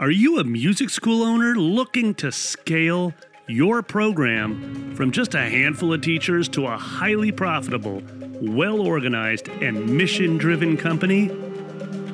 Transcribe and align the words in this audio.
Are 0.00 0.10
you 0.10 0.38
a 0.38 0.44
music 0.44 0.88
school 0.88 1.22
owner 1.22 1.54
looking 1.56 2.14
to 2.14 2.32
scale 2.32 3.12
your 3.46 3.82
program 3.82 4.94
from 4.96 5.10
just 5.10 5.34
a 5.34 5.42
handful 5.42 5.92
of 5.92 6.00
teachers 6.00 6.48
to 6.50 6.64
a 6.68 6.78
highly 6.78 7.30
profitable, 7.30 8.02
well 8.40 8.80
organized, 8.80 9.48
and 9.48 9.94
mission 9.94 10.38
driven 10.38 10.78
company? 10.78 11.28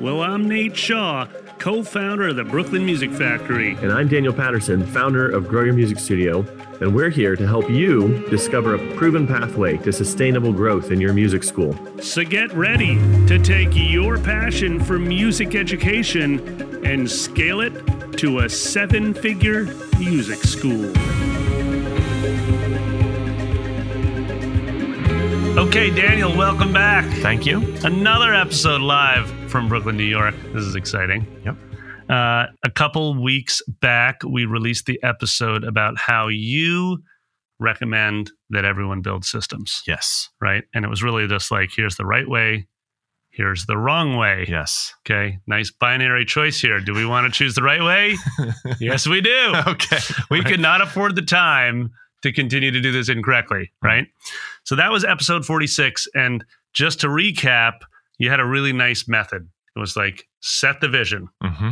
Well, 0.01 0.21
I'm 0.21 0.49
Nate 0.49 0.75
Shaw, 0.75 1.27
co 1.59 1.81
founder 1.83 2.27
of 2.27 2.35
the 2.35 2.43
Brooklyn 2.43 2.85
Music 2.85 3.11
Factory. 3.11 3.71
And 3.81 3.91
I'm 3.91 4.07
Daniel 4.07 4.33
Patterson, 4.33 4.85
founder 4.85 5.29
of 5.29 5.47
Grow 5.47 5.63
Your 5.63 5.73
Music 5.73 5.97
Studio, 5.99 6.45
and 6.81 6.93
we're 6.93 7.09
here 7.09 7.35
to 7.35 7.47
help 7.47 7.69
you 7.69 8.27
discover 8.29 8.75
a 8.75 8.95
proven 8.95 9.25
pathway 9.25 9.77
to 9.77 9.91
sustainable 9.91 10.53
growth 10.53 10.91
in 10.91 11.01
your 11.01 11.13
music 11.13 11.43
school. 11.43 11.75
So 12.01 12.23
get 12.23 12.53
ready 12.53 12.95
to 13.27 13.39
take 13.39 13.69
your 13.73 14.17
passion 14.17 14.83
for 14.83 14.99
music 14.99 15.55
education 15.55 16.85
and 16.85 17.09
scale 17.09 17.61
it 17.61 17.73
to 18.17 18.39
a 18.39 18.49
seven 18.49 19.13
figure 19.13 19.65
music 19.99 20.39
school. 20.43 20.91
Okay, 25.57 25.89
Daniel, 25.89 26.37
welcome 26.37 26.71
back. 26.71 27.05
Thank 27.17 27.47
you. 27.47 27.75
Another 27.83 28.33
episode 28.33 28.81
live 28.81 29.27
from 29.47 29.67
Brooklyn, 29.69 29.97
New 29.97 30.03
York. 30.03 30.35
This 30.53 30.63
is 30.63 30.75
exciting. 30.75 31.25
Yep. 31.45 31.55
Uh, 32.09 32.45
a 32.63 32.69
couple 32.73 33.21
weeks 33.21 33.61
back, 33.81 34.21
we 34.27 34.45
released 34.45 34.85
the 34.85 35.01
episode 35.03 35.63
about 35.63 35.97
how 35.97 36.27
you 36.27 36.99
recommend 37.59 38.31
that 38.49 38.65
everyone 38.65 39.01
build 39.01 39.25
systems, 39.25 39.81
Yes. 39.87 40.29
right? 40.41 40.63
And 40.73 40.85
it 40.85 40.89
was 40.89 41.01
really 41.03 41.27
just 41.27 41.51
like, 41.51 41.69
here's 41.75 41.95
the 41.95 42.05
right 42.05 42.27
way, 42.27 42.67
here's 43.29 43.65
the 43.65 43.77
wrong 43.77 44.15
way. 44.15 44.45
Yes. 44.47 44.93
Okay, 45.05 45.39
nice 45.47 45.71
binary 45.71 46.25
choice 46.25 46.59
here. 46.61 46.79
Do 46.79 46.93
we 46.93 47.05
want 47.05 47.25
to 47.31 47.35
choose 47.37 47.55
the 47.55 47.63
right 47.63 47.81
way? 47.83 48.15
yes, 48.79 49.07
we 49.07 49.21
do. 49.21 49.53
Okay. 49.67 49.97
We 50.29 50.39
Right. 50.39 50.47
could 50.47 50.59
not 50.59 50.81
afford 50.81 51.15
the 51.15 51.21
time 51.23 51.91
to 52.23 52.31
continue 52.31 52.71
to 52.71 52.79
do 52.81 52.91
this 52.91 53.09
incorrectly, 53.09 53.71
right? 53.83 54.07
So 54.63 54.75
that 54.75 54.91
was 54.91 55.03
episode 55.03 55.45
46. 55.45 56.07
And 56.15 56.43
just 56.73 56.99
to 57.01 57.07
recap, 57.07 57.73
you 58.17 58.29
had 58.29 58.39
a 58.39 58.45
really 58.45 58.73
nice 58.73 59.07
method. 59.07 59.47
It 59.75 59.79
was 59.79 59.95
like 59.95 60.27
set 60.41 60.81
the 60.81 60.87
vision, 60.89 61.29
hmm 61.43 61.71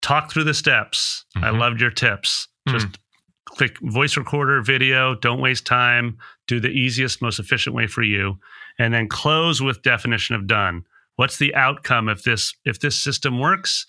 talk 0.00 0.30
through 0.30 0.44
the 0.44 0.54
steps. 0.54 1.24
I 1.36 1.48
Mhm. 1.50 1.58
loved 1.58 1.80
your 1.80 1.90
tips. 1.90 2.46
Mm. 2.68 2.72
Just 2.72 2.98
click 3.46 3.78
voice 3.80 4.16
recorder, 4.16 4.62
video, 4.62 5.14
don't 5.16 5.40
waste 5.40 5.66
time, 5.66 6.16
do 6.46 6.60
the 6.60 6.68
easiest, 6.70 7.20
most 7.20 7.40
efficient 7.40 7.74
way 7.74 7.86
for 7.88 8.02
you, 8.02 8.38
and 8.78 8.94
then 8.94 9.08
close 9.08 9.60
with 9.60 9.82
definition 9.82 10.36
of 10.36 10.46
done. 10.46 10.84
What's 11.16 11.36
the 11.38 11.52
outcome 11.54 12.08
if 12.08 12.22
this 12.22 12.54
if 12.64 12.78
this 12.78 12.96
system 13.02 13.40
works? 13.40 13.86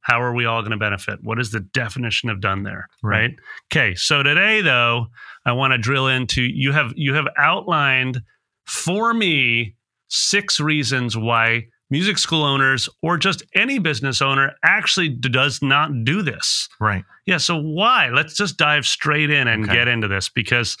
How 0.00 0.20
are 0.20 0.34
we 0.34 0.46
all 0.46 0.62
going 0.62 0.72
to 0.72 0.76
benefit? 0.76 1.22
What 1.22 1.38
is 1.38 1.52
the 1.52 1.60
definition 1.60 2.28
of 2.28 2.40
done 2.40 2.64
there? 2.64 2.88
Right. 3.02 3.20
Right. 3.20 3.38
Okay. 3.72 3.94
So 3.94 4.24
today 4.24 4.62
though, 4.62 5.06
I 5.46 5.52
want 5.52 5.72
to 5.72 5.78
drill 5.78 6.08
into 6.08 6.42
you 6.42 6.72
have 6.72 6.92
you 6.96 7.14
have 7.14 7.28
outlined 7.38 8.20
for 8.66 9.14
me 9.14 9.76
six 10.12 10.60
reasons 10.60 11.16
why 11.16 11.66
music 11.90 12.18
school 12.18 12.42
owners 12.44 12.88
or 13.02 13.16
just 13.18 13.42
any 13.54 13.78
business 13.78 14.20
owner 14.22 14.52
actually 14.62 15.08
does 15.08 15.60
not 15.62 16.04
do 16.04 16.22
this. 16.22 16.68
Right. 16.80 17.04
Yeah, 17.26 17.38
so 17.38 17.56
why? 17.60 18.08
Let's 18.08 18.34
just 18.36 18.56
dive 18.56 18.86
straight 18.86 19.30
in 19.30 19.48
and 19.48 19.64
Okay. 19.64 19.72
get 19.74 19.88
into 19.88 20.08
this 20.08 20.28
because 20.28 20.76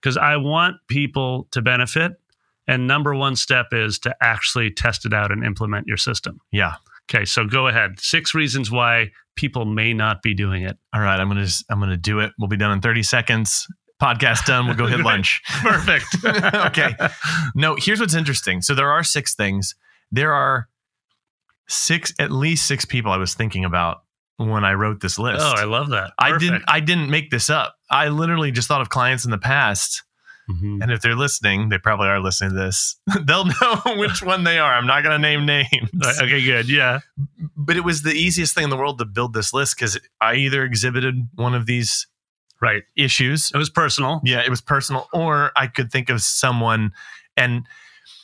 because 0.00 0.16
I 0.16 0.36
want 0.36 0.76
people 0.88 1.46
to 1.50 1.60
benefit 1.60 2.12
and 2.66 2.86
number 2.86 3.14
one 3.14 3.36
step 3.36 3.66
is 3.72 3.98
to 4.00 4.14
actually 4.22 4.70
test 4.70 5.04
it 5.04 5.12
out 5.12 5.30
and 5.30 5.44
implement 5.44 5.86
your 5.86 5.96
system. 5.98 6.40
Yeah. 6.52 6.74
Okay, 7.12 7.24
so 7.24 7.44
go 7.44 7.66
ahead. 7.66 7.98
Six 7.98 8.34
reasons 8.34 8.70
why 8.70 9.10
people 9.36 9.64
may 9.64 9.92
not 9.92 10.22
be 10.22 10.32
doing 10.32 10.62
it. 10.62 10.78
All 10.94 11.00
right. 11.00 11.18
I'm 11.18 11.28
gonna 11.28 11.42
just, 11.44 11.64
I'm 11.68 11.80
gonna 11.80 11.96
do 11.96 12.20
it. 12.20 12.32
We'll 12.38 12.48
be 12.48 12.56
done 12.56 12.70
in 12.72 12.80
30 12.80 13.02
seconds. 13.02 13.66
Podcast 14.00 14.44
done. 14.46 14.66
We'll 14.66 14.76
go 14.76 14.86
hit 14.86 15.00
lunch. 15.04 15.42
Perfect. 15.62 16.06
okay. 16.24 16.94
No, 17.54 17.76
here's 17.78 18.00
what's 18.00 18.14
interesting. 18.14 18.62
So 18.62 18.74
there 18.74 18.90
are 18.90 19.04
six 19.04 19.34
things. 19.34 19.74
There 20.10 20.32
are 20.32 20.68
six, 21.68 22.12
at 22.18 22.30
least 22.30 22.66
six 22.66 22.84
people 22.84 23.12
I 23.12 23.16
was 23.16 23.34
thinking 23.34 23.64
about 23.64 24.02
when 24.36 24.64
I 24.64 24.72
wrote 24.72 25.00
this 25.00 25.18
list. 25.18 25.40
Oh, 25.44 25.54
I 25.56 25.64
love 25.64 25.90
that. 25.90 26.12
I 26.18 26.36
didn't 26.38 26.64
I 26.66 26.80
didn't 26.80 27.10
make 27.10 27.30
this 27.30 27.50
up. 27.50 27.76
I 27.90 28.08
literally 28.08 28.50
just 28.52 28.68
thought 28.68 28.80
of 28.80 28.88
clients 28.88 29.24
in 29.24 29.30
the 29.30 29.38
past. 29.38 30.02
Mhm. 30.50 30.82
And 30.82 30.90
if 30.90 31.00
they're 31.00 31.14
listening, 31.14 31.68
they 31.68 31.78
probably 31.78 32.08
are 32.08 32.18
listening 32.18 32.50
to 32.52 32.56
this. 32.56 32.96
They'll 33.24 33.44
know 33.44 33.82
which 33.98 34.20
one 34.22 34.42
they 34.42 34.58
are. 34.58 34.72
I'm 34.72 34.86
not 34.86 35.02
gonna 35.04 35.18
name 35.18 35.44
names. 35.46 35.68
Okay, 36.22 36.42
good. 36.42 36.68
Yeah. 36.68 37.00
but 37.56 37.76
it 37.76 37.84
was 37.84 38.02
the 38.02 38.12
easiest 38.14 38.54
thing 38.54 38.64
in 38.64 38.70
the 38.70 38.76
world 38.76 38.98
to 38.98 39.04
build 39.04 39.32
this 39.34 39.52
list 39.52 39.76
because 39.76 40.00
I 40.20 40.34
either 40.36 40.64
exhibited 40.64 41.28
one 41.34 41.54
of 41.54 41.66
these 41.66 42.06
Right. 42.60 42.82
issues. 42.96 43.50
It 43.54 43.58
was 43.58 43.70
personal. 43.70 44.20
Yeah, 44.24 44.42
it 44.42 44.50
was 44.50 44.60
personal, 44.60 45.08
or 45.12 45.50
I 45.56 45.66
could 45.66 45.90
think 45.90 46.10
of 46.10 46.20
someone. 46.20 46.92
And 47.36 47.66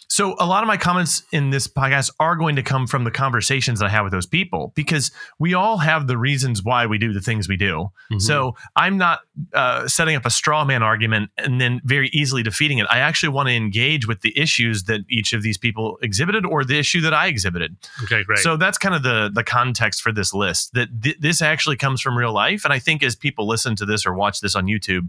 so 0.08 0.36
a 0.38 0.46
lot 0.46 0.62
of 0.62 0.68
my 0.68 0.76
comments 0.76 1.24
in 1.32 1.50
this 1.50 1.66
podcast 1.66 2.10
are 2.20 2.36
going 2.36 2.54
to 2.56 2.62
come 2.62 2.86
from 2.86 3.02
the 3.04 3.10
conversations 3.10 3.80
that 3.80 3.86
I 3.86 3.88
have 3.88 4.04
with 4.04 4.12
those 4.12 4.26
people 4.26 4.72
because 4.76 5.10
we 5.38 5.52
all 5.54 5.78
have 5.78 6.06
the 6.06 6.16
reasons 6.16 6.62
why 6.62 6.86
we 6.86 6.96
do 6.96 7.12
the 7.12 7.20
things 7.20 7.48
we 7.48 7.56
do. 7.56 7.90
Mhm. 8.12 8.22
So 8.22 8.54
I'm 8.76 8.98
not 8.98 9.20
uh, 9.52 9.88
setting 9.88 10.14
up 10.14 10.24
a 10.24 10.30
straw 10.30 10.64
man 10.64 10.82
argument 10.82 11.30
and 11.36 11.60
then 11.60 11.80
very 11.84 12.08
easily 12.12 12.42
defeating 12.44 12.78
it. 12.78 12.86
I 12.88 12.98
actually 13.00 13.30
want 13.30 13.48
to 13.48 13.54
engage 13.54 14.06
with 14.06 14.20
the 14.20 14.36
issues 14.38 14.84
that 14.84 15.00
each 15.10 15.32
of 15.32 15.42
these 15.42 15.58
people 15.58 15.98
exhibited 16.02 16.46
or 16.46 16.64
the 16.64 16.78
issue 16.78 17.00
that 17.00 17.12
I 17.12 17.26
exhibited. 17.26 17.76
okay, 18.04 18.22
great. 18.22 18.38
So 18.38 18.56
that's 18.56 18.78
kind 18.78 18.94
of 18.94 19.02
the 19.02 19.28
the 19.32 19.42
context 19.44 20.02
for 20.02 20.12
this 20.12 20.32
list. 20.32 20.72
That 20.74 21.02
th- 21.02 21.16
this 21.18 21.42
actually 21.42 21.76
comes 21.76 22.00
from 22.00 22.16
real 22.16 22.32
life, 22.32 22.64
and 22.64 22.72
I 22.72 22.78
think 22.78 23.02
as 23.02 23.16
people 23.16 23.46
listen 23.46 23.74
to 23.76 23.84
this 23.84 24.06
or 24.06 24.14
watch 24.14 24.40
this 24.40 24.54
on 24.54 24.66
YouTube, 24.66 25.08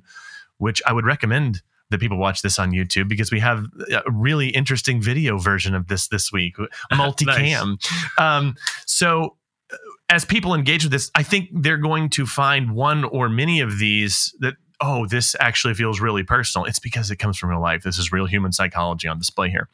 which 0.58 0.82
I 0.88 0.94
would 0.94 1.06
recommend 1.06 1.62
that 1.90 2.00
people 2.00 2.18
watch 2.18 2.42
this 2.42 2.60
on 2.60 2.72
YouTube 2.72 3.08
because 3.08 3.32
we 3.32 3.40
have 3.40 3.66
a 3.92 4.12
really 4.12 4.50
interesting 4.50 5.02
video 5.02 5.38
version 5.38 5.74
of 5.74 5.88
this 5.88 6.08
this 6.08 6.32
week, 6.32 6.56
multicam. 6.92 7.78
um, 8.20 8.56
so 8.86 9.38
uh, 9.72 9.78
as 10.10 10.26
people 10.26 10.54
engage 10.54 10.84
with 10.84 10.92
this, 10.92 11.12
I 11.16 11.24
think 11.24 11.50
they're 11.52 11.78
going 11.78 12.10
to 12.12 12.26
find 12.26 12.72
one 12.72 13.04
or 13.04 13.30
many 13.30 13.60
of 13.60 13.80
these 13.80 14.36
that. 14.40 14.56
Oh, 14.80 15.08
this 15.08 15.36
actually 15.40 15.74
feels 15.74 16.00
really 16.00 16.22
personal. 16.22 16.66
It's 16.66 16.78
because 16.78 17.10
it 17.10 17.16
comes 17.16 17.36
from 17.36 17.50
real 17.50 17.60
life. 17.60 17.82
This 17.82 17.98
is 17.98 18.12
real 18.12 18.28
human 18.28 18.52
psychology 18.52 19.08
on 19.08 19.18
display 19.18 19.50
here. 19.50 19.70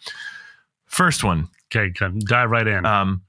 First 0.86 1.26
one, 1.26 1.50
okay, 1.76 1.92
dive 2.20 2.50
right 2.50 2.66
in. 2.66 2.86
um, 2.86 3.22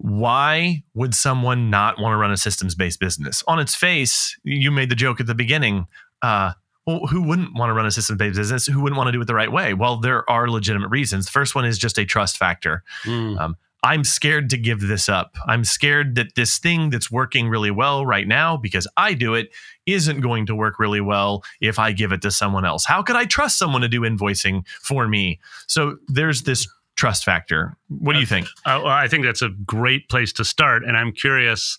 why 0.00 0.82
would 0.94 1.14
someone 1.14 1.68
not 1.68 2.00
want 2.00 2.14
to 2.14 2.16
run 2.16 2.30
a 2.30 2.36
systems 2.36 2.74
based 2.74 3.00
business? 3.00 3.44
On 3.46 3.58
its 3.58 3.74
face, 3.74 4.34
you 4.44 4.70
made 4.70 4.88
the 4.88 4.94
joke 4.94 5.20
at 5.20 5.26
the 5.26 5.34
beginning. 5.34 5.86
Uh, 6.22 6.52
well, 6.86 7.06
who 7.06 7.22
wouldn't 7.22 7.54
want 7.54 7.70
to 7.70 7.74
run 7.74 7.86
a 7.86 7.90
systems 7.90 8.18
based 8.18 8.36
business? 8.36 8.66
Who 8.66 8.80
wouldn't 8.80 8.96
want 8.96 9.08
to 9.08 9.12
do 9.12 9.20
it 9.20 9.26
the 9.26 9.34
right 9.34 9.52
way? 9.52 9.74
Well, 9.74 9.98
there 9.98 10.28
are 10.30 10.48
legitimate 10.48 10.88
reasons. 10.88 11.26
The 11.26 11.32
first 11.32 11.54
one 11.54 11.64
is 11.64 11.78
just 11.78 11.98
a 11.98 12.04
trust 12.04 12.36
factor. 12.36 12.82
Mm. 13.04 13.54
I'm 13.82 14.04
scared 14.04 14.50
to 14.50 14.58
give 14.58 14.80
this 14.80 15.08
up. 15.08 15.36
I'm 15.46 15.64
scared 15.64 16.14
that 16.16 16.34
this 16.34 16.58
thing 16.58 16.90
that's 16.90 17.10
working 17.10 17.48
really 17.48 17.70
well 17.70 18.04
right 18.04 18.28
now 18.28 18.56
because 18.56 18.86
I 18.96 19.14
do 19.14 19.34
it 19.34 19.50
isn't 19.86 20.20
going 20.20 20.46
to 20.46 20.54
work 20.54 20.78
really 20.78 21.00
well 21.00 21.42
if 21.60 21.78
I 21.78 21.92
give 21.92 22.12
it 22.12 22.20
to 22.22 22.30
someone 22.30 22.66
else. 22.66 22.84
How 22.84 23.02
could 23.02 23.16
I 23.16 23.24
trust 23.24 23.58
someone 23.58 23.80
to 23.80 23.88
do 23.88 24.02
invoicing 24.02 24.66
for 24.82 25.08
me? 25.08 25.40
So 25.66 25.96
there's 26.08 26.42
this 26.42 26.68
trust 26.96 27.24
factor. 27.24 27.76
What 27.88 28.12
do 28.12 28.20
you 28.20 28.26
think? 28.26 28.48
Well, 28.66 28.86
I 28.86 29.08
think 29.08 29.24
that's 29.24 29.42
a 29.42 29.48
great 29.48 30.10
place 30.10 30.32
to 30.34 30.44
start. 30.44 30.84
And 30.84 30.96
I'm 30.96 31.12
curious 31.12 31.78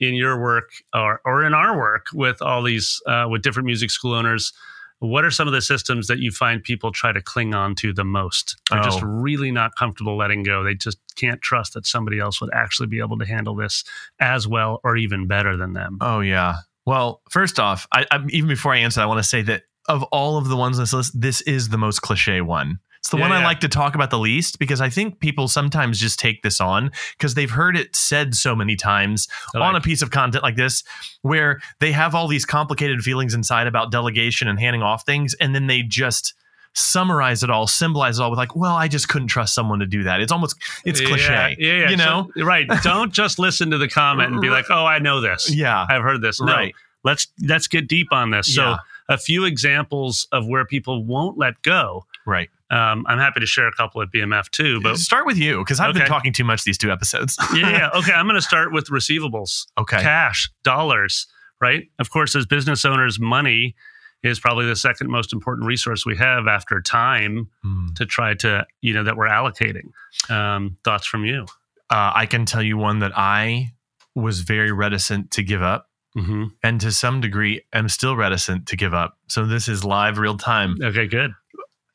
in 0.00 0.14
your 0.14 0.40
work 0.40 0.70
or, 0.94 1.20
or 1.24 1.44
in 1.44 1.54
our 1.54 1.76
work 1.78 2.06
with 2.12 2.40
all 2.42 2.62
these, 2.62 3.00
uh, 3.06 3.26
with 3.30 3.42
different 3.42 3.66
music 3.66 3.90
school 3.90 4.14
owners, 4.14 4.52
what 4.98 5.24
are 5.24 5.30
some 5.30 5.46
of 5.48 5.54
the 5.54 5.62
systems 5.62 6.08
that 6.08 6.18
you 6.18 6.30
find 6.30 6.62
people 6.62 6.92
try 6.92 7.10
to 7.12 7.22
cling 7.22 7.54
on 7.54 7.74
to 7.76 7.92
the 7.92 8.04
most? 8.04 8.56
They're 8.70 8.82
just 8.82 9.02
Oh. 9.02 9.06
really 9.06 9.50
not 9.50 9.74
comfortable 9.76 10.16
letting 10.16 10.42
go. 10.42 10.62
They 10.62 10.74
just 10.74 10.98
can't 11.16 11.40
trust 11.40 11.72
that 11.74 11.86
somebody 11.86 12.18
else 12.18 12.40
would 12.40 12.50
actually 12.52 12.88
be 12.88 12.98
able 13.00 13.16
to 13.18 13.24
handle 13.24 13.54
this 13.54 13.82
as 14.18 14.46
well 14.46 14.80
or 14.84 14.96
even 14.96 15.26
better 15.26 15.56
than 15.56 15.72
them. 15.72 15.96
Oh 16.02 16.20
yeah. 16.20 16.56
Well, 16.86 17.22
first 17.30 17.58
off, 17.58 17.86
I, 17.92 18.06
I 18.10 18.24
even 18.28 18.48
before 18.48 18.74
I 18.74 18.78
answer, 18.78 19.00
I 19.00 19.06
want 19.06 19.18
to 19.20 19.28
say 19.28 19.40
that 19.42 19.62
of 19.88 20.02
all 20.04 20.36
of 20.36 20.48
the 20.48 20.56
ones 20.56 20.78
on 20.78 20.82
this 20.82 20.92
list, 20.92 21.18
this 21.20 21.40
is 21.42 21.70
the 21.70 21.78
most 21.78 22.00
cliche 22.02 22.40
one. 22.42 22.78
It's 23.00 23.08
the 23.08 23.16
Yeah, 23.16 23.22
one 23.22 23.32
I 23.32 23.40
yeah. 23.40 23.46
like 23.46 23.60
to 23.60 23.68
talk 23.68 23.94
about 23.94 24.10
the 24.10 24.18
least 24.18 24.58
because 24.58 24.80
I 24.80 24.90
think 24.90 25.20
people 25.20 25.48
sometimes 25.48 25.98
just 25.98 26.18
take 26.18 26.42
this 26.42 26.60
on 26.60 26.90
because 27.18 27.34
they've 27.34 27.50
heard 27.50 27.76
it 27.76 27.96
said 27.96 28.34
so 28.34 28.54
many 28.54 28.76
times 28.76 29.26
I 29.54 29.58
on 29.60 29.74
a 29.74 29.80
piece 29.80 30.02
of 30.02 30.10
content 30.10 30.42
like 30.44 30.56
this 30.56 30.84
where 31.22 31.60
they 31.80 31.92
have 31.92 32.14
all 32.14 32.28
these 32.28 32.44
complicated 32.44 33.00
feelings 33.00 33.32
inside 33.34 33.66
about 33.66 33.90
delegation 33.90 34.48
and 34.48 34.60
handing 34.60 34.82
off 34.82 35.04
things 35.06 35.34
and 35.40 35.54
then 35.54 35.66
they 35.66 35.80
just 35.82 36.34
summarize 36.74 37.42
it 37.42 37.50
all 37.50 37.66
symbolize 37.66 38.18
it 38.18 38.22
all 38.22 38.30
with 38.30 38.38
like 38.38 38.54
well 38.54 38.76
i 38.76 38.86
just 38.86 39.08
couldn't 39.08 39.26
trust 39.26 39.54
someone 39.54 39.80
to 39.80 39.86
do 39.86 40.04
that 40.04 40.20
it's 40.20 40.30
almost 40.30 40.54
it's 40.84 41.00
cliche 41.00 41.56
Yeah, 41.58 41.72
yeah, 41.72 41.80
yeah. 41.80 41.90
you 41.90 41.96
know 41.96 42.30
So- 42.36 42.44
right. 42.44 42.68
Don't 42.84 43.12
just 43.12 43.38
listen 43.40 43.70
to 43.72 43.78
the 43.78 43.88
comment 43.88 44.30
and 44.32 44.40
be 44.40 44.50
like, 44.50 44.66
"Oh, 44.70 44.86
I 44.86 44.98
know 45.00 45.20
this. 45.20 45.52
yeah 45.52 45.84
I've 45.88 46.02
heard 46.02 46.22
this." 46.22 46.40
No, 46.40 46.52
right 46.52 46.74
let's 47.02 47.26
let's 47.42 47.66
get 47.66 47.88
deep 47.88 48.08
on 48.12 48.30
this. 48.30 48.54
So, 48.54 48.62
Yeah. 48.62 48.76
a 49.08 49.18
few 49.18 49.44
examples 49.46 50.28
of 50.32 50.46
where 50.46 50.64
people 50.64 51.02
won't 51.04 51.36
let 51.38 51.60
go. 51.62 52.04
right 52.26 52.50
Um, 52.70 53.04
I'm 53.08 53.18
happy 53.18 53.40
to 53.40 53.46
share 53.46 53.66
a 53.66 53.72
couple 53.72 54.00
at 54.02 54.08
BMF 54.14 54.48
too, 54.50 54.80
but 54.80 54.96
start 54.98 55.26
with 55.26 55.36
you 55.38 55.58
because 55.58 55.80
I've 55.80 55.92
been 55.94 56.06
talking 56.06 56.32
too 56.32 56.44
much 56.44 56.64
these 56.64 56.78
two 56.78 56.90
episodes. 56.92 57.36
yeah, 57.54 57.70
yeah. 57.70 57.90
Okay, 57.98 58.12
I'm 58.12 58.26
going 58.26 58.36
to 58.36 58.42
start 58.42 58.72
with 58.72 58.86
receivables, 58.88 59.66
okay. 59.78 60.00
cash, 60.00 60.50
dollars. 60.62 61.26
Right. 61.60 61.88
Of 61.98 62.10
course, 62.10 62.34
as 62.36 62.46
business 62.46 62.84
owners, 62.86 63.18
money 63.20 63.74
is 64.22 64.38
probably 64.38 64.66
the 64.66 64.76
second 64.76 65.10
most 65.10 65.32
important 65.32 65.66
resource 65.66 66.06
we 66.06 66.16
have 66.16 66.46
after 66.46 66.80
time 66.80 67.48
Hmm. 67.62 67.86
to 67.96 68.06
try 68.06 68.34
to 68.34 68.66
you 68.80 68.94
know 68.94 69.02
that 69.04 69.16
we're 69.16 69.28
allocating. 69.28 69.90
Um, 70.30 70.76
thoughts 70.84 71.06
from 71.06 71.24
you? 71.24 71.42
Uh, 71.90 72.12
I 72.14 72.26
can 72.26 72.46
tell 72.46 72.62
you 72.62 72.76
one 72.76 73.00
that 73.00 73.12
I 73.16 73.72
was 74.14 74.40
very 74.40 74.70
reticent 74.72 75.30
to 75.32 75.42
give 75.42 75.62
up, 75.62 75.88
hmm 76.14 76.44
and 76.62 76.80
to 76.82 76.92
some 76.92 77.20
degree, 77.20 77.62
am 77.72 77.88
still 77.88 78.16
reticent 78.16 78.66
to 78.68 78.76
give 78.76 78.94
up. 78.94 79.18
So 79.28 79.44
this 79.44 79.68
is 79.68 79.84
live, 79.84 80.18
real 80.18 80.36
time 80.36 80.76
Okay, 80.82 81.06
good. 81.08 81.32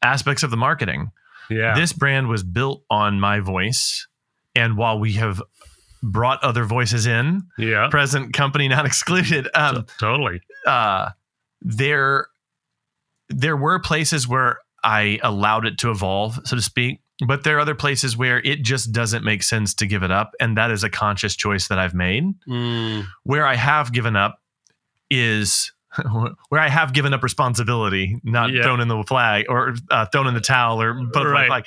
Aspects 0.05 0.43
of 0.43 0.51
the 0.51 0.57
marketing. 0.57 1.11
Yeah. 1.49 1.75
This 1.75 1.93
brand 1.93 2.27
was 2.27 2.43
built 2.43 2.83
on 2.89 3.19
my 3.19 3.39
voice, 3.39 4.07
and 4.55 4.77
while 4.77 4.99
we 4.99 5.13
have 5.13 5.41
brought 6.01 6.43
other 6.43 6.63
voices 6.63 7.07
in, 7.07 7.41
yeah. 7.57 7.87
present 7.89 8.33
company 8.33 8.67
not 8.67 8.85
excluded, 8.91 9.47
um, 9.53 9.85
totally. 9.99 10.41
uh, 10.65 11.09
there 11.61 12.27
there 13.29 13.57
were 13.57 13.79
places 13.79 14.27
where 14.27 14.59
I 14.83 15.19
allowed 15.23 15.65
it 15.65 15.79
to 15.79 15.89
evolve, 15.89 16.39
so 16.45 16.55
to 16.55 16.61
speak. 16.61 17.01
But 17.25 17.43
there 17.43 17.57
are 17.57 17.59
other 17.61 17.75
places 17.75 18.17
where 18.17 18.39
it 18.39 18.61
just 18.61 18.91
doesn't 18.91 19.23
make 19.23 19.41
sense 19.41 19.73
to 19.75 19.87
give 19.87 20.03
it 20.03 20.11
up. 20.11 20.33
And 20.39 20.57
that 20.57 20.69
is 20.69 20.83
a 20.83 20.89
conscious 20.89 21.35
choice 21.35 21.69
that 21.69 21.79
I've 21.79 21.93
made. 21.93 22.25
Mm, 22.47 23.05
Where 23.23 23.47
I 23.47 23.55
have 23.55 23.93
given 23.93 24.15
up 24.17 24.37
is 25.09 25.71
where 26.49 26.61
I 26.61 26.69
have 26.69 26.93
given 26.93 27.13
up 27.13 27.23
responsibility, 27.23 28.19
not 28.23 28.51
Yeah. 28.51 28.63
thrown 28.63 28.79
in 28.81 28.87
the 28.87 29.03
flag 29.03 29.45
or 29.49 29.75
uh, 29.91 30.05
thrown 30.07 30.27
in 30.27 30.33
the 30.33 30.41
towel 30.41 30.81
or 30.81 30.93
put 31.13 31.25
Right. 31.27 31.47
flag, 31.47 31.65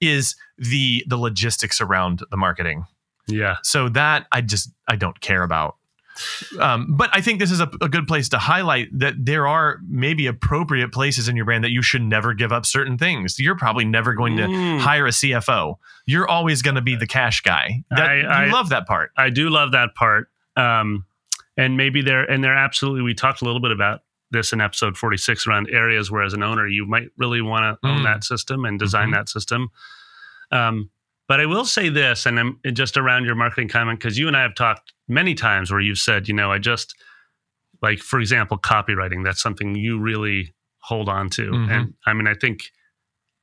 is 0.00 0.36
the 0.58 1.04
the 1.06 1.16
logistics 1.16 1.80
around 1.80 2.22
the 2.30 2.36
marketing. 2.36 2.86
yeah. 3.26 3.56
So 3.62 3.88
that 3.90 4.26
I 4.32 4.40
just 4.40 4.70
I 4.88 4.96
don't 4.96 5.20
care 5.20 5.42
about. 5.42 5.76
Um, 6.58 6.96
but 6.96 7.10
I 7.12 7.20
think 7.20 7.40
this 7.40 7.50
is 7.50 7.60
a, 7.60 7.70
a 7.82 7.90
good 7.90 8.06
place 8.08 8.30
to 8.30 8.38
highlight 8.38 8.88
that 8.98 9.14
there 9.18 9.46
are 9.46 9.80
maybe 9.86 10.26
appropriate 10.26 10.90
places 10.90 11.28
in 11.28 11.36
your 11.36 11.44
brand 11.44 11.62
that 11.62 11.72
you 11.72 11.82
should 11.82 12.00
never 12.00 12.32
give 12.32 12.52
up 12.54 12.64
certain 12.64 12.96
things. 12.96 13.38
You're 13.38 13.54
probably 13.58 13.84
never 13.84 14.14
going 14.14 14.38
to 14.38 14.44
Mm. 14.44 14.80
hire 14.80 15.06
a 15.06 15.10
CFO. 15.12 15.78
You're 16.06 16.26
always 16.26 16.62
going 16.62 16.76
to 16.76 16.80
be 16.80 16.96
the 16.96 17.06
cash 17.06 17.42
guy. 17.42 17.84
That, 17.90 18.08
I- 18.08 18.20
I- 18.22 18.46
you 18.46 18.52
love 18.52 18.70
that 18.70 18.86
part. 18.86 19.12
I 19.18 19.28
do 19.28 19.50
love 19.50 19.72
that 19.72 19.94
part. 19.94 20.30
Um, 20.56 21.04
and 21.56 21.76
maybe 21.76 22.02
there, 22.02 22.24
and 22.30 22.42
there 22.44 22.54
absolutely, 22.54 23.02
we 23.02 23.14
talked 23.14 23.42
a 23.42 23.44
little 23.44 23.60
bit 23.60 23.70
about 23.72 24.00
this 24.30 24.52
in 24.52 24.60
episode 24.60 24.96
46 24.96 25.46
around 25.46 25.70
areas 25.70 26.10
where, 26.10 26.22
as 26.22 26.34
an 26.34 26.42
owner, 26.42 26.66
you 26.66 26.84
might 26.86 27.08
really 27.16 27.40
want 27.40 27.80
to 27.80 27.88
own 27.88 28.00
Mm. 28.00 28.04
that 28.04 28.24
system 28.24 28.64
and 28.64 28.78
design 28.78 29.08
Mhm. 29.10 29.12
that 29.14 29.28
system. 29.28 29.68
Um, 30.50 30.90
but 31.28 31.40
I 31.40 31.46
will 31.46 31.64
say 31.64 31.88
this, 31.88 32.26
and 32.26 32.38
I'm 32.38 32.60
just 32.72 32.96
around 32.96 33.24
your 33.24 33.34
marketing 33.34 33.68
comment, 33.68 33.98
because 34.00 34.18
you 34.18 34.28
and 34.28 34.36
I 34.36 34.42
have 34.42 34.54
talked 34.54 34.92
many 35.08 35.34
times 35.34 35.70
where 35.70 35.80
you've 35.80 35.98
said, 35.98 36.28
you 36.28 36.34
know, 36.34 36.50
I 36.52 36.58
just, 36.58 36.94
like, 37.82 37.98
for 38.00 38.20
example, 38.20 38.58
copywriting, 38.58 39.24
that's 39.24 39.40
something 39.40 39.74
you 39.76 39.98
really 39.98 40.54
hold 40.80 41.08
on 41.08 41.28
to. 41.30 41.50
Mhm. 41.50 41.70
And 41.70 41.94
I 42.06 42.12
mean, 42.12 42.26
I 42.28 42.34
think, 42.34 42.70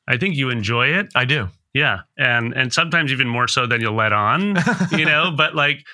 I 0.07 0.17
think 0.17 0.35
you 0.35 0.49
enjoy 0.49 0.87
it. 0.87 1.09
I 1.15 1.25
do. 1.25 1.49
Yeah. 1.73 2.01
And, 2.17 2.53
and 2.53 2.71
sometimes 2.73 3.11
even 3.11 3.27
more 3.27 3.47
so 3.47 3.65
than 3.65 3.81
you'll 3.81 3.95
let 3.95 4.13
on 4.13 4.55
you 4.91 5.05
know 5.05 5.31
but 5.35 5.55
like 5.55 5.85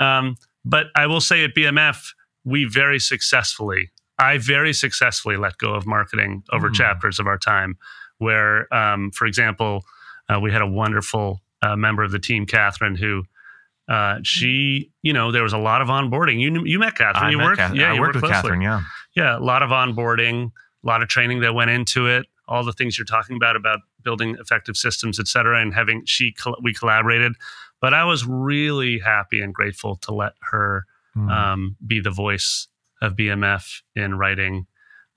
um 0.00 0.34
but 0.66 0.86
i 0.94 1.06
will 1.06 1.20
say 1.20 1.42
at 1.44 1.54
bmf 1.54 2.12
we 2.44 2.64
very 2.64 2.98
successfully 2.98 3.90
i 4.18 4.36
very 4.38 4.72
successfully 4.74 5.36
let 5.38 5.56
go 5.58 5.72
of 5.74 5.86
marketing 5.86 6.42
over 6.52 6.68
Mm. 6.68 6.74
chapters 6.74 7.18
of 7.18 7.26
our 7.26 7.38
time 7.38 7.78
where 8.18 8.72
um 8.74 9.10
for 9.12 9.26
example 9.26 9.84
uh, 10.28 10.38
we 10.40 10.50
had 10.52 10.60
a 10.62 10.66
wonderful 10.66 11.40
uh, 11.62 11.76
member 11.76 12.02
of 12.02 12.10
the 12.10 12.18
team 12.18 12.44
catherine 12.46 12.96
who 12.96 13.22
uh, 13.88 14.18
she, 14.24 14.90
you 15.02 15.12
know, 15.12 15.30
there 15.30 15.44
was 15.44 15.52
a 15.52 15.58
lot 15.58 15.80
of 15.80 15.86
onboarding. 15.86 16.40
You 16.40 16.64
you 16.66 16.80
met 16.80 16.96
Catherine. 16.96 17.26
I 17.26 17.30
you 17.30 17.38
met 17.38 17.44
worked, 17.44 17.58
Kath- 17.58 17.74
yeah, 17.76 17.92
I 17.92 17.94
you 17.94 18.00
worked 18.00 18.16
with 18.16 18.24
closely. 18.24 18.34
Catherine. 18.42 18.60
Yeah. 18.60 18.80
Yeah, 19.14 19.38
a 19.38 19.44
lot 19.52 19.62
of 19.62 19.70
onboarding, 19.70 20.50
a 20.82 20.86
lot 20.86 21.02
of 21.02 21.08
training 21.08 21.38
that 21.42 21.54
went 21.54 21.70
into 21.70 22.08
it. 22.08 22.26
All 22.48 22.64
the 22.64 22.72
things 22.72 22.98
you're 22.98 23.04
talking 23.04 23.36
about 23.36 23.54
about 23.54 23.78
building 24.02 24.36
effective 24.40 24.76
systems, 24.76 25.20
et 25.20 25.28
cetera, 25.28 25.60
and 25.62 25.72
having 25.72 26.02
she 26.04 26.34
we 26.60 26.74
collaborated. 26.74 27.34
But 27.80 27.94
I 27.94 28.04
was 28.04 28.26
really 28.26 28.98
happy 28.98 29.40
and 29.40 29.52
grateful 29.54 29.96
to 29.96 30.12
let 30.14 30.32
her 30.50 30.84
Mm. 31.16 31.30
um, 31.30 31.76
be 31.86 31.98
the 31.98 32.10
voice 32.10 32.68
of 33.00 33.14
BMF 33.16 33.80
in 33.94 34.18
writing 34.18 34.66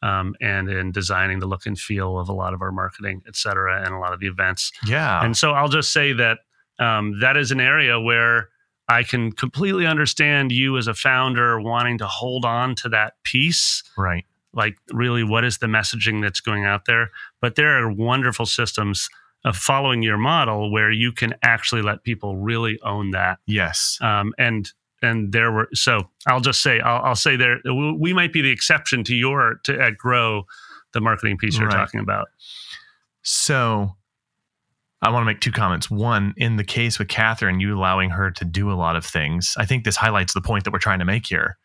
um, 0.01 0.33
and 0.39 0.69
in 0.69 0.93
designing 0.93 1.39
the 1.39 1.45
look 1.45 1.65
and 1.65 1.77
feel 1.77 2.17
of 2.17 2.29
a 2.29 2.33
lot 2.33 2.53
of 2.53 2.61
our 2.61 2.71
marketing, 2.71 3.21
et 3.27 3.35
cetera, 3.35 3.83
and 3.83 3.93
a 3.93 3.97
lot 3.97 4.13
of 4.13 4.21
the 4.21 4.27
events. 4.27 4.71
yeah. 4.87 5.21
And 5.21 5.35
so 5.35 5.51
I'll 5.51 5.67
just 5.67 5.91
say 5.91 6.13
that 6.13 6.39
um, 6.79 7.19
that 7.19 7.35
is 7.35 7.51
an 7.51 7.59
area 7.59 7.99
where 7.99 8.47
I 8.87 9.03
can 9.03 9.33
completely 9.33 9.85
understand 9.85 10.53
you 10.53 10.77
as 10.77 10.87
a 10.87 10.93
founder 10.93 11.59
wanting 11.59 11.97
to 11.97 12.07
hold 12.07 12.45
on 12.45 12.75
to 12.75 12.87
that 12.89 13.15
piece. 13.25 13.83
right. 13.97 14.23
Like, 14.53 14.77
really, 14.93 15.23
what 15.23 15.43
is 15.43 15.57
the 15.57 15.67
messaging 15.67 16.21
that's 16.21 16.39
going 16.39 16.63
out 16.63 16.85
there? 16.85 17.11
But 17.41 17.55
there 17.55 17.77
are 17.77 17.91
wonderful 17.91 18.45
systems 18.45 19.09
of 19.45 19.55
following 19.55 20.03
your 20.03 20.17
model 20.17 20.71
where 20.71 20.91
you 20.91 21.11
can 21.11 21.33
actually 21.43 21.81
let 21.81 22.03
people 22.03 22.37
really 22.37 22.79
own 22.83 23.11
that. 23.11 23.39
Yes. 23.45 23.97
Um, 24.01 24.33
and 24.37 24.71
and 25.01 25.31
there 25.31 25.51
were 25.51 25.69
so 25.73 26.09
I'll 26.27 26.41
just 26.41 26.61
say 26.61 26.79
I'll, 26.81 27.01
I'll 27.05 27.15
say 27.15 27.35
there 27.37 27.59
we 27.73 28.11
might 28.13 28.33
be 28.33 28.41
the 28.41 28.51
exception 28.51 29.03
to 29.05 29.15
your 29.15 29.61
to 29.63 29.79
at 29.79 29.97
grow 29.97 30.43
the 30.93 30.99
marketing 31.01 31.37
piece 31.37 31.57
you're 31.57 31.67
Right. 31.69 31.75
talking 31.77 31.99
about. 32.01 32.27
So 33.21 33.95
I 35.01 35.09
want 35.11 35.21
to 35.21 35.25
make 35.25 35.39
two 35.39 35.51
comments. 35.51 35.89
One, 35.89 36.33
in 36.35 36.57
the 36.57 36.63
case 36.63 36.99
with 36.99 37.07
Catherine, 37.07 37.59
you 37.59 37.77
allowing 37.77 38.09
her 38.09 38.31
to 38.31 38.43
do 38.45 38.71
a 38.71 38.73
lot 38.75 38.95
of 38.97 39.05
things, 39.05 39.55
I 39.57 39.65
think 39.65 39.83
this 39.85 39.95
highlights 39.95 40.33
the 40.33 40.41
point 40.41 40.65
that 40.65 40.73
we're 40.73 40.79
trying 40.79 40.99
to 40.99 41.05
make 41.05 41.25
here. 41.27 41.57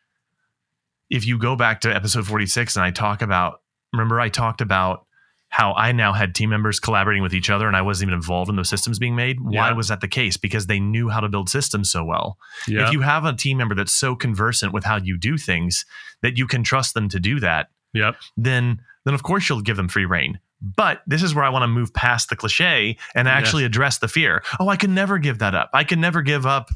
If 1.10 1.26
you 1.26 1.38
go 1.38 1.56
back 1.56 1.80
to 1.82 1.94
episode 1.94 2.26
46 2.26 2.76
and 2.76 2.84
I 2.84 2.90
talk 2.90 3.22
about, 3.22 3.60
remember, 3.92 4.20
I 4.20 4.28
talked 4.28 4.60
about 4.60 5.06
how 5.54 5.72
I 5.74 5.92
now 5.92 6.12
had 6.12 6.34
team 6.34 6.50
members 6.50 6.80
collaborating 6.80 7.22
with 7.22 7.32
each 7.32 7.48
other 7.48 7.68
and 7.68 7.76
I 7.76 7.82
wasn't 7.82 8.08
even 8.08 8.14
involved 8.16 8.50
in 8.50 8.56
those 8.56 8.68
systems 8.68 8.98
being 8.98 9.14
made. 9.14 9.40
Why 9.40 9.68
Yeah. 9.68 9.72
was 9.74 9.86
that 9.86 10.00
the 10.00 10.08
case? 10.08 10.36
Because 10.36 10.66
they 10.66 10.80
knew 10.80 11.08
how 11.10 11.20
to 11.20 11.28
build 11.28 11.48
systems 11.48 11.92
so 11.92 12.02
well. 12.02 12.38
Yeah, 12.66 12.88
If 12.88 12.92
you 12.92 13.02
have 13.02 13.24
a 13.24 13.32
team 13.32 13.58
member 13.58 13.76
that's 13.76 13.92
so 13.94 14.16
conversant 14.16 14.72
with 14.72 14.82
how 14.84 14.96
you 14.96 15.16
do 15.16 15.38
things 15.38 15.84
that 16.22 16.36
you 16.36 16.48
can 16.48 16.64
trust 16.64 16.94
them 16.94 17.08
to 17.08 17.20
do 17.20 17.38
that, 17.38 17.68
yep, 17.92 18.16
then 18.36 18.80
then 19.04 19.14
of 19.14 19.22
course 19.22 19.48
you'll 19.48 19.60
give 19.60 19.76
them 19.76 19.86
free 19.88 20.06
rein. 20.06 20.40
But 20.60 21.02
this 21.06 21.22
is 21.22 21.36
where 21.36 21.44
I 21.44 21.50
want 21.50 21.62
to 21.62 21.68
move 21.68 21.94
past 21.94 22.30
the 22.30 22.36
cliche 22.36 22.96
and 23.14 23.28
actually 23.28 23.64
address 23.64 23.98
the 23.98 24.08
fear. 24.08 24.42
Oh, 24.58 24.68
I 24.70 24.76
can 24.76 24.92
never 24.92 25.18
give 25.18 25.38
that 25.38 25.54
up. 25.54 25.70
I 25.72 25.84
can 25.84 26.00
never 26.00 26.20
give 26.22 26.46
up, 26.46 26.70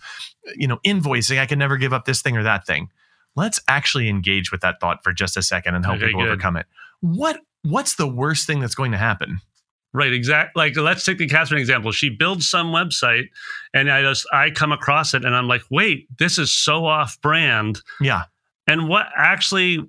you 0.55 0.69
know, 0.69 0.79
invoicing. 0.87 1.41
I 1.41 1.47
can 1.47 1.59
never 1.59 1.79
give 1.79 1.93
up 1.93 2.05
this 2.05 2.23
thing 2.23 2.37
or 2.37 2.45
that 2.45 2.65
thing. 2.65 2.91
Let's 3.35 3.59
actually 3.67 4.09
engage 4.09 4.53
with 4.53 4.61
that 4.61 4.79
thought 4.81 5.03
for 5.03 5.13
just 5.13 5.37
a 5.37 5.43
second 5.43 5.75
and 5.75 5.85
help 5.85 5.97
Okay, 5.97 6.07
people 6.07 6.21
good. 6.21 6.29
overcome 6.31 6.57
it. 6.57 6.67
What 7.01 7.41
what's 7.63 7.97
the 7.97 8.07
worst 8.07 8.47
thing 8.47 8.61
that's 8.61 8.75
going 8.75 8.93
to 8.93 8.99
happen? 8.99 9.41
right, 9.93 10.13
exactly. 10.13 10.53
Like 10.61 10.77
let's 10.77 11.05
take 11.05 11.19
the 11.19 11.27
Catherine 11.27 11.61
example. 11.61 11.93
She 11.93 12.11
builds 12.11 12.49
some 12.49 12.69
website, 12.69 13.29
and 13.75 13.91
I 13.91 14.03
just 14.03 14.27
I 14.33 14.51
come 14.51 14.73
across 14.73 15.15
it, 15.15 15.25
and 15.25 15.35
I'm 15.35 15.49
like, 15.49 15.63
wait, 15.71 16.07
this 16.19 16.39
is 16.39 16.53
so 16.53 16.87
off 16.87 17.21
brand. 17.21 17.81
Yeah. 18.01 18.25
And 18.67 18.89
what 18.89 19.07
actually, 19.17 19.85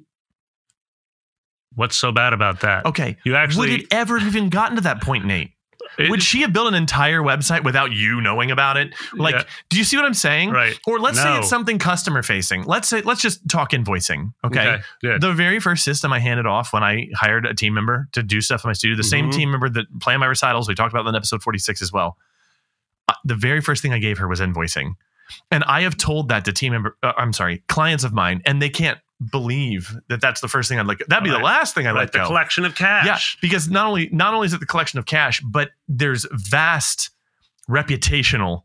what's 1.76 1.98
so 1.98 2.12
bad 2.12 2.34
about 2.34 2.62
that? 2.62 2.86
Okay. 2.86 3.18
You 3.24 3.36
actually, 3.36 3.72
Would 3.72 3.82
it 3.82 3.88
ever 3.92 4.20
have 4.20 4.36
even 4.36 4.50
gotten 4.50 4.76
to 4.76 4.82
that 4.82 5.02
point, 5.02 5.26
Nate? 5.26 5.52
It- 6.00 6.10
Would 6.10 6.24
she 6.24 6.42
have 6.42 6.54
built 6.54 6.68
an 6.68 6.74
entire 6.76 7.22
website 7.22 7.64
without 7.64 7.92
you 7.92 8.22
knowing 8.22 8.52
about 8.52 8.78
it? 8.78 8.94
Like, 9.14 9.36
Yeah. 9.36 9.44
do 9.70 9.78
you 9.78 9.84
see 9.84 9.98
what 9.98 10.06
I'm 10.06 10.14
saying? 10.14 10.52
right? 10.52 10.80
Or 10.88 11.00
let's 11.00 11.20
say 11.22 11.38
it's 11.38 11.50
something 11.50 11.78
customer 11.80 12.24
facing. 12.24 12.64
Let's 12.64 12.88
say 12.88 13.02
let's 13.02 13.22
just 13.22 13.48
talk 13.50 13.72
invoicing. 13.72 14.34
Okay. 14.44 14.80
good. 15.02 15.22
The 15.22 15.34
very 15.34 15.60
first 15.60 15.84
system 15.84 16.12
I 16.14 16.20
handed 16.20 16.46
off 16.46 16.74
when 16.74 16.84
I 16.84 17.08
hired 17.16 17.46
a 17.46 17.54
team 17.54 17.74
member 17.74 18.08
to 18.14 18.24
do 18.24 18.42
stuff 18.42 18.64
in 18.64 18.70
my 18.70 18.74
studio, 18.74 18.96
the 18.96 19.04
same 19.04 19.30
Mhm. 19.30 19.34
team 19.36 19.52
member 19.52 19.70
that 19.70 19.86
planned 20.00 20.20
my 20.22 20.26
recitals, 20.28 20.68
we 20.68 20.76
talked 20.76 20.94
about 20.94 21.06
in 21.08 21.16
episode 21.16 21.44
46 21.44 21.82
as 21.82 21.92
well. 21.92 22.18
Uh, 23.08 23.14
The 23.26 23.36
very 23.36 23.60
first 23.62 23.82
thing 23.82 23.92
I 23.94 24.00
gave 24.00 24.18
her 24.20 24.28
was 24.28 24.40
invoicing. 24.40 24.94
And 25.52 25.64
I 25.66 25.82
have 25.82 25.98
told 25.98 26.30
that 26.30 26.46
to 26.46 26.52
team 26.54 26.72
member, 26.74 26.98
uh, 27.04 27.14
I'm 27.18 27.34
sorry, 27.34 27.64
clients 27.68 28.04
of 28.04 28.14
mine, 28.14 28.42
and 28.46 28.62
they 28.62 28.70
can't 28.70 28.98
believe 29.32 29.96
that 30.08 30.22
that's 30.22 30.42
the 30.42 30.48
first 30.48 30.70
thing 30.70 30.80
I'd 30.80 30.88
like. 30.88 31.04
That'd 31.08 31.24
be 31.24 31.30
the 31.30 31.40
last 31.40 31.76
thing 31.76 31.88
I 31.88 31.92
right, 31.92 32.02
let 32.02 32.12
the 32.12 32.20
go. 32.20 32.28
collection 32.28 32.66
of 32.66 32.76
cash. 32.76 33.06
Yeah, 33.06 33.20
because 33.42 33.70
not 33.70 33.88
only 33.88 34.10
not 34.12 34.34
only 34.34 34.46
is 34.46 34.54
it 34.54 34.60
the 34.60 34.66
collection 34.66 35.00
of 35.00 35.06
cash, 35.06 35.42
but 35.42 35.72
there's 35.88 36.26
vast 36.32 37.10
reputational 37.70 38.64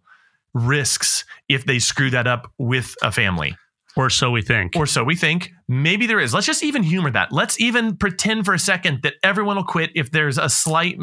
risks 0.54 1.24
if 1.48 1.64
they 1.66 1.78
screw 1.78 2.10
that 2.10 2.26
up 2.26 2.52
with 2.58 2.94
a 3.02 3.10
family. 3.10 3.56
Or 3.96 4.10
so 4.10 4.30
we 4.30 4.42
think. 4.42 4.74
Or 4.74 4.86
so 4.86 5.04
we 5.04 5.14
think. 5.14 5.52
Maybe 5.68 6.06
there 6.06 6.18
is. 6.18 6.34
Let's 6.34 6.46
just 6.46 6.64
even 6.64 6.82
humor 6.82 7.10
that. 7.12 7.30
Let's 7.30 7.60
even 7.60 7.96
pretend 7.96 8.44
for 8.44 8.52
a 8.52 8.58
second 8.58 9.02
that 9.02 9.14
everyone 9.22 9.56
will 9.56 9.64
quit 9.64 9.90
if 9.94 10.10
there's 10.10 10.36
a 10.36 10.48
slight 10.48 10.98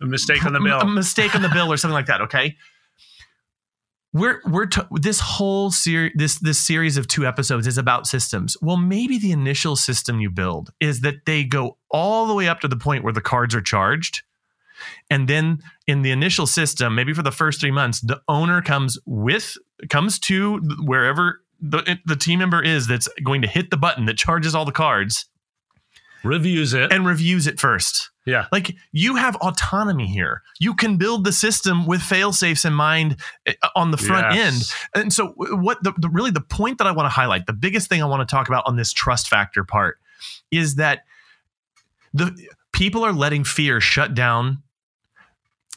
a 0.00 0.06
mistake 0.06 0.44
on 0.44 0.52
the 0.52 0.60
bill. 0.60 0.80
a 0.80 0.86
mistake 0.86 1.36
on 1.36 1.42
the 1.42 1.48
bill 1.48 1.72
or 1.72 1.76
something 1.76 1.94
like 1.94 2.06
that. 2.06 2.20
Okay. 2.22 2.56
We're 4.14 4.40
we're 4.46 4.66
t- 4.66 4.80
this 4.92 5.20
whole 5.20 5.70
series 5.70 6.12
this 6.16 6.38
this 6.38 6.58
series 6.58 6.96
of 6.96 7.06
two 7.08 7.26
episodes 7.26 7.66
is 7.66 7.76
about 7.76 8.06
systems. 8.06 8.56
Well, 8.62 8.78
maybe 8.78 9.18
the 9.18 9.32
initial 9.32 9.76
system 9.76 10.18
you 10.20 10.30
build 10.30 10.70
is 10.80 11.02
that 11.02 11.26
they 11.26 11.44
go 11.44 11.76
all 11.90 12.26
the 12.26 12.34
way 12.34 12.48
up 12.48 12.60
to 12.60 12.68
the 12.68 12.76
point 12.76 13.04
where 13.04 13.12
the 13.12 13.20
cards 13.20 13.54
are 13.54 13.60
charged, 13.60 14.22
And 15.10 15.28
then 15.28 15.58
in 15.86 16.02
the 16.02 16.10
initial 16.10 16.46
system, 16.46 16.94
maybe 16.94 17.12
for 17.12 17.22
the 17.22 17.32
first 17.32 17.60
three 17.60 17.70
months, 17.70 18.00
the 18.00 18.20
owner 18.28 18.62
comes 18.62 18.98
with 19.04 19.56
comes 19.90 20.18
to 20.20 20.58
wherever 20.80 21.42
the 21.60 21.98
the 22.06 22.16
team 22.16 22.38
member 22.38 22.62
is 22.62 22.86
that's 22.86 23.08
going 23.24 23.42
to 23.42 23.48
hit 23.48 23.70
the 23.70 23.76
button 23.76 24.06
that 24.06 24.16
charges 24.16 24.54
all 24.54 24.64
the 24.64 24.72
cards 24.72 25.26
Reviews 26.24 26.72
it. 26.72 26.92
and 26.92 27.06
reviews 27.06 27.46
it 27.46 27.60
first. 27.60 28.10
Yeah. 28.28 28.46
Like 28.52 28.76
you 28.92 29.16
have 29.16 29.34
autonomy 29.36 30.06
here. 30.06 30.42
You 30.60 30.74
can 30.74 30.96
build 30.96 31.24
the 31.24 31.32
system 31.32 31.86
with 31.86 32.00
fail 32.00 32.32
safes 32.32 32.64
in 32.64 32.72
mind 32.72 33.16
uh, 33.46 33.52
on 33.74 33.90
the 33.90 33.96
front 33.96 34.34
Yes. 34.34 34.74
end. 34.94 35.02
And 35.02 35.12
so, 35.12 35.28
what 35.36 35.82
the, 35.82 35.92
the 35.98 36.08
really 36.08 36.30
the 36.30 36.40
point 36.40 36.78
that 36.78 36.86
I 36.86 36.92
want 36.92 37.06
to 37.06 37.10
highlight, 37.10 37.46
the 37.46 37.52
biggest 37.52 37.88
thing 37.88 38.02
I 38.02 38.06
want 38.06 38.28
to 38.28 38.30
talk 38.30 38.46
about 38.48 38.64
on 38.66 38.76
this 38.76 38.92
trust 38.92 39.26
factor 39.28 39.64
part, 39.64 39.98
is 40.50 40.76
that 40.76 41.04
the 42.14 42.36
people 42.72 43.02
are 43.04 43.12
letting 43.12 43.42
fear 43.44 43.80
shut 43.80 44.14
down 44.14 44.62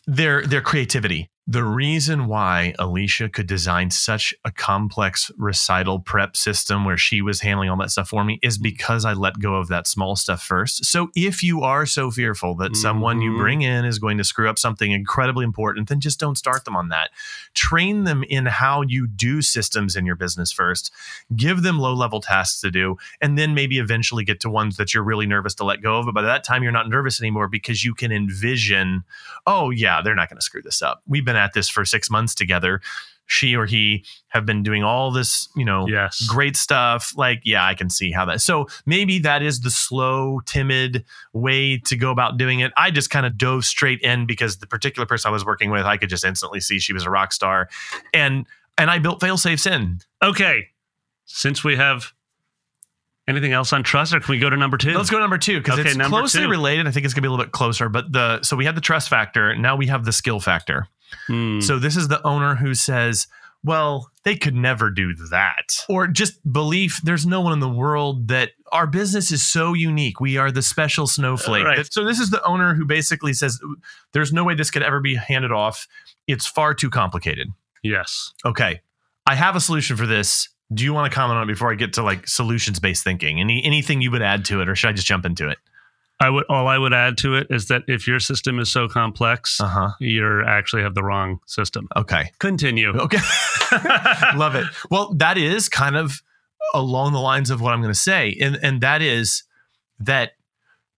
their 0.05 0.45
their 0.45 0.61
creativity. 0.61 1.30
The 1.47 1.63
reason 1.63 2.27
why 2.27 2.75
Alicia 2.77 3.27
could 3.27 3.47
design 3.47 3.89
such 3.89 4.33
a 4.45 4.51
complex 4.51 5.31
recital 5.37 5.99
prep 5.99 6.37
system 6.37 6.85
where 6.85 6.97
she 6.97 7.21
was 7.23 7.41
handling 7.41 7.67
all 7.69 7.77
that 7.77 7.89
stuff 7.89 8.09
for 8.09 8.23
me 8.23 8.39
is 8.43 8.59
because 8.59 9.05
I 9.05 9.13
let 9.13 9.39
go 9.39 9.55
of 9.55 9.67
that 9.69 9.87
small 9.87 10.15
stuff 10.15 10.43
first. 10.43 10.85
So 10.85 11.09
if 11.15 11.41
you 11.41 11.61
are 11.63 11.87
so 11.87 12.11
fearful 12.11 12.55
that 12.57 12.75
someone 12.75 13.21
you 13.21 13.31
Mhm. 13.31 13.37
bring 13.37 13.61
in 13.63 13.85
is 13.85 13.97
going 13.97 14.19
to 14.19 14.23
screw 14.23 14.47
up 14.47 14.59
something 14.59 14.91
incredibly 14.91 15.43
important, 15.43 15.89
then 15.89 15.99
just 15.99 16.19
don't 16.19 16.37
start 16.37 16.63
them 16.63 16.75
on 16.75 16.89
that. 16.89 17.09
Train 17.55 18.03
them 18.03 18.23
in 18.23 18.45
how 18.45 18.83
you 18.83 19.07
do 19.07 19.41
systems 19.41 19.95
in 19.95 20.05
your 20.05 20.15
business 20.15 20.51
first. 20.51 20.91
Give 21.35 21.63
them 21.63 21.79
low 21.79 21.93
level 21.93 22.21
tasks 22.21 22.61
to 22.61 22.69
do, 22.69 22.97
and 23.19 23.35
then 23.35 23.55
maybe 23.55 23.79
eventually 23.79 24.23
get 24.23 24.39
to 24.41 24.49
ones 24.49 24.77
that 24.77 24.93
you're 24.93 25.03
really 25.03 25.25
nervous 25.25 25.55
to 25.55 25.63
let 25.65 25.81
go 25.81 25.97
of. 25.97 26.05
But 26.05 26.13
by 26.13 26.21
that 26.21 26.43
time, 26.43 26.61
you're 26.61 26.71
not 26.71 26.87
nervous 26.87 27.19
anymore 27.19 27.47
because 27.47 27.83
you 27.83 27.95
can 27.95 28.11
envision, 28.11 29.03
oh, 29.47 29.71
yeah, 29.71 30.01
they're 30.03 30.15
not 30.15 30.29
going 30.29 30.37
to 30.37 30.45
screw 30.45 30.61
this 30.61 30.83
up. 30.83 31.01
We've 31.07 31.25
been 31.31 31.41
at 31.41 31.53
this 31.53 31.69
for 31.69 31.85
six 31.85 32.09
months 32.09 32.35
together. 32.35 32.81
She 33.27 33.55
or 33.55 33.65
he 33.65 34.03
have 34.27 34.45
been 34.45 34.61
doing 34.61 34.83
all 34.83 35.09
this, 35.09 35.47
you 35.55 35.63
know, 35.63 35.87
Yes. 35.87 36.21
great 36.27 36.57
stuff. 36.57 37.13
Like, 37.15 37.41
yeah, 37.45 37.65
I 37.65 37.75
can 37.75 37.89
see 37.89 38.11
how 38.11 38.25
that. 38.25 38.41
So 38.41 38.67
maybe 38.85 39.19
that 39.19 39.41
is 39.41 39.61
the 39.61 39.71
slow, 39.71 40.41
timid 40.45 41.05
way 41.31 41.77
to 41.77 41.95
go 41.95 42.11
about 42.11 42.37
doing 42.37 42.59
it. 42.59 42.73
I 42.75 42.91
just 42.91 43.09
kind 43.09 43.25
of 43.25 43.37
dove 43.37 43.63
straight 43.63 44.01
in 44.01 44.25
because 44.25 44.57
the 44.57 44.67
particular 44.67 45.05
person 45.05 45.29
I 45.29 45.31
was 45.31 45.45
working 45.45 45.71
with, 45.71 45.85
I 45.85 45.95
could 45.95 46.09
just 46.09 46.25
instantly 46.25 46.59
see 46.59 46.77
she 46.79 46.91
was 46.91 47.05
a 47.05 47.09
rock 47.09 47.31
star, 47.31 47.69
and 48.13 48.45
and 48.77 48.91
I 48.91 48.99
built 48.99 49.21
fail 49.21 49.37
safes 49.37 49.65
in. 49.65 49.99
Okay. 50.21 50.67
Since 51.25 51.63
we 51.63 51.77
have 51.77 52.11
anything 53.27 53.53
else 53.53 53.71
on 53.73 53.83
trust, 53.83 54.13
or 54.13 54.19
can 54.19 54.31
we 54.31 54.39
go 54.39 54.49
to 54.49 54.57
number 54.57 54.77
two? 54.77 54.93
Let's 54.93 55.09
go 55.09 55.17
to 55.17 55.21
number 55.21 55.37
two 55.37 55.59
because 55.59 55.79
Okay, 55.79 55.89
it's 55.89 56.07
closely 56.07 56.41
two. 56.41 56.49
related. 56.49 56.87
I 56.87 56.91
think 56.91 57.05
it's 57.05 57.13
gonna 57.13 57.23
be 57.23 57.27
a 57.27 57.31
little 57.31 57.45
bit 57.45 57.51
closer, 57.51 57.89
but 57.89 58.11
the 58.11 58.41
so 58.43 58.55
we 58.55 58.65
had 58.65 58.75
the 58.75 58.81
trust 58.81 59.09
factor. 59.09 59.55
Now 59.55 59.75
we 59.75 59.87
have 59.87 60.05
the 60.05 60.11
skill 60.11 60.39
factor. 60.39 60.87
Hmm. 61.27 61.59
So 61.59 61.77
this 61.79 61.95
is 61.97 62.07
the 62.07 62.25
owner 62.25 62.55
who 62.55 62.73
says, 62.73 63.27
well, 63.63 64.09
they 64.23 64.35
could 64.35 64.55
never 64.55 64.89
do 64.89 65.13
that. 65.29 65.83
Or 65.89 66.07
just 66.07 66.39
belief 66.51 66.99
there's 67.03 67.25
no 67.25 67.41
one 67.41 67.53
in 67.53 67.59
the 67.59 67.69
world 67.69 68.29
that 68.29 68.51
our 68.71 68.87
business 68.87 69.31
is 69.31 69.45
so 69.47 69.73
unique. 69.73 70.19
We 70.19 70.37
are 70.37 70.51
the 70.51 70.61
special 70.61 71.05
snowflake. 71.05 71.63
Uh, 71.63 71.67
right. 71.67 71.93
So 71.93 72.05
this 72.05 72.19
is 72.19 72.29
the 72.31 72.41
owner 72.43 72.73
who 72.73 72.85
basically 72.85 73.33
says 73.33 73.59
there's 74.13 74.31
no 74.33 74.43
way 74.43 74.55
this 74.55 74.71
could 74.71 74.83
ever 74.83 74.99
be 74.99 75.15
handed 75.15 75.51
off. 75.51 75.87
It's 76.27 76.47
far 76.47 76.73
too 76.73 76.89
complicated. 76.89 77.49
yes. 77.83 78.33
Okay. 78.45 78.81
I 79.27 79.35
have 79.35 79.55
a 79.55 79.59
solution 79.59 79.97
for 79.97 80.07
this. 80.07 80.49
Do 80.73 80.83
you 80.83 80.93
want 80.93 81.11
to 81.11 81.15
comment 81.15 81.37
on 81.37 81.43
it 81.43 81.47
before 81.53 81.71
I 81.71 81.75
get 81.75 81.93
to 81.93 82.03
like 82.03 82.27
solutions 82.27 82.79
based 82.79 83.03
thinking? 83.03 83.39
Any 83.41 83.63
anything 83.63 84.01
you 84.01 84.11
would 84.11 84.21
add 84.21 84.45
to 84.45 84.61
it, 84.61 84.69
or 84.69 84.75
should 84.75 84.89
I 84.89 84.93
just 84.93 85.07
jump 85.07 85.25
into 85.25 85.49
it? 85.49 85.57
I 86.19 86.29
would 86.29 86.45
all 86.49 86.67
I 86.67 86.77
would 86.77 86.93
add 86.93 87.17
to 87.19 87.35
it 87.35 87.47
is 87.49 87.67
that 87.67 87.83
if 87.87 88.07
your 88.07 88.19
system 88.19 88.59
is 88.59 88.71
so 88.71 88.87
complex, 88.87 89.59
Uh 89.59 89.67
huh. 89.67 89.89
you're 89.99 90.43
actually 90.47 90.83
have 90.83 90.93
the 90.95 91.03
wrong 91.03 91.39
system. 91.47 91.87
Okay. 91.95 92.31
Continue. 92.39 92.89
Okay. 92.91 93.17
Love 94.35 94.55
it. 94.55 94.65
Well, 94.89 95.13
that 95.15 95.37
is 95.37 95.67
kind 95.67 95.95
of 95.95 96.21
along 96.73 97.13
the 97.13 97.19
lines 97.19 97.49
of 97.49 97.59
what 97.59 97.73
I'm 97.73 97.81
going 97.81 97.93
to 97.93 97.99
say. 97.99 98.37
And, 98.39 98.57
and 98.61 98.81
that 98.81 99.01
is 99.01 99.43
that 99.99 100.33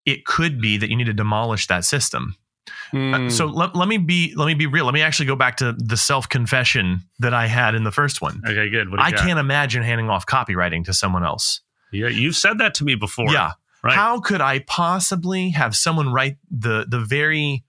it 0.04 0.24
could 0.24 0.60
be 0.60 0.76
that 0.76 0.90
you 0.90 0.96
need 0.96 1.06
to 1.06 1.12
demolish 1.14 1.66
that 1.68 1.84
system. 1.84 2.36
Uh, 2.68 2.70
Hmm. 2.92 3.28
so 3.30 3.46
let, 3.46 3.74
let 3.74 3.88
me 3.88 3.98
be 3.98 4.34
let 4.36 4.46
me 4.46 4.54
be 4.54 4.66
real. 4.66 4.84
Let 4.84 4.94
me 4.94 5.02
actually 5.02 5.26
go 5.26 5.34
back 5.36 5.56
to 5.56 5.72
the 5.72 5.96
self 5.96 6.28
confession 6.28 7.00
that 7.18 7.34
I 7.34 7.46
had 7.46 7.74
in 7.74 7.84
the 7.84 7.90
first 7.90 8.20
one. 8.22 8.40
okay, 8.46 8.68
good. 8.70 8.88
I 8.98 9.10
got? 9.10 9.20
can't 9.20 9.38
imagine 9.38 9.82
handing 9.82 10.08
off 10.10 10.26
copywriting 10.26 10.84
to 10.84 10.92
someone 10.92 11.24
else. 11.24 11.60
Yeah, 11.90 12.08
you've 12.08 12.36
said 12.36 12.58
that 12.58 12.74
to 12.74 12.84
me 12.84 12.94
before. 12.94 13.30
Yeah. 13.32 13.52
Right. 13.82 13.94
How 13.94 14.20
could 14.20 14.40
I 14.40 14.60
possibly 14.60 15.50
have 15.50 15.74
someone 15.74 16.12
write 16.12 16.36
the 16.50 16.86
the 16.88 17.00
very 17.00 17.64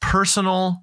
personal, 0.00 0.82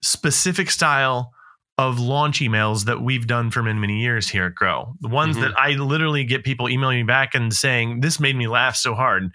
specific 0.00 0.70
style 0.70 1.32
of 1.76 1.98
launch 1.98 2.40
emails 2.40 2.84
that 2.84 3.00
we've 3.00 3.26
done 3.26 3.50
for 3.50 3.62
many 3.62 3.78
many 3.78 4.00
years 4.00 4.28
here 4.28 4.46
at 4.46 4.54
Grow? 4.54 4.94
The 5.00 5.08
ones 5.08 5.36
Mhm. 5.36 5.40
that 5.42 5.58
I 5.58 5.70
literally 5.72 6.24
get 6.24 6.44
people 6.44 6.68
emailing 6.68 6.98
me 6.98 7.02
back 7.04 7.34
and 7.34 7.52
saying, 7.52 8.00
"This 8.00 8.18
made 8.20 8.36
me 8.36 8.46
laugh 8.48 8.76
so 8.76 8.94
hard." 8.94 9.30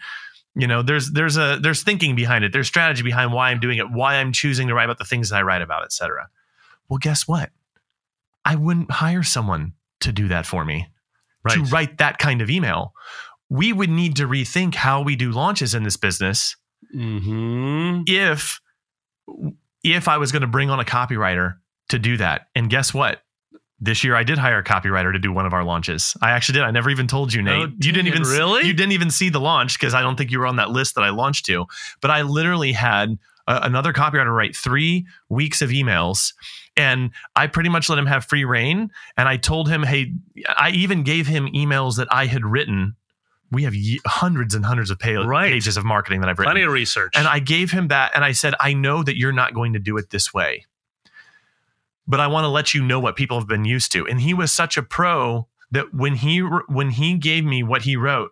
You 0.56 0.68
know, 0.68 0.82
there's 0.82 1.12
there's 1.12 1.38
a 1.38 1.60
there's 1.62 1.84
thinking 1.84 2.16
behind 2.16 2.46
it. 2.46 2.54
There's 2.54 2.68
strategy 2.68 3.04
behind 3.04 3.34
why 3.34 3.52
I'm 3.52 3.60
doing 3.60 3.78
it, 3.78 3.92
why 3.92 4.16
I'm 4.16 4.32
choosing 4.32 4.68
to 4.70 4.74
write 4.74 4.86
about 4.86 4.98
the 4.98 5.06
things 5.06 5.30
that 5.30 5.38
I 5.38 5.42
write 5.42 5.62
about, 5.62 5.84
etc. 5.84 6.30
Well, 6.88 6.98
guess 6.98 7.28
what? 7.28 7.50
I 8.46 8.56
wouldn't 8.56 8.92
hire 8.92 9.24
someone 9.24 9.74
to 10.02 10.12
do 10.12 10.28
that 10.30 10.46
for 10.46 10.64
me 10.64 10.88
right. 11.44 11.56
to 11.56 11.64
write 11.64 11.98
that 11.98 12.20
kind 12.20 12.42
of 12.42 12.50
email. 12.50 12.94
We 13.50 13.74
would 13.74 13.90
need 13.90 14.16
to 14.18 14.28
rethink 14.28 14.76
how 14.76 15.02
we 15.02 15.16
do 15.16 15.32
launches 15.32 15.74
in 15.74 15.84
this 15.84 15.98
business 15.98 16.56
hmm 16.92 18.02
if 18.08 18.62
if 19.84 20.08
I 20.08 20.18
was 20.18 20.32
going 20.32 20.42
to 20.42 20.48
bring 20.48 20.70
on 20.70 20.80
a 20.80 20.86
copywriter 20.86 21.58
to 21.90 22.00
do 22.00 22.18
that. 22.18 22.48
And 22.56 22.70
guess 22.70 22.94
what? 22.94 23.22
This 23.80 24.04
year 24.04 24.16
I 24.16 24.24
did 24.24 24.38
hire 24.38 24.60
a 24.60 24.64
copywriter 24.64 25.12
to 25.12 25.20
do 25.20 25.32
one 25.34 25.46
of 25.46 25.54
our 25.54 25.64
launches. 25.64 26.16
I 26.22 26.32
actually 26.32 26.54
did. 26.60 26.64
I 26.64 26.72
never 26.72 26.90
even 26.90 27.08
told 27.08 27.34
you, 27.34 27.42
Nate. 27.42 27.54
Oh, 27.70 27.72
you 27.82 27.92
didn't 27.92 28.08
even 28.08 28.24
really? 28.24 28.66
you 28.66 28.74
didn't 28.74 28.94
even 28.94 29.12
see 29.12 29.30
the 29.30 29.40
launch 29.42 29.78
because 29.78 29.94
I 29.94 30.02
don't 30.02 30.16
think 30.16 30.32
you 30.32 30.40
were 30.40 30.48
on 30.48 30.56
that 30.56 30.70
list 30.70 30.96
that 30.96 31.02
I 31.04 31.10
launched 31.10 31.46
to. 31.48 31.66
But 32.02 32.10
I 32.12 32.22
literally 32.22 32.72
had 32.72 33.18
another 33.48 33.92
copywriter 33.94 34.36
write 34.36 34.56
three 34.56 35.06
weeks 35.30 35.62
of 35.62 35.70
emails, 35.72 36.34
and 36.78 37.12
I 37.36 37.48
pretty 37.48 37.70
much 37.70 37.90
let 37.90 38.00
him 38.00 38.06
have 38.08 38.26
free 38.26 38.46
rein. 38.46 38.90
And 39.18 39.28
I 39.28 39.38
told 39.38 39.70
him, 39.70 39.84
hey, 39.84 40.14
I 40.58 40.70
even 40.72 41.04
gave 41.04 41.28
him 41.28 41.48
emails 41.48 41.98
that 41.98 42.08
I 42.12 42.26
had 42.28 42.46
written. 42.46 42.96
We 43.52 43.64
have 43.64 43.76
ye- 43.76 44.00
hundreds 44.08 44.56
and 44.56 44.66
hundreds 44.66 44.90
of 44.90 44.98
pa- 45.00 45.22
Right. 45.28 45.52
pages 45.52 45.78
of 45.78 45.86
marketing 45.86 46.22
that 46.22 46.30
I've 46.30 46.40
written. 46.40 46.52
Plenty 46.54 46.66
of 46.66 46.72
research. 46.72 47.14
And 47.16 47.28
I 47.28 47.40
gave 47.40 47.72
him 47.72 47.90
that 47.90 48.12
and 48.16 48.24
I 48.26 48.32
said, 48.32 48.56
I 48.60 48.74
know 48.74 49.04
that 49.04 49.18
you're 49.18 49.32
not 49.32 49.54
going 49.54 49.74
to 49.74 49.80
do 49.80 49.96
it 49.98 50.10
this 50.10 50.34
way, 50.34 50.66
but 52.08 52.20
I 52.20 52.28
want 52.28 52.46
to 52.46 52.50
let 52.50 52.74
you 52.74 52.84
know 52.84 53.00
what 53.00 53.16
people 53.16 53.40
have 53.40 53.48
been 53.48 53.66
used 53.66 53.92
to. 53.94 54.08
And 54.08 54.22
he 54.22 54.34
was 54.34 54.52
such 54.52 54.78
a 54.78 54.84
pro 54.84 55.48
that 55.72 55.94
when 55.94 56.16
he 56.16 56.40
when 56.40 56.92
he 56.92 57.18
gave 57.18 57.44
me 57.44 57.64
what 57.64 57.84
he 57.84 57.96
wrote, 57.96 58.32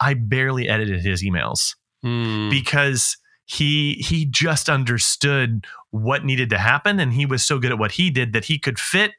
I 0.00 0.14
barely 0.14 0.68
edited 0.68 1.02
his 1.02 1.22
emails. 1.22 1.74
Hmm. 2.02 2.50
because 2.50 3.16
he 3.44 3.94
he 3.94 4.24
just 4.24 4.68
understood 4.68 5.66
what 5.90 6.24
needed 6.24 6.50
to 6.50 6.58
happen 6.58 6.98
and 6.98 7.12
he 7.12 7.26
was 7.26 7.44
so 7.44 7.60
good 7.60 7.70
at 7.70 7.78
what 7.78 7.92
he 7.92 8.10
did 8.10 8.32
that 8.32 8.46
he 8.46 8.58
could 8.58 8.78
fit 8.78 9.12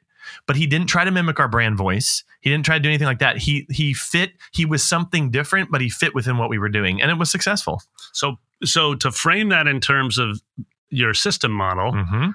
but 0.46 0.56
he 0.56 0.66
didn't 0.66 0.88
try 0.88 1.04
to 1.04 1.10
mimic 1.10 1.38
our 1.38 1.48
brand 1.48 1.76
voice. 1.76 2.24
He 2.40 2.50
didn't 2.50 2.64
try 2.64 2.76
to 2.76 2.82
do 2.82 2.88
anything 2.88 3.06
like 3.06 3.20
that. 3.20 3.38
He 3.38 3.66
he 3.70 3.94
fit 3.94 4.32
he 4.52 4.66
was 4.66 4.84
something 4.84 5.30
different 5.30 5.70
but 5.70 5.80
he 5.80 5.88
fit 5.88 6.14
within 6.14 6.36
what 6.36 6.50
we 6.50 6.58
were 6.58 6.68
doing 6.68 7.00
and 7.00 7.10
it 7.10 7.18
was 7.18 7.30
successful. 7.30 7.82
So 8.12 8.36
so 8.62 8.94
to 8.96 9.10
frame 9.10 9.48
that 9.48 9.66
in 9.66 9.80
terms 9.80 10.18
of 10.18 10.42
your 10.90 11.14
system 11.14 11.52
model, 11.52 11.92
hmm 11.92 12.30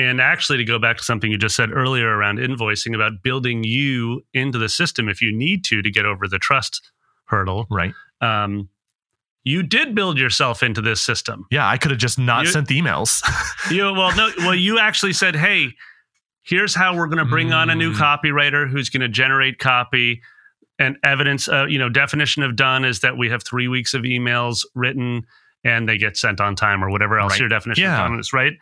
and 0.00 0.20
actually 0.20 0.58
to 0.58 0.64
go 0.64 0.78
back 0.78 0.96
to 0.96 1.04
something 1.04 1.30
you 1.30 1.38
just 1.38 1.54
said 1.56 1.70
earlier 1.72 2.08
around 2.08 2.38
invoicing 2.38 2.94
about 2.94 3.22
building 3.22 3.62
you 3.64 4.22
into 4.34 4.58
the 4.58 4.68
system 4.68 5.08
if 5.08 5.20
you 5.22 5.30
need 5.36 5.64
to 5.64 5.82
to 5.82 5.90
get 5.90 6.04
over 6.06 6.26
the 6.28 6.38
trust 6.38 6.80
hurdle. 7.26 7.66
right 7.70 7.92
Um, 8.20 8.68
you 9.44 9.62
did 9.62 9.94
build 9.94 10.18
yourself 10.18 10.62
into 10.62 10.82
this 10.82 11.00
system. 11.00 11.46
Yeah, 11.50 11.66
I 11.68 11.78
could 11.78 11.90
have 11.92 12.00
just 12.00 12.18
not 12.18 12.44
You- 12.44 12.50
sent 12.52 12.68
the 12.68 12.78
emails. 12.80 13.22
You 13.70 13.92
well, 13.92 14.14
no, 14.16 14.30
well, 14.38 14.54
you 14.54 14.78
actually 14.78 15.12
said, 15.12 15.36
"Hey, 15.36 15.74
here's 16.42 16.74
how 16.74 16.96
we're 16.96 17.06
going 17.06 17.18
to 17.18 17.24
bring 17.24 17.52
on 17.52 17.70
a 17.70 17.74
new 17.74 17.92
Mm. 17.92 17.96
copywriter 17.96 18.68
who's 18.68 18.88
going 18.90 19.02
to 19.02 19.08
generate 19.08 19.58
copy." 19.58 20.20
And 20.78 20.96
evidence, 21.04 21.46
uh, 21.48 21.66
you 21.66 21.78
know, 21.78 21.88
definition 21.90 22.42
of 22.42 22.56
done 22.56 22.84
is 22.86 23.00
that 23.00 23.16
we 23.18 23.28
have 23.30 23.42
three 23.44 23.68
weeks 23.68 23.92
of 23.94 24.02
emails 24.02 24.64
written 24.74 25.24
and 25.64 25.88
they 25.88 25.98
get 25.98 26.16
sent 26.16 26.40
on 26.40 26.56
time 26.56 26.82
or 26.82 26.90
whatever 26.90 27.18
else 27.18 27.32
Right. 27.32 27.40
your 27.40 27.48
definition 27.48 27.84
Yeah. 27.84 28.02
of 28.04 28.10
done 28.10 28.18
is, 28.20 28.32
right? 28.32 28.52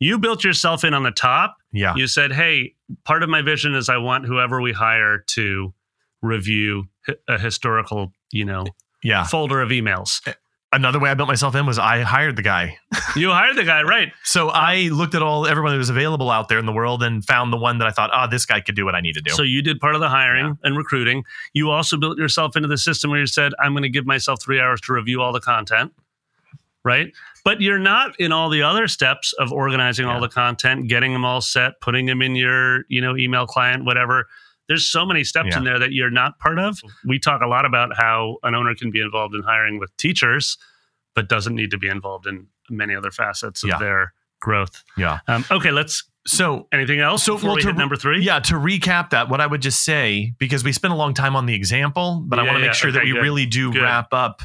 You 0.00 0.18
built 0.18 0.44
yourself 0.44 0.84
in 0.84 0.94
on 0.94 1.02
the 1.02 1.10
top. 1.10 1.56
yeah. 1.72 1.94
You 1.96 2.06
said, 2.06 2.32
"Hey, 2.32 2.74
part 3.04 3.22
of 3.22 3.28
my 3.28 3.42
vision 3.42 3.74
is 3.74 3.88
I 3.88 3.98
want 3.98 4.26
whoever 4.26 4.60
we 4.60 4.72
hire 4.72 5.18
to 5.34 5.74
review 6.22 6.88
a 7.28 7.38
historical, 7.38 8.12
you 8.32 8.44
know, 8.44 8.64
Yeah. 9.02 9.24
folder 9.24 9.60
of 9.60 9.70
emails." 9.70 10.20
Another 10.70 10.98
way 10.98 11.08
I 11.08 11.14
built 11.14 11.28
myself 11.28 11.54
in 11.54 11.64
was 11.64 11.78
I 11.78 12.02
hired 12.02 12.36
the 12.36 12.42
guy. 12.42 12.76
you 13.16 13.30
hired 13.30 13.56
the 13.56 13.64
guy, 13.64 13.82
right? 13.82 14.12
So 14.22 14.50
I 14.50 14.88
looked 14.92 15.14
at 15.14 15.22
all 15.22 15.46
everyone 15.46 15.72
that 15.72 15.78
was 15.78 15.88
available 15.88 16.30
out 16.30 16.48
there 16.50 16.58
in 16.58 16.66
the 16.66 16.72
world 16.72 17.02
and 17.02 17.24
found 17.24 17.50
the 17.52 17.56
one 17.56 17.78
that 17.78 17.88
I 17.88 17.90
thought, 17.90 18.10
oh, 18.12 18.26
this 18.30 18.44
guy 18.44 18.60
could 18.60 18.74
do 18.76 18.84
what 18.84 18.94
I 18.94 19.00
need 19.00 19.14
to 19.14 19.22
do. 19.22 19.30
So 19.30 19.42
you 19.42 19.62
did 19.62 19.80
part 19.80 19.94
of 19.94 20.02
the 20.02 20.10
hiring 20.10 20.58
and 20.62 20.76
recruiting. 20.76 21.24
You 21.54 21.70
also 21.70 21.96
built 21.96 22.18
yourself 22.18 22.54
into 22.54 22.68
the 22.68 22.76
system 22.76 23.10
where 23.10 23.18
you 23.20 23.26
said, 23.26 23.52
I'm 23.58 23.72
going 23.72 23.82
to 23.82 23.88
give 23.88 24.04
myself 24.04 24.42
three 24.42 24.60
hours 24.60 24.80
to 24.82 24.92
review 24.92 25.22
all 25.22 25.32
the 25.32 25.40
content. 25.40 25.92
Right? 26.88 27.12
But 27.44 27.60
you're 27.60 27.78
not 27.78 28.18
in 28.18 28.32
all 28.32 28.48
the 28.50 28.62
other 28.62 28.88
steps 28.88 29.32
of 29.34 29.52
organizing 29.52 30.06
all 30.06 30.20
the 30.20 30.28
content, 30.28 30.88
getting 30.88 31.12
them 31.12 31.24
all 31.24 31.40
set, 31.40 31.80
putting 31.80 32.06
them 32.06 32.20
in 32.22 32.34
your, 32.34 32.84
you 32.88 33.00
know, 33.00 33.16
email 33.16 33.46
client, 33.46 33.84
whatever. 33.84 34.26
There's 34.68 34.86
so 34.86 35.06
many 35.06 35.24
steps 35.24 35.50
Yeah. 35.52 35.58
in 35.58 35.64
there 35.64 35.78
that 35.78 35.92
you're 35.92 36.10
not 36.10 36.38
part 36.38 36.58
of. 36.58 36.78
We 37.06 37.18
talk 37.18 37.40
a 37.42 37.46
lot 37.46 37.64
about 37.64 37.96
how 37.96 38.36
an 38.42 38.54
owner 38.54 38.74
can 38.74 38.90
be 38.90 39.00
involved 39.00 39.34
in 39.34 39.42
hiring 39.42 39.78
with 39.78 39.96
teachers, 39.96 40.58
but 41.14 41.28
doesn't 41.28 41.54
need 41.54 41.70
to 41.70 41.78
be 41.78 41.88
involved 41.88 42.26
in 42.26 42.46
many 42.68 42.94
other 42.94 43.10
facets 43.10 43.62
of 43.62 43.70
Yeah. 43.70 43.78
their 43.78 44.12
growth. 44.40 44.82
Yeah. 44.96 45.20
Um, 45.28 45.44
okay, 45.50 45.70
let's. 45.70 46.04
So 46.26 46.68
Anything 46.72 47.00
else? 47.00 47.24
So, 47.24 47.36
well, 47.36 47.54
we 47.54 47.62
to 47.62 47.68
hit 47.68 47.76
number 47.78 47.96
three. 47.96 48.20
Yeah, 48.20 48.38
to 48.40 48.54
recap 48.56 49.08
that, 49.10 49.30
what 49.30 49.40
I 49.40 49.46
would 49.46 49.62
just 49.62 49.82
say, 49.82 50.34
because 50.36 50.62
we 50.62 50.72
spent 50.72 50.92
a 50.92 50.96
long 50.96 51.14
time 51.14 51.34
on 51.34 51.46
the 51.46 51.54
example, 51.54 52.22
but 52.26 52.38
I 52.38 52.42
want 52.42 52.56
to 52.56 52.60
yeah, 52.60 52.66
make 52.66 52.74
sure 52.74 52.92
that 52.92 53.04
we 53.04 53.12
good, 53.12 53.22
really 53.22 53.46
do 53.46 53.72
good. 53.72 53.80
wrap 53.80 54.12
up 54.12 54.42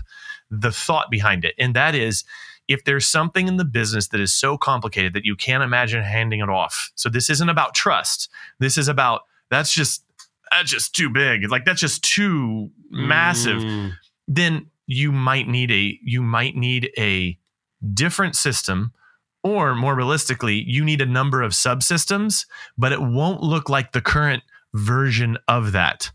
the 0.62 0.72
thought 0.72 1.10
behind 1.10 1.44
it. 1.46 1.56
And 1.58 1.74
that 1.76 1.96
is 1.96 2.24
if 2.68 2.84
there's 2.86 3.06
something 3.06 3.48
in 3.48 3.58
the 3.58 3.66
business 3.66 4.08
that 4.10 4.20
is 4.22 4.34
so 4.34 4.58
complicated 4.58 5.14
that 5.14 5.26
you 5.26 5.36
can't 5.36 5.64
imagine 5.64 6.04
handing 6.04 6.40
it 6.40 6.50
off. 6.50 6.92
So 6.96 7.10
this 7.10 7.30
isn't 7.30 7.50
about 7.50 7.74
trust. 7.74 8.30
This 8.60 8.78
is 8.78 8.88
about 8.88 9.22
that's 9.50 9.74
just 9.74 10.04
that's 10.52 10.70
just 10.70 10.96
too 10.96 11.10
big. 11.10 11.50
Like 11.50 11.66
that's 11.66 11.82
just 11.82 12.04
too 12.04 12.70
massive. 12.90 13.62
Mm, 13.62 13.92
Then 14.28 14.68
you 14.86 15.12
might 15.12 15.48
need 15.48 15.72
a 15.72 15.98
you 16.04 16.22
might 16.22 16.56
need 16.56 16.92
a 16.98 17.38
different 17.94 18.36
system 18.36 18.94
or 19.44 19.76
more 19.76 19.96
realistically 19.96 20.56
you 20.68 20.86
need 20.86 21.02
a 21.02 21.06
number 21.06 21.42
of 21.42 21.52
subsystems 21.52 22.46
but 22.78 22.92
it 22.94 23.02
won't 23.02 23.42
look 23.42 23.68
like 23.70 23.92
the 23.92 24.00
current 24.02 24.42
version 24.74 25.38
of 25.50 25.74
that 25.74 26.12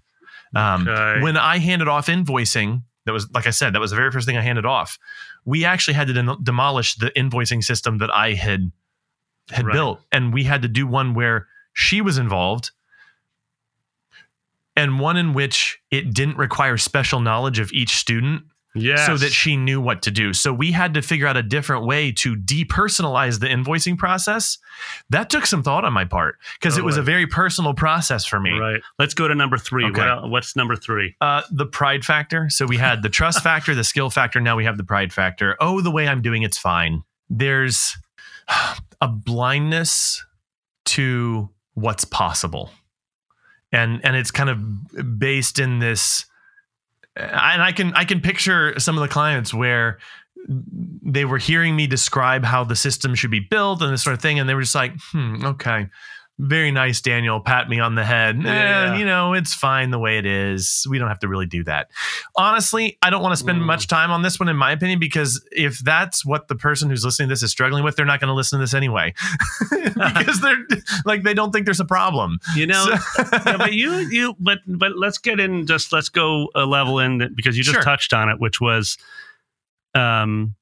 um, 0.56 0.88
Okay. 0.88 1.20
when 1.22 1.36
i 1.36 1.58
handed 1.58 1.88
off 1.88 2.06
invoicing 2.06 2.82
that 3.08 3.12
was 3.12 3.28
like 3.32 3.46
i 3.46 3.50
said 3.50 3.72
that 3.74 3.80
was 3.80 3.90
the 3.90 3.96
very 3.96 4.12
first 4.12 4.26
thing 4.26 4.36
i 4.36 4.40
handed 4.42 4.64
off. 4.66 4.98
We 5.44 5.64
actually 5.64 5.94
had 5.94 6.06
to 6.06 6.12
dem- 6.12 6.42
demolish 6.44 6.94
the 6.94 7.10
invoicing 7.16 7.64
system 7.64 7.98
that 7.98 8.10
i 8.14 8.34
had 8.34 8.70
had 9.50 9.66
Right. 9.66 9.72
built. 9.72 10.00
And 10.12 10.32
we 10.32 10.44
had 10.44 10.62
to 10.62 10.68
do 10.68 10.86
one 10.86 11.14
where 11.14 11.48
she 11.72 12.00
was 12.02 12.18
involved 12.18 12.70
and 14.76 15.00
one 15.00 15.16
in 15.16 15.32
which 15.32 15.78
it 15.90 16.12
didn't 16.14 16.36
require 16.36 16.76
special 16.76 17.20
knowledge 17.20 17.58
of 17.58 17.72
each 17.72 17.96
student 17.96 18.42
Yes. 18.74 19.06
so 19.06 19.16
that 19.16 19.32
she 19.32 19.56
knew 19.56 19.80
what 19.80 20.02
to 20.02 20.10
do. 20.10 20.32
So 20.32 20.52
we 20.52 20.72
had 20.72 20.94
to 20.94 21.02
figure 21.02 21.26
out 21.26 21.36
a 21.36 21.42
different 21.42 21.86
way 21.86 22.12
to 22.12 22.36
depersonalize 22.36 23.40
the 23.40 23.46
invoicing 23.46 23.96
process. 23.96 24.58
That 25.10 25.30
took 25.30 25.46
some 25.46 25.62
thought 25.62 25.84
on 25.84 25.92
my 25.92 26.04
part 26.04 26.36
because 26.60 26.78
it 26.78 26.84
was 26.84 26.96
a 26.96 27.02
very 27.02 27.26
personal 27.26 27.74
process 27.74 28.24
for 28.24 28.38
me. 28.38 28.52
Right. 28.52 28.80
Let's 28.98 29.14
go 29.14 29.26
to 29.26 29.34
number 29.34 29.58
three. 29.58 29.86
Okay. 29.86 30.00
What 30.00 30.30
what's 30.30 30.56
number 30.56 30.76
three? 30.76 31.16
Uh, 31.20 31.42
the 31.50 31.66
pride 31.66 32.04
factor. 32.04 32.48
So 32.50 32.66
we 32.66 32.76
had 32.76 33.02
the 33.02 33.08
trust 33.08 33.42
factor, 33.42 33.74
the 33.74 33.84
skill 33.84 34.10
factor. 34.10 34.40
Now 34.40 34.56
we 34.56 34.64
have 34.64 34.76
the 34.76 34.84
pride 34.84 35.12
factor. 35.12 35.56
Oh, 35.60 35.80
the 35.80 35.90
way 35.90 36.06
I'm 36.06 36.22
doing 36.22 36.42
it's 36.42 36.58
fine. 36.58 37.02
There's 37.30 37.96
a 39.00 39.08
blindness 39.08 40.24
to 40.86 41.50
what's 41.74 42.04
possible, 42.04 42.70
and 43.72 44.04
and 44.04 44.16
it's 44.16 44.30
kind 44.30 44.50
of 44.50 45.18
based 45.18 45.58
in 45.58 45.78
this. 45.78 46.24
And 47.18 47.62
I 47.62 47.72
can 47.72 47.92
I 47.94 48.04
can 48.04 48.20
picture 48.20 48.78
some 48.78 48.96
of 48.96 49.02
the 49.02 49.08
clients 49.08 49.52
where 49.52 49.98
they 51.02 51.24
were 51.24 51.38
hearing 51.38 51.74
me 51.74 51.86
describe 51.86 52.44
how 52.44 52.64
the 52.64 52.76
system 52.76 53.14
should 53.14 53.30
be 53.30 53.40
built 53.40 53.82
and 53.82 53.92
this 53.92 54.02
sort 54.02 54.14
of 54.14 54.22
thing, 54.22 54.38
and 54.38 54.48
they 54.48 54.54
were 54.54 54.62
just 54.62 54.74
like, 54.74 54.92
"Hmm, 55.12 55.44
okay." 55.44 55.88
Very 56.40 56.70
nice, 56.70 57.00
Daniel. 57.00 57.40
Pat 57.40 57.68
me 57.68 57.80
on 57.80 57.96
the 57.96 58.04
head. 58.04 58.40
Yeah. 58.40 58.92
Eh, 58.94 58.98
you 58.98 59.04
know, 59.04 59.32
it's 59.34 59.52
fine 59.52 59.90
the 59.90 59.98
way 59.98 60.18
it 60.18 60.24
is. 60.26 60.86
We 60.88 60.96
don't 60.98 61.08
have 61.08 61.18
to 61.20 61.28
really 61.28 61.46
do 61.46 61.64
that. 61.64 61.90
Honestly, 62.36 62.96
I 63.02 63.10
don't 63.10 63.22
want 63.22 63.32
to 63.32 63.36
spend 63.36 63.60
Mm. 63.60 63.64
much 63.64 63.88
time 63.88 64.12
on 64.12 64.22
this 64.22 64.38
one, 64.38 64.48
in 64.48 64.56
my 64.56 64.70
opinion, 64.70 65.00
because 65.00 65.44
if 65.50 65.80
that's 65.80 66.24
what 66.24 66.46
the 66.46 66.54
person 66.54 66.88
who's 66.90 67.04
listening 67.04 67.28
to 67.28 67.32
this 67.32 67.42
is 67.42 67.50
struggling 67.50 67.82
with, 67.82 67.96
they're 67.96 68.06
not 68.06 68.20
going 68.20 68.28
to 68.28 68.34
listen 68.34 68.60
to 68.60 68.62
this 68.62 68.72
anyway, 68.72 69.12
because 69.90 70.40
they're 70.40 70.64
like 71.04 71.24
they 71.24 71.34
don't 71.34 71.50
think 71.50 71.64
there's 71.64 71.80
a 71.80 71.84
problem. 71.84 72.38
You 72.54 72.68
know, 72.68 72.84
So- 73.16 73.24
yeah, 73.44 73.56
but 73.56 73.72
you 73.72 73.94
you 74.08 74.36
but 74.38 74.60
but 74.68 74.96
let's 74.96 75.18
get 75.18 75.40
in 75.40 75.66
just 75.66 75.92
let's 75.92 76.08
go 76.08 76.50
a 76.54 76.64
level 76.66 77.00
in 77.00 77.32
because 77.34 77.58
you 77.58 77.64
just 77.64 77.74
Sure. 77.74 77.82
touched 77.82 78.12
on 78.12 78.28
it, 78.28 78.38
which 78.38 78.60
was 78.60 78.96
um 79.96 80.54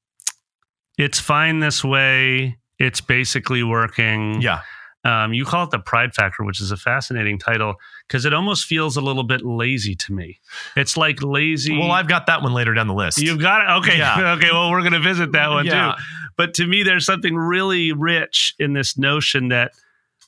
it's 0.97 1.19
fine 1.19 1.59
this 1.59 1.83
way. 1.83 2.57
It's 2.79 3.01
basically 3.01 3.61
working. 3.63 4.41
yeah, 4.41 4.61
Um, 5.07 5.33
you 5.33 5.45
call 5.45 5.63
it 5.63 5.71
the 5.71 5.79
pride 5.79 6.13
factor, 6.13 6.43
which 6.43 6.59
is 6.59 6.71
a 6.71 6.75
fascinating 6.77 7.39
title 7.39 7.75
because 8.07 8.25
it 8.25 8.33
almost 8.33 8.65
feels 8.65 8.97
a 8.97 9.01
little 9.01 9.23
bit 9.23 9.41
lazy 9.45 9.95
to 9.95 10.11
me. 10.13 10.39
It's 10.75 10.97
like 10.97 11.21
lazy. 11.23 11.77
well, 11.77 11.91
I've 11.91 12.07
got 12.09 12.25
that 12.25 12.41
one 12.41 12.53
later 12.53 12.73
down 12.73 12.87
the 12.87 12.93
list. 12.93 13.19
You've 13.21 13.39
got 13.39 13.61
it. 13.61 13.69
Okay. 13.85 13.97
Yeah. 13.97 14.33
Okay. 14.37 14.49
Well, 14.51 14.69
we're 14.71 14.81
going 14.81 14.93
to 14.93 14.99
visit 14.99 15.31
that 15.31 15.49
one 15.49 15.65
Yeah. 15.65 15.93
too. 15.95 16.03
But 16.35 16.53
to 16.55 16.67
me, 16.67 16.83
there's 16.83 17.05
something 17.05 17.35
really 17.35 17.93
rich 17.93 18.53
in 18.59 18.73
this 18.73 18.97
notion 18.97 19.47
that 19.49 19.71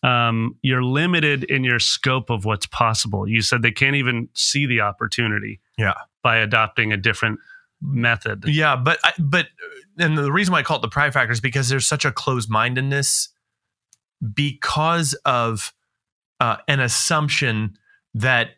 um, 0.02 0.56
you're 0.62 0.82
limited 0.84 1.44
in 1.44 1.64
your 1.66 1.80
scope 1.80 2.30
of 2.30 2.46
what's 2.46 2.66
possible. 2.68 3.28
You 3.28 3.42
said 3.42 3.62
they 3.62 3.72
can't 3.72 3.98
even 3.98 4.30
see 4.34 4.66
the 4.66 4.80
opportunity. 4.82 5.60
Yeah. 5.78 5.94
By 6.24 6.38
adopting 6.38 6.94
a 6.94 6.98
different 6.98 7.40
method. 7.82 8.46
Yeah, 8.48 8.76
but 8.78 9.00
I, 9.04 9.12
but 9.20 9.48
and 9.98 10.18
the 10.18 10.32
reason 10.32 10.52
why 10.54 10.60
I 10.60 10.64
call 10.64 10.78
it 10.78 10.82
the 10.82 10.88
pride 10.90 11.14
factor 11.14 11.32
is 11.34 11.42
because 11.42 11.68
there's 11.70 11.88
such 11.88 12.06
a 12.06 12.12
closed 12.12 12.50
mindedness 12.50 13.30
because 14.34 15.14
of 15.26 15.74
uh, 16.40 16.58
an 16.68 16.80
assumption 16.80 17.78
that 18.14 18.50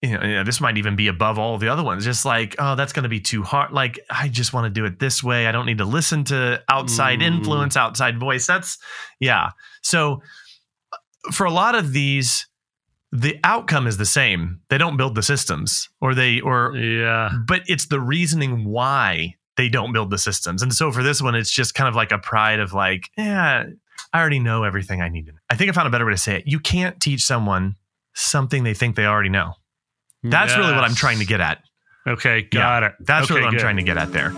you 0.00 0.16
know, 0.16 0.44
this 0.44 0.60
might 0.60 0.78
even 0.78 0.94
be 0.94 1.08
above 1.08 1.40
all 1.40 1.58
the 1.58 1.68
other 1.68 1.82
ones. 1.82 2.04
Just 2.04 2.24
like, 2.24 2.54
oh, 2.60 2.76
that's 2.76 2.92
going 2.92 3.02
to 3.02 3.08
be 3.08 3.18
too 3.18 3.42
hard. 3.42 3.72
Like, 3.72 3.98
I 4.08 4.28
just 4.28 4.52
want 4.52 4.66
to 4.66 4.70
do 4.70 4.84
it 4.84 5.00
this 5.00 5.24
way. 5.24 5.48
I 5.48 5.52
don't 5.52 5.66
need 5.66 5.78
to 5.78 5.84
listen 5.84 6.22
to 6.24 6.62
outside 6.68 7.18
Mm. 7.18 7.22
influence, 7.38 7.76
outside 7.76 8.20
voice. 8.20 8.46
That's 8.46 8.78
yeah. 9.18 9.50
So 9.82 10.22
for 11.32 11.46
a 11.46 11.50
lot 11.50 11.74
of 11.74 11.92
these, 11.92 12.46
the 13.10 13.40
outcome 13.42 13.88
is 13.88 13.96
the 13.96 14.06
same. 14.06 14.60
They 14.70 14.78
don't 14.78 14.96
build 14.96 15.16
the 15.16 15.22
systems, 15.22 15.88
or 16.00 16.14
they 16.14 16.38
or 16.40 16.76
Yeah. 16.76 17.30
but 17.48 17.62
it's 17.66 17.86
the 17.86 17.98
reasoning 18.00 18.64
why 18.66 19.34
they 19.56 19.68
don't 19.68 19.92
build 19.92 20.10
the 20.10 20.18
systems. 20.18 20.62
And 20.62 20.72
so 20.72 20.92
for 20.92 21.02
this 21.02 21.20
one, 21.20 21.34
it's 21.34 21.50
just 21.50 21.74
kind 21.74 21.88
of 21.88 21.96
like 21.96 22.12
a 22.12 22.18
pride 22.18 22.60
of 22.60 22.72
like, 22.72 23.10
yeah, 23.16 23.64
I 24.12 24.20
already 24.20 24.38
know 24.38 24.64
everything 24.64 25.02
I 25.02 25.08
need 25.08 25.26
to 25.26 25.32
know. 25.32 25.38
I 25.50 25.56
think 25.56 25.70
I 25.70 25.72
found 25.72 25.86
a 25.86 25.90
better 25.90 26.06
way 26.06 26.12
to 26.12 26.18
say 26.18 26.36
it. 26.36 26.44
You 26.46 26.60
can't 26.60 27.00
teach 27.00 27.22
someone 27.22 27.76
something 28.14 28.64
they 28.64 28.74
think 28.74 28.96
they 28.96 29.06
already 29.06 29.28
know. 29.28 29.54
That's 30.22 30.56
really 30.56 30.72
what 30.72 30.84
I'm 30.84 30.94
trying 30.94 31.18
to 31.18 31.26
get 31.26 31.40
at. 31.40 31.62
Okay. 32.06 32.42
Got 32.42 32.82
it. 32.82 32.94
That's 33.00 33.26
okay, 33.26 33.34
really 33.34 33.46
what 33.46 33.54
I'm 33.54 33.60
trying 33.60 33.76
to 33.76 33.82
get 33.82 33.96
at 33.98 34.12
there. 34.12 34.32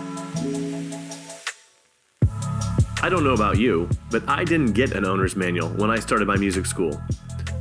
I 3.03 3.09
don't 3.09 3.25
know 3.25 3.33
about 3.33 3.59
you, 3.59 3.89
but 4.11 4.29
I 4.29 4.45
didn't 4.45 4.73
get 4.73 4.93
an 4.93 5.07
owner's 5.07 5.37
manual 5.37 5.69
when 5.71 5.91
I 5.91 6.01
started 6.01 6.29
my 6.29 6.37
music 6.37 6.67
school. 6.67 7.01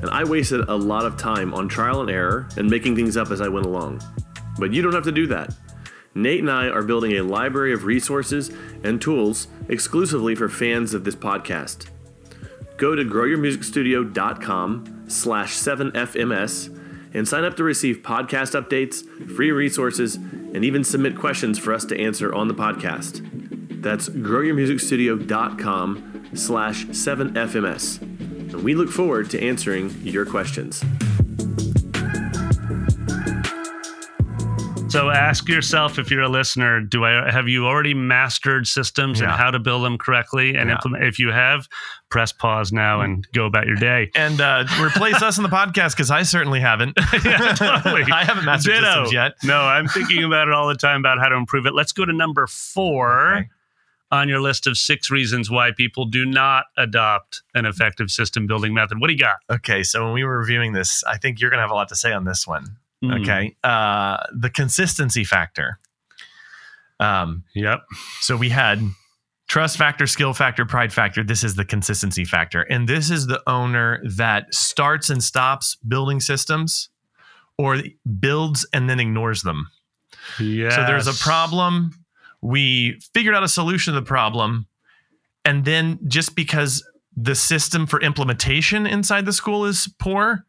And 0.02 0.10
I 0.10 0.24
wasted 0.24 0.68
a 0.68 0.76
lot 0.76 1.06
of 1.06 1.16
time 1.18 1.54
on 1.54 1.70
trial 1.70 2.02
and 2.02 2.10
error 2.10 2.50
and 2.58 2.70
making 2.70 2.96
things 2.96 3.16
up 3.16 3.32
as 3.32 3.40
I 3.40 3.48
went 3.48 3.66
along. 3.66 4.02
But 4.58 4.74
you 4.74 4.82
don't 4.82 4.94
have 4.94 5.04
to 5.04 5.12
do 5.12 5.28
that. 5.28 5.54
Nate 6.16 6.42
and 6.42 6.52
I 6.52 6.68
are 6.68 6.84
building 6.84 7.14
a 7.14 7.22
library 7.22 7.72
of 7.72 7.86
resources 7.86 8.52
and 8.84 9.02
tools 9.02 9.48
exclusively 9.70 10.36
for 10.36 10.50
fans 10.50 10.94
of 10.94 11.04
this 11.04 11.16
podcast. 11.16 11.88
Go 12.80 12.96
to 12.96 13.04
growyourmusicstudio.com 13.04 15.04
slash 15.10 15.54
7fms 15.54 17.14
and 17.14 17.28
sign 17.28 17.44
up 17.44 17.58
to 17.58 17.64
receive 17.64 17.98
podcast 17.98 18.60
updates, 18.60 19.06
free 19.36 19.52
resources, 19.52 20.16
and 20.16 20.64
even 20.64 20.86
submit 20.86 21.18
questions 21.18 21.60
for 21.60 21.74
us 21.74 21.84
to 21.86 22.00
answer 22.00 22.34
on 22.34 22.48
the 22.48 22.54
podcast. 22.54 23.82
That's 23.82 24.10
growyourmusicstudio.com 24.10 26.30
slash 26.34 26.86
7fms. 26.86 28.02
And 28.02 28.64
we 28.64 28.76
look 28.76 28.90
forward 28.90 29.30
to 29.32 29.44
answering 29.44 29.90
your 30.02 30.26
questions. 30.26 30.82
So 34.90 35.10
ask 35.10 35.48
yourself 35.48 36.00
if 36.00 36.10
you're 36.10 36.24
a 36.24 36.30
listener, 36.30 36.82
do 36.82 37.06
I 37.06 37.30
have 37.32 37.48
you 37.48 37.66
already 37.68 37.94
mastered 37.94 38.66
systems 38.68 39.22
and 39.22 39.30
how 39.30 39.52
to 39.52 39.60
build 39.60 39.84
them 39.86 39.98
correctly 39.98 40.56
and 40.56 40.70
Yeah. 40.70 40.76
implement 40.76 41.04
if 41.04 41.20
you 41.20 41.32
have, 41.32 41.68
press 42.10 42.32
pause 42.32 42.72
now 42.72 43.02
and 43.02 43.28
go 43.34 43.46
about 43.46 43.68
your 43.68 43.76
day. 43.76 44.10
And 44.16 44.42
uh, 44.42 44.66
replace 44.82 45.22
us 45.22 45.38
in 45.38 45.44
the 45.44 45.50
podcast 45.50 45.92
because 45.92 46.10
I 46.12 46.24
certainly 46.24 46.60
haven't. 46.60 46.98
Yeah, 47.24 47.54
totally. 47.54 48.04
I 48.12 48.24
haven't 48.24 48.46
mastered 48.46 48.74
Ditto. 48.76 48.86
systems 48.88 49.14
yet. 49.14 49.34
No, 49.44 49.60
I'm 49.62 49.88
thinking 49.88 50.24
about 50.24 50.48
it 50.48 50.54
all 50.54 50.68
the 50.68 50.76
time 50.76 51.00
about 51.02 51.20
how 51.20 51.30
to 51.30 51.36
improve 51.36 51.66
it. 51.66 51.74
Let's 51.76 51.92
go 51.92 52.06
to 52.06 52.14
number 52.14 52.48
four 52.48 53.36
Okay. 53.36 53.50
on 54.12 54.28
your 54.30 54.40
list 54.42 54.66
of 54.68 54.78
six 54.78 55.12
reasons 55.12 55.52
why 55.52 55.72
people 55.72 56.06
do 56.06 56.26
not 56.26 56.66
adopt 56.78 57.44
an 57.54 57.66
effective 57.66 58.10
system 58.10 58.48
building 58.48 58.74
method. 58.74 59.00
What 59.00 59.08
do 59.08 59.14
you 59.14 59.20
got? 59.20 59.38
Okay, 59.50 59.84
so 59.84 60.04
when 60.06 60.14
we 60.14 60.24
were 60.24 60.40
reviewing 60.40 60.74
this, 60.74 61.04
I 61.06 61.18
think 61.18 61.40
you're 61.40 61.50
going 61.52 61.60
to 61.60 61.64
have 61.64 61.72
a 61.72 61.76
lot 61.76 61.90
to 61.90 61.96
say 61.96 62.12
on 62.14 62.24
this 62.26 62.48
one. 62.48 62.78
Mm, 63.04 63.22
Okay, 63.22 63.56
uh, 63.64 64.18
the 64.34 64.50
consistency 64.50 65.24
factor. 65.24 65.80
Um, 67.00 67.44
Yep. 67.56 67.82
so 68.20 68.36
we 68.36 68.50
had 68.50 68.82
trust 69.48 69.78
factor, 69.78 70.06
skill 70.06 70.34
factor, 70.34 70.66
pride 70.66 70.92
factor. 70.92 71.24
This 71.24 71.44
is 71.44 71.56
the 71.56 71.64
consistency 71.66 72.26
factor, 72.26 72.62
and 72.64 72.88
this 72.88 73.10
is 73.10 73.28
the 73.28 73.42
owner 73.48 74.02
that 74.18 74.54
starts 74.54 75.10
and 75.10 75.24
stops 75.24 75.76
building 75.88 76.20
systems, 76.20 76.90
or 77.58 77.78
builds 78.20 78.66
and 78.74 78.90
then 78.90 79.00
ignores 79.00 79.42
them. 79.44 79.70
Yeah. 80.40 80.70
So 80.72 80.86
there's 80.86 81.08
a 81.08 81.14
problem 81.24 81.92
we 82.42 83.00
figured 83.14 83.36
out 83.36 83.44
a 83.44 83.48
solution 83.50 83.94
to 83.94 84.00
the 84.00 84.06
problem 84.06 84.66
and 85.44 85.66
then 85.66 86.00
just 86.08 86.36
because 86.36 86.82
the 87.18 87.36
system 87.36 87.86
for 87.86 88.00
implementation 88.02 88.86
inside 88.88 89.26
the 89.26 89.34
school 89.34 89.66
is 89.66 89.94
poor 90.00 90.46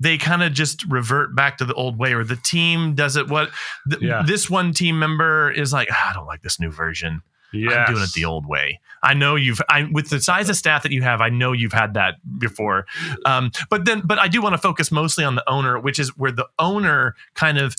they 0.00 0.16
kind 0.18 0.42
of 0.42 0.52
just 0.54 0.84
revert 0.86 1.36
back 1.36 1.58
to 1.58 1.64
the 1.64 1.74
old 1.74 1.98
way 1.98 2.14
or 2.14 2.24
the 2.24 2.36
team 2.36 2.94
does 2.94 3.16
it. 3.16 3.28
What 3.28 3.50
th- 3.88 4.02
Yeah. 4.02 4.22
this 4.26 4.48
one 4.50 4.72
team 4.72 4.98
member 4.98 5.50
is 5.50 5.72
like 5.72 5.88
"Ah, 5.92 6.10
i 6.10 6.12
don't 6.14 6.26
like 6.26 6.42
this 6.42 6.58
new 6.58 6.70
version. 6.70 7.22
Yes. 7.52 7.74
i'm 7.88 7.92
doing 7.94 8.04
it 8.04 8.12
the 8.12 8.24
old 8.24 8.46
way. 8.46 8.80
I 9.02 9.12
know 9.14 9.34
you've 9.34 9.60
i 9.68 9.82
with 9.92 10.08
the 10.10 10.20
size 10.20 10.48
of 10.48 10.56
staff 10.56 10.82
that 10.84 10.92
you 10.92 11.02
have 11.02 11.20
i 11.20 11.28
know 11.30 11.52
you've 11.52 11.72
had 11.72 11.94
that 11.94 12.14
before. 12.38 12.86
Um, 13.24 13.50
but 13.68 13.84
then 13.86 14.02
but 14.04 14.18
i 14.18 14.28
do 14.28 14.40
want 14.40 14.52
to 14.54 14.58
focus 14.58 14.90
mostly 14.92 15.24
on 15.24 15.34
the 15.34 15.48
owner 15.50 15.78
which 15.78 15.98
is 15.98 16.16
where 16.16 16.30
the 16.32 16.46
owner 16.58 17.14
kind 17.34 17.58
of 17.58 17.74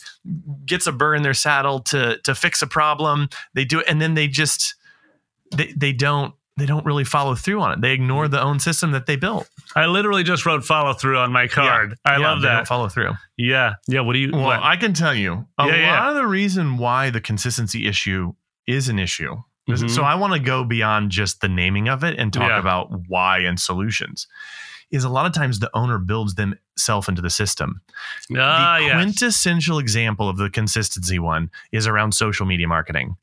gets 0.65 0.87
a 0.87 0.91
burr 0.91 1.15
in 1.15 1.23
their 1.23 1.33
saddle 1.33 1.79
to 1.79 2.17
to 2.23 2.35
fix 2.35 2.61
a 2.61 2.67
problem. 2.67 3.29
They 3.53 3.63
do 3.65 3.79
it 3.79 3.85
and 3.87 4.01
then 4.01 4.13
they 4.13 4.27
just 4.27 4.75
they, 5.55 5.73
they 5.75 5.93
don't 5.93 6.33
they 6.57 6.65
don't 6.65 6.85
really 6.85 7.03
follow 7.03 7.33
through 7.35 7.61
on 7.61 7.71
it 7.71 7.81
they 7.81 7.91
ignore 7.93 8.27
the 8.27 8.39
own 8.41 8.59
system 8.59 8.91
that 8.91 9.05
they 9.05 9.15
built 9.15 9.49
I 9.75 9.85
literally 9.85 10.23
just 10.23 10.45
wrote 10.45 10.65
follow 10.65 10.93
through 10.93 11.17
on 11.17 11.31
my 11.31 11.47
card. 11.47 11.95
I 12.03 12.17
Yeah, 12.17 12.27
love 12.27 12.41
that. 12.41 12.67
follow 12.67 12.89
through 12.89 13.13
Yeah. 13.37 13.75
Yeah. 13.87 14.01
What 14.01 14.13
do 14.13 14.19
you? 14.19 14.31
Well, 14.33 14.43
what? 14.43 14.61
I 14.61 14.75
can 14.75 14.93
tell 14.93 15.15
you 15.15 15.47
a 15.57 15.65
Yeah, 15.67 15.75
yeah. 15.75 15.99
lot 16.01 16.09
of 16.09 16.15
the 16.15 16.27
reason 16.27 16.77
why 16.77 17.09
the 17.09 17.21
consistency 17.21 17.87
issue 17.87 18.33
is 18.67 18.89
an 18.89 18.99
issue. 18.99 19.37
is- 19.67 19.83
Mhm. 19.83 19.89
So 19.91 20.03
I 20.03 20.15
want 20.15 20.33
to 20.33 20.39
go 20.39 20.63
beyond 20.65 21.11
just 21.11 21.39
the 21.39 21.47
naming 21.47 21.87
of 21.87 22.03
it 22.03 22.17
and 22.19 22.33
talk 22.33 22.49
Yeah. 22.49 22.59
about 22.59 22.89
why 23.07 23.37
and 23.39 23.57
solutions. 23.59 24.27
Is 24.89 25.05
a 25.05 25.09
lot 25.09 25.25
of 25.25 25.31
times 25.31 25.59
the 25.59 25.69
owner 25.73 25.97
builds 25.99 26.35
themselves 26.35 27.07
into 27.07 27.21
the 27.21 27.29
system. 27.29 27.79
ah, 28.37 28.75
the 28.79 28.85
yes. 28.85 28.93
quintessential 28.95 29.79
example 29.79 30.27
of 30.27 30.35
the 30.37 30.49
consistency 30.49 31.17
one 31.19 31.49
is 31.71 31.87
around 31.87 32.11
social 32.13 32.45
media 32.45 32.67
marketing. 32.67 33.15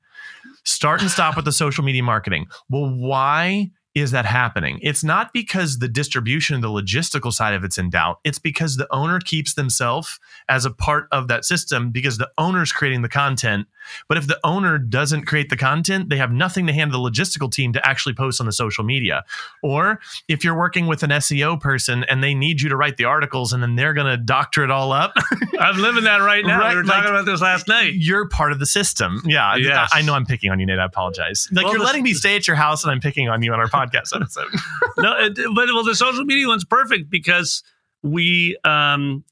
Start 0.68 1.00
and 1.00 1.10
stop 1.10 1.34
with 1.34 1.46
the 1.46 1.52
social 1.64 1.82
media 1.82 2.02
marketing. 2.02 2.46
Well, 2.68 2.94
why 2.94 3.70
is 3.94 4.10
that 4.10 4.26
happening? 4.26 4.78
It's 4.82 5.02
not 5.02 5.32
because 5.32 5.78
the 5.78 5.88
distribution, 5.88 6.60
the 6.60 6.68
logistical 6.68 7.32
side 7.32 7.54
of 7.54 7.64
it's 7.64 7.78
in 7.78 7.88
doubt. 7.88 8.20
It's 8.22 8.38
because 8.38 8.76
the 8.76 8.86
owner 8.92 9.18
keeps 9.18 9.54
themselves 9.54 10.20
as 10.46 10.66
a 10.66 10.70
part 10.70 11.08
of 11.10 11.26
that 11.28 11.46
system 11.46 11.90
because 11.90 12.18
the 12.18 12.30
owner's 12.36 12.70
creating 12.70 13.00
the 13.00 13.08
content. 13.08 13.66
But 14.08 14.18
if 14.18 14.26
the 14.26 14.38
owner 14.44 14.78
doesn't 14.78 15.26
create 15.26 15.48
the 15.50 15.56
content, 15.56 16.08
they 16.08 16.16
have 16.16 16.32
nothing 16.32 16.66
to 16.66 16.72
hand 16.72 16.92
the 16.92 16.98
logistical 16.98 17.50
team 17.50 17.72
to 17.72 17.86
actually 17.86 18.14
post 18.14 18.40
on 18.40 18.46
the 18.46 18.52
social 18.52 18.84
media. 18.84 19.24
Or 19.62 20.00
if 20.28 20.44
you're 20.44 20.56
working 20.56 20.86
with 20.86 21.02
an 21.02 21.10
SEO 21.10 21.60
person 21.60 22.04
and 22.04 22.22
they 22.22 22.34
need 22.34 22.60
you 22.60 22.68
to 22.68 22.76
write 22.76 22.96
the 22.96 23.04
articles 23.04 23.52
and 23.52 23.62
then 23.62 23.76
they're 23.76 23.94
going 23.94 24.06
to 24.06 24.16
doctor 24.16 24.64
it 24.64 24.70
all 24.70 24.92
up, 24.92 25.12
I'm 25.60 25.78
living 25.78 26.04
that 26.04 26.18
right 26.18 26.44
now. 26.44 26.58
Right, 26.60 26.70
we 26.70 26.76
were 26.76 26.84
like- 26.84 26.96
talking 26.98 27.10
about 27.10 27.24
this 27.26 27.40
last 27.40 27.68
night. 27.68 27.94
you're 27.94 28.28
part 28.28 28.52
of 28.52 28.58
the 28.58 28.66
system. 28.66 29.22
Yeah. 29.24 29.56
Yes. 29.56 29.90
I, 29.92 29.98
I 29.98 30.02
know 30.02 30.14
I'm 30.14 30.26
picking 30.26 30.50
on 30.50 30.58
you, 30.60 30.66
Nate. 30.66 30.78
I 30.78 30.84
apologize. 30.84 31.48
Like 31.52 31.64
Well, 31.64 31.74
you're 31.74 31.84
letting 31.84 32.02
me 32.02 32.14
stay 32.14 32.36
at 32.36 32.46
your 32.46 32.56
house 32.56 32.84
and 32.84 32.90
I'm 32.90 33.00
picking 33.00 33.28
on 33.28 33.42
you 33.42 33.52
on 33.52 33.60
our 33.60 33.68
podcast 33.68 34.14
episode. 34.14 34.48
no, 34.98 35.16
it, 35.18 35.34
but 35.54 35.68
well, 35.74 35.84
the 35.84 35.94
social 35.94 36.24
media 36.24 36.46
one's 36.46 36.64
perfect 36.64 37.10
because 37.10 37.62
we 38.02 38.56
um 38.64 39.24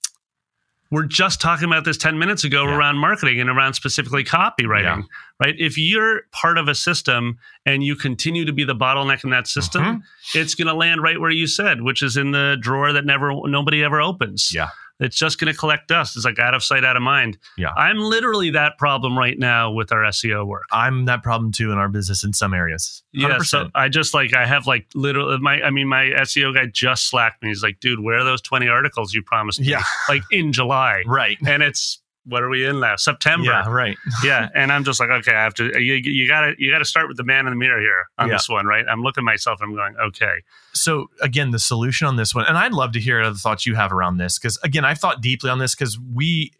we're 0.90 1.04
just 1.06 1.40
talking 1.40 1.64
about 1.66 1.84
this 1.84 1.96
10 1.96 2.18
minutes 2.18 2.44
ago 2.44 2.64
Yeah. 2.64 2.76
around 2.76 2.96
marketing 2.96 3.40
and 3.40 3.50
around 3.50 3.74
specifically 3.74 4.22
copywriting, 4.24 4.82
Yeah. 4.98 5.02
right? 5.40 5.54
If 5.58 5.76
you're 5.76 6.22
part 6.32 6.58
of 6.58 6.68
a 6.68 6.74
system 6.74 7.38
and 7.64 7.82
you 7.82 7.96
continue 7.96 8.44
to 8.44 8.52
be 8.52 8.64
the 8.64 8.74
bottleneck 8.74 9.24
in 9.24 9.30
that 9.30 9.48
system, 9.48 9.82
Mhm. 9.84 10.02
it's 10.34 10.54
going 10.54 10.68
to 10.68 10.74
land 10.74 11.02
right 11.02 11.20
where 11.20 11.30
you 11.30 11.46
said, 11.46 11.82
which 11.82 12.02
is 12.02 12.16
in 12.16 12.30
the 12.30 12.56
drawer 12.60 12.92
that 12.92 13.04
never 13.04 13.32
nobody 13.46 13.82
ever 13.82 14.00
opens. 14.00 14.52
Yeah. 14.54 14.68
It's 14.98 15.16
just 15.16 15.38
going 15.38 15.52
to 15.52 15.58
collect 15.58 15.88
dust. 15.88 16.16
It's 16.16 16.24
like 16.24 16.38
out 16.38 16.54
of 16.54 16.64
sight, 16.64 16.84
out 16.84 16.96
of 16.96 17.02
mind. 17.02 17.38
Yeah. 17.58 17.70
I'm 17.76 17.98
literally 17.98 18.50
that 18.50 18.78
problem 18.78 19.18
right 19.18 19.38
now 19.38 19.70
with 19.70 19.92
our 19.92 20.02
SEO 20.04 20.46
work. 20.46 20.64
I'm 20.72 21.04
that 21.04 21.22
problem 21.22 21.52
too 21.52 21.70
in 21.72 21.78
our 21.78 21.88
business 21.88 22.24
in 22.24 22.32
some 22.32 22.54
areas. 22.54 23.02
100%. 23.14 23.28
Yeah, 23.28 23.38
so 23.38 23.70
I 23.74 23.88
just 23.88 24.14
like 24.14 24.34
I 24.34 24.46
have 24.46 24.66
like 24.66 24.86
literally 24.94 25.38
my 25.38 25.60
I 25.62 25.70
mean 25.70 25.88
my 25.88 26.04
SEO 26.20 26.54
guy 26.54 26.66
just 26.66 27.08
slacked 27.08 27.42
me. 27.42 27.48
He's 27.48 27.62
like, 27.62 27.80
dude, 27.80 28.00
where 28.00 28.18
are 28.18 28.24
those 28.24 28.40
twenty 28.40 28.68
articles 28.68 29.14
you 29.14 29.22
promised 29.22 29.60
me? 29.60 29.66
Yeah. 29.66 29.82
like 30.08 30.22
in 30.30 30.52
July, 30.52 31.02
right. 31.06 31.38
and 31.46 31.62
it's 31.62 32.00
what 32.26 32.42
are 32.42 32.48
we 32.48 32.66
in 32.66 32.80
now? 32.80 32.96
September. 32.96 33.46
Yeah, 33.46 33.68
right. 33.68 33.96
Yeah, 34.24 34.48
and 34.54 34.70
I'm 34.72 34.84
just 34.84 34.98
like, 35.00 35.10
okay, 35.10 35.32
I 35.32 35.42
have 35.44 35.54
to. 35.54 35.80
You, 35.80 35.94
you 35.94 36.26
gotta 36.28 36.54
you 36.58 36.70
gotta 36.72 36.84
start 36.84 37.08
with 37.08 37.16
the 37.16 37.24
man 37.24 37.46
in 37.46 37.52
the 37.52 37.56
mirror 37.56 37.80
here 37.80 38.08
on 38.18 38.28
Yeah. 38.28 38.34
this 38.34 38.48
one, 38.48 38.66
right? 38.66 38.84
I'm 38.88 39.02
looking 39.02 39.22
at 39.22 39.24
myself. 39.24 39.60
And 39.60 39.70
I'm 39.70 39.76
going, 39.76 39.96
okay, 40.08 40.42
So 40.72 41.08
again, 41.20 41.50
the 41.52 41.58
solution 41.58 42.06
on 42.06 42.16
this 42.16 42.34
one, 42.34 42.44
and 42.46 42.58
I'd 42.58 42.72
love 42.72 42.92
to 42.92 43.00
hear 43.00 43.20
other 43.22 43.36
thoughts 43.36 43.64
you 43.66 43.74
have 43.76 43.92
around 43.92 44.16
this, 44.18 44.38
because 44.38 44.58
again, 44.62 44.84
I've 44.84 44.98
thought 44.98 45.20
deeply 45.22 45.50
on 45.50 45.58
this 45.58 45.74
because 45.74 45.98
we, 45.98 46.52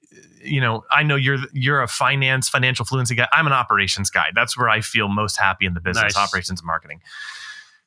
you 0.42 0.60
know, 0.60 0.84
I 0.90 1.02
know 1.02 1.16
you're 1.16 1.38
you're 1.52 1.82
a 1.82 1.88
finance 1.88 2.48
financial 2.48 2.84
fluency 2.84 3.14
guy. 3.14 3.28
I'm 3.32 3.46
an 3.46 3.52
operations 3.52 4.10
guy. 4.10 4.28
That's 4.34 4.56
where 4.56 4.68
I 4.68 4.80
feel 4.80 5.08
most 5.08 5.36
happy 5.38 5.66
in 5.66 5.74
the 5.74 5.80
business, 5.80 6.14
Nice. 6.14 6.16
operations 6.16 6.60
and 6.60 6.66
marketing. 6.66 7.00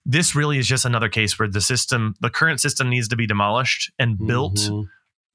This 0.06 0.34
really 0.36 0.58
is 0.58 0.68
just 0.68 0.86
another 0.86 1.10
case 1.10 1.38
where 1.38 1.48
the 1.48 1.62
system, 1.62 2.16
the 2.22 2.30
current 2.30 2.60
system, 2.60 2.90
needs 2.90 3.08
to 3.10 3.16
be 3.16 3.28
demolished 3.28 3.92
and 4.00 4.18
built 4.18 4.56
Mhm. 4.56 4.88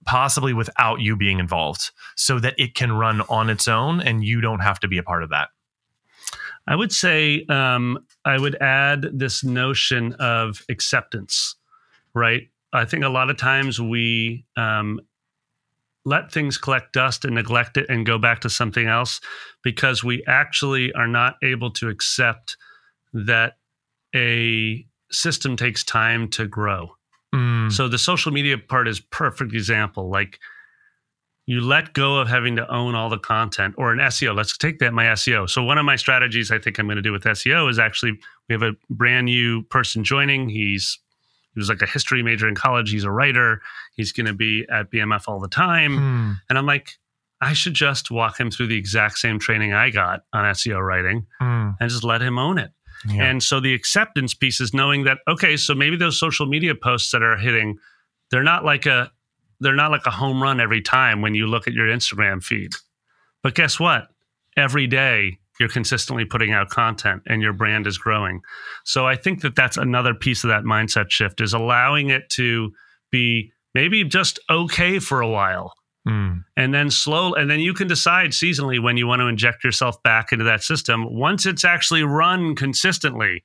Possibly 0.06 0.52
without 0.52 1.00
you 1.00 1.16
being 1.16 1.38
involved, 1.38 1.90
so 2.16 2.38
that 2.38 2.54
it 2.58 2.74
can 2.74 2.92
run 2.92 3.20
on 3.22 3.50
its 3.50 3.68
own 3.68 4.00
and 4.00 4.24
you 4.24 4.40
don't 4.40 4.60
have 4.60 4.80
to 4.80 4.88
be 4.88 4.98
a 4.98 5.02
part 5.02 5.22
of 5.22 5.30
that. 5.30 5.48
I 6.66 6.76
would 6.76 6.92
say 6.92 7.44
um, 7.48 7.98
I 8.24 8.38
would 8.38 8.54
add 8.56 9.06
this 9.12 9.44
notion 9.44 10.14
of 10.14 10.62
acceptance, 10.68 11.56
right? 12.14 12.48
I 12.72 12.84
think 12.86 13.04
a 13.04 13.08
lot 13.08 13.30
of 13.30 13.36
times 13.36 13.80
we 13.80 14.46
um, 14.56 15.00
let 16.04 16.32
things 16.32 16.58
collect 16.58 16.92
dust 16.92 17.24
and 17.24 17.34
neglect 17.34 17.76
it 17.76 17.86
and 17.88 18.06
go 18.06 18.18
back 18.18 18.40
to 18.40 18.50
something 18.50 18.86
else 18.86 19.20
because 19.62 20.02
we 20.02 20.24
actually 20.26 20.92
are 20.92 21.06
not 21.06 21.36
able 21.42 21.70
to 21.72 21.88
accept 21.88 22.56
that 23.12 23.54
a 24.14 24.86
system 25.10 25.56
takes 25.56 25.84
time 25.84 26.28
to 26.28 26.46
grow. 26.46 26.90
Mm, 27.68 27.72
So 27.72 27.88
the 27.88 27.98
social 27.98 28.32
media 28.32 28.56
part 28.58 28.88
is 28.88 29.00
perfect 29.00 29.52
example. 29.52 30.08
Like 30.10 30.38
you 31.46 31.60
let 31.60 31.92
go 31.92 32.18
of 32.18 32.28
having 32.28 32.56
to 32.56 32.66
own 32.72 32.94
all 32.94 33.10
the 33.10 33.18
content 33.18 33.74
or 33.76 33.92
an 33.92 33.98
SEO. 33.98 34.34
Let's 34.34 34.56
take 34.56 34.78
that 34.78 34.94
my 34.94 35.04
SEO. 35.06 35.48
So 35.48 35.62
one 35.62 35.76
of 35.76 35.84
my 35.84 35.96
strategies 35.96 36.50
I 36.50 36.58
think 36.58 36.78
I'm 36.78 36.86
going 36.86 36.96
to 36.96 37.02
do 37.02 37.12
with 37.12 37.24
SEO 37.24 37.68
is 37.70 37.78
actually 37.78 38.12
we 38.48 38.52
have 38.54 38.62
a 38.62 38.72
brand 38.88 39.26
new 39.26 39.62
person 39.64 40.04
joining. 40.04 40.48
He's 40.48 40.98
he 41.52 41.60
was 41.60 41.68
like 41.68 41.82
a 41.82 41.86
history 41.86 42.22
major 42.22 42.48
in 42.48 42.54
college. 42.54 42.90
He's 42.90 43.04
a 43.04 43.10
writer. 43.10 43.60
He's 43.94 44.10
going 44.10 44.26
to 44.26 44.32
be 44.32 44.66
at 44.72 44.90
BMF 44.90 45.24
all 45.28 45.38
the 45.38 45.48
time. 45.48 45.96
mm, 45.98 46.40
And 46.48 46.58
I'm 46.58 46.66
like, 46.66 46.96
I 47.40 47.52
should 47.52 47.74
just 47.74 48.10
walk 48.10 48.40
him 48.40 48.50
through 48.50 48.68
the 48.68 48.78
exact 48.78 49.18
same 49.18 49.38
training 49.38 49.72
I 49.74 49.90
got 49.90 50.22
on 50.32 50.44
SEO 50.54 50.80
writing 50.84 51.26
mm, 51.40 51.76
and 51.78 51.90
just 51.90 52.02
let 52.04 52.22
him 52.22 52.38
own 52.38 52.58
it. 52.58 52.70
And 53.10 53.42
so 53.42 53.60
the 53.60 53.74
acceptance 53.74 54.34
piece 54.34 54.60
is 54.60 54.72
knowing 54.72 55.04
that 55.04 55.18
okay, 55.28 55.56
so 55.56 55.74
maybe 55.74 55.96
those 55.96 56.18
social 56.18 56.46
media 56.46 56.74
posts 56.74 57.10
that 57.12 57.22
are 57.22 57.36
hitting, 57.36 57.78
they're 58.30 58.42
not 58.42 58.64
like 58.64 58.86
a 58.86 59.10
they're 59.60 59.74
not 59.74 59.90
like 59.90 60.06
a 60.06 60.10
home 60.10 60.42
run 60.42 60.60
every 60.60 60.82
time 60.82 61.22
when 61.22 61.34
you 61.34 61.46
look 61.46 61.66
at 61.66 61.74
your 61.74 61.86
Instagram 61.86 62.42
feed. 62.42 62.72
But 63.42 63.54
guess 63.54 63.78
what? 63.78 64.08
Every 64.56 64.86
day 64.86 65.38
you're 65.60 65.68
consistently 65.68 66.24
putting 66.24 66.52
out 66.52 66.68
content 66.68 67.22
and 67.26 67.40
your 67.40 67.52
brand 67.52 67.86
is 67.86 67.98
growing. 67.98 68.40
So 68.84 69.06
I 69.06 69.16
think 69.16 69.42
that 69.42 69.54
that's 69.54 69.76
another 69.76 70.14
piece 70.14 70.42
of 70.44 70.48
that 70.48 70.64
mindset 70.64 71.10
shift 71.10 71.40
is 71.40 71.52
allowing 71.52 72.10
it 72.10 72.28
to 72.30 72.72
be 73.12 73.52
maybe 73.74 74.02
just 74.04 74.40
okay 74.50 74.98
for 74.98 75.20
a 75.20 75.28
while 75.28 75.74
Mm, 76.06 76.44
and 76.56 76.74
then 76.74 76.90
slow 76.90 77.32
and 77.32 77.50
then 77.50 77.60
you 77.60 77.72
can 77.72 77.88
decide 77.88 78.32
seasonally 78.32 78.82
when 78.82 78.98
you 78.98 79.06
want 79.06 79.20
to 79.20 79.26
inject 79.26 79.64
yourself 79.64 80.02
back 80.02 80.32
into 80.32 80.44
that 80.44 80.62
system 80.62 81.06
once 81.14 81.46
it's 81.46 81.64
actually 81.64 82.02
run 82.02 82.54
consistently 82.54 83.42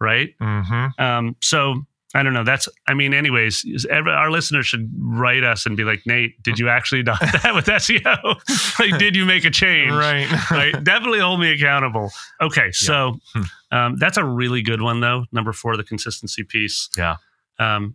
right 0.00 0.34
mhm. 0.38 1.00
um, 1.00 1.34
so 1.40 1.82
i 2.14 2.22
don't 2.22 2.34
know 2.34 2.44
that's 2.44 2.68
i 2.88 2.92
mean 2.94 3.14
anyways 3.14 3.86
every, 3.88 4.12
our 4.12 4.30
listeners 4.30 4.66
should 4.66 4.90
write 4.98 5.44
us 5.44 5.64
and 5.64 5.78
be 5.78 5.84
like 5.84 6.02
nate 6.04 6.40
did 6.42 6.58
you 6.58 6.68
actually 6.68 7.02
do 7.02 7.12
that 7.42 7.52
with 7.54 7.64
seo 7.66 8.78
like 8.78 8.98
did 8.98 9.16
you 9.16 9.24
make 9.24 9.46
a 9.46 9.50
change 9.50 9.90
Right. 9.90 10.28
right 10.50 10.84
definitely 10.84 11.20
hold 11.20 11.40
me 11.40 11.52
accountable 11.52 12.10
okay 12.38 12.70
so 12.72 13.18
Hmm. 13.32 13.42
um, 13.70 13.96
that's 13.96 14.18
a 14.18 14.24
really 14.24 14.60
good 14.60 14.82
one 14.82 15.00
though 15.00 15.24
number 15.32 15.54
four 15.54 15.74
the 15.78 15.84
consistency 15.84 16.42
piece 16.44 16.90
Yeah. 16.98 17.16
um, 17.58 17.94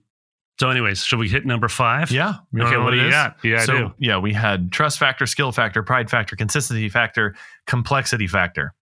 so 0.60 0.70
anyways 0.70 1.04
should 1.04 1.20
we 1.20 1.30
hit 1.30 1.46
number 1.46 1.68
five 1.68 2.12
Yeah. 2.12 2.36
Okay 2.58 2.78
what 2.78 2.92
do 2.92 2.98
you 2.98 3.08
is? 3.08 3.12
got 3.12 3.38
yeah 3.44 3.64
so 3.64 3.74
i 3.74 3.78
do 3.78 3.94
yeah, 4.00 4.18
we 4.18 4.34
had 4.34 4.72
trust 4.72 5.00
factor, 5.00 5.26
skill 5.26 5.52
factor, 5.52 5.84
pride 5.84 6.10
factor, 6.10 6.36
consistency 6.36 6.90
factor, 6.90 7.36
complexity 7.66 8.28
factor. 8.28 8.74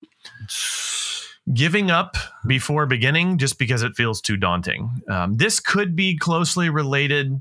Giving 1.53 1.89
up 1.89 2.17
before 2.45 2.85
beginning 2.85 3.37
just 3.37 3.57
because 3.57 3.81
it 3.81 3.93
feels 3.95 4.19
too 4.19 4.35
daunting. 4.35 4.89
Um, 5.07 5.37
this 5.37 5.61
could 5.61 5.95
be 5.95 6.17
closely 6.17 6.69
related. 6.69 7.39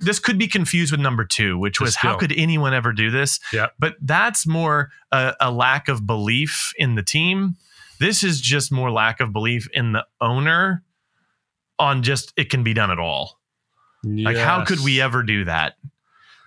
This 0.00 0.18
could 0.18 0.38
be 0.38 0.48
confused 0.48 0.90
with 0.90 1.00
number 1.00 1.22
two, 1.26 1.58
which 1.58 1.78
was 1.78 1.96
how 1.96 2.16
could 2.16 2.32
anyone 2.34 2.72
ever 2.72 2.94
do 2.94 3.10
this? 3.10 3.38
Yeah. 3.52 3.66
But 3.78 3.96
that's 4.00 4.46
more 4.46 4.90
a, 5.12 5.34
a 5.38 5.50
lack 5.50 5.88
of 5.88 6.06
belief 6.06 6.72
in 6.78 6.94
the 6.94 7.02
team. 7.02 7.56
This 8.00 8.24
is 8.24 8.40
just 8.40 8.72
more 8.72 8.90
lack 8.90 9.20
of 9.20 9.34
belief 9.34 9.68
in 9.74 9.92
the 9.92 10.06
owner 10.18 10.82
on 11.78 12.02
just 12.02 12.32
it 12.38 12.48
can 12.48 12.62
be 12.62 12.72
done 12.72 12.90
at 12.90 12.98
all. 12.98 13.35
Like, 14.06 14.36
how 14.36 14.64
could 14.64 14.80
we 14.84 15.00
ever 15.00 15.22
do 15.22 15.44
that? 15.44 15.74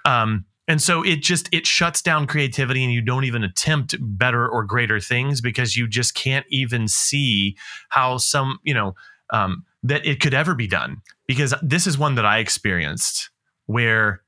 Um, 0.05 0.45
And 0.67 0.79
so 0.81 1.03
it 1.03 1.23
just 1.23 1.49
it 1.51 1.65
shuts 1.65 2.01
down 2.01 2.27
creativity 2.27 2.83
and 2.83 2.93
you 2.93 3.01
don't 3.01 3.23
even 3.25 3.43
attempt 3.43 3.95
better 3.99 4.47
or 4.47 4.63
greater 4.63 4.99
things 4.99 5.41
because 5.41 5.75
you 5.75 5.87
just 5.87 6.13
can't 6.13 6.45
even 6.49 6.87
see 6.87 7.57
how 7.89 8.17
some, 8.17 8.59
you 8.63 8.75
know, 8.75 8.93
um, 9.31 9.65
that 9.81 10.05
it 10.05 10.19
could 10.19 10.33
ever 10.35 10.53
be 10.53 10.67
done. 10.67 11.01
Because 11.25 11.55
this 11.63 11.87
is 11.87 11.97
one 11.97 12.15
that 12.15 12.25
I 12.25 12.37
experienced 12.37 13.31
where 13.65 14.21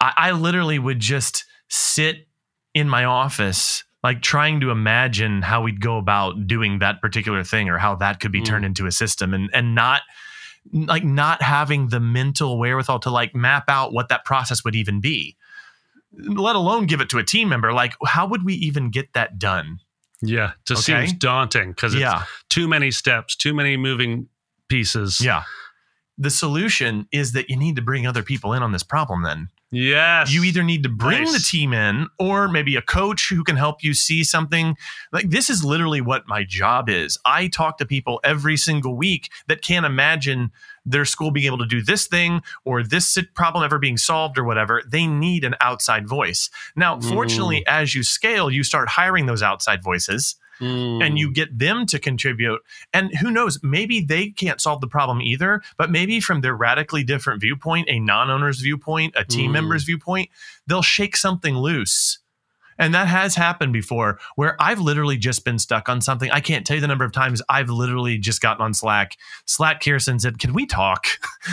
I, 0.00 0.12
I 0.16 0.30
literally 0.32 0.78
would 0.80 0.98
just 1.00 1.44
sit 1.68 2.26
in 2.74 2.88
my 2.88 3.04
office 3.04 3.84
like 4.02 4.22
trying 4.22 4.60
to 4.60 4.70
imagine 4.70 5.42
how 5.42 5.62
we'd 5.62 5.80
go 5.80 5.96
about 5.98 6.46
doing 6.46 6.78
that 6.80 7.00
particular 7.00 7.42
thing 7.44 7.68
or 7.68 7.78
how 7.78 7.94
that 7.96 8.20
could 8.20 8.32
be 8.32 8.40
turned 8.42 8.64
Mm. 8.64 8.68
into 8.68 8.86
a 8.86 8.92
system 8.92 9.32
and 9.32 9.48
and 9.52 9.74
not 9.74 10.02
like 10.72 11.04
not 11.04 11.42
having 11.42 11.88
the 11.88 12.00
mental 12.00 12.58
wherewithal 12.58 12.98
to 13.00 13.10
like 13.10 13.34
map 13.34 13.64
out 13.68 13.92
what 13.92 14.08
that 14.08 14.24
process 14.24 14.64
would 14.64 14.74
even 14.76 15.00
be 15.00 15.36
let 16.18 16.56
alone 16.56 16.86
give 16.86 17.00
it 17.00 17.10
to 17.10 17.18
a 17.18 17.22
team 17.24 17.48
member. 17.48 17.72
Like 17.72 17.94
how 18.06 18.26
would 18.26 18.44
we 18.44 18.54
even 18.54 18.90
get 18.90 19.12
that 19.12 19.38
done? 19.38 19.80
Yeah, 20.22 20.52
just 20.64 20.88
Okay. 20.88 21.06
seems 21.06 21.18
daunting 21.18 21.70
because 21.72 21.92
it's 21.92 22.00
yeah. 22.00 22.24
too 22.48 22.66
many 22.68 22.90
steps, 22.90 23.36
too 23.36 23.52
many 23.52 23.76
moving 23.76 24.28
pieces. 24.68 25.20
yeah. 25.20 25.42
The 26.18 26.30
solution 26.30 27.06
is 27.12 27.32
that 27.32 27.50
you 27.50 27.56
need 27.56 27.76
to 27.76 27.82
bring 27.82 28.06
other 28.06 28.22
people 28.22 28.54
in 28.54 28.62
on 28.62 28.72
this 28.72 28.82
problem 28.82 29.22
then 29.22 29.48
Yes. 29.72 30.32
you 30.32 30.44
either 30.44 30.62
need 30.62 30.84
to 30.84 30.88
bring 30.88 31.24
Nice. 31.24 31.32
the 31.32 31.38
team 31.40 31.72
in 31.72 32.06
or 32.20 32.46
maybe 32.48 32.76
a 32.76 32.82
coach 32.82 33.28
who 33.28 33.42
can 33.42 33.56
help 33.56 33.82
you 33.82 33.94
see 33.94 34.22
something 34.22 34.76
like 35.12 35.28
this 35.30 35.50
is 35.50 35.64
literally 35.64 36.00
what 36.00 36.28
my 36.28 36.44
job 36.44 36.88
is 36.88 37.18
i 37.24 37.48
talk 37.48 37.76
to 37.78 37.84
people 37.84 38.20
every 38.22 38.56
single 38.56 38.96
week 38.96 39.28
that 39.48 39.62
can't 39.62 39.84
imagine 39.84 40.52
their 40.84 41.04
school 41.04 41.32
being 41.32 41.46
able 41.46 41.58
to 41.58 41.66
do 41.66 41.82
this 41.82 42.06
thing 42.06 42.42
or 42.64 42.84
this 42.84 43.18
problem 43.34 43.64
ever 43.64 43.78
being 43.80 43.96
solved 43.96 44.38
or 44.38 44.44
whatever 44.44 44.82
they 44.86 45.04
need 45.06 45.42
an 45.42 45.56
outside 45.60 46.06
voice 46.06 46.48
now 46.76 46.96
Mm. 46.96 47.08
fortunately 47.08 47.66
as 47.66 47.92
you 47.94 48.04
scale 48.04 48.48
you 48.50 48.62
start 48.62 48.88
hiring 48.88 49.26
those 49.26 49.42
outside 49.42 49.82
voices 49.82 50.36
Mm. 50.60 51.04
and 51.06 51.18
you 51.18 51.30
get 51.30 51.58
them 51.58 51.84
to 51.86 51.98
contribute. 51.98 52.60
And 52.94 53.14
who 53.18 53.30
knows, 53.30 53.58
maybe 53.62 54.00
they 54.00 54.30
can't 54.30 54.60
solve 54.60 54.80
the 54.80 54.86
problem 54.88 55.20
either, 55.20 55.62
but 55.76 55.90
maybe 55.90 56.20
from 56.20 56.40
their 56.40 56.54
radically 56.54 57.04
different 57.04 57.40
viewpoint, 57.40 57.88
a 57.90 57.98
non 57.98 58.30
owner's 58.30 58.60
viewpoint, 58.60 59.14
a 59.16 59.24
team 59.24 59.50
Mm. 59.50 59.54
member's 59.54 59.84
viewpoint, 59.84 60.30
they'll 60.66 60.82
shake 60.82 61.16
something 61.16 61.56
loose. 61.56 62.20
And 62.78 62.94
that 62.94 63.08
has 63.08 63.34
happened 63.36 63.72
before 63.72 64.18
where 64.34 64.54
I've 64.60 64.80
literally 64.80 65.16
just 65.16 65.46
been 65.46 65.58
stuck 65.58 65.88
on 65.88 66.02
something. 66.02 66.30
I 66.30 66.40
can't 66.40 66.66
tell 66.66 66.74
you 66.74 66.80
the 66.82 66.86
number 66.86 67.06
of 67.06 67.12
times 67.12 67.40
I've 67.48 67.70
literally 67.70 68.18
just 68.18 68.42
gotten 68.42 68.62
on 68.62 68.74
Slack. 68.74 69.16
Slack 69.46 69.82
Kirsten 69.82 70.18
said, 70.18 70.38
Can 70.38 70.52
we 70.52 70.66
talk? 70.66 71.06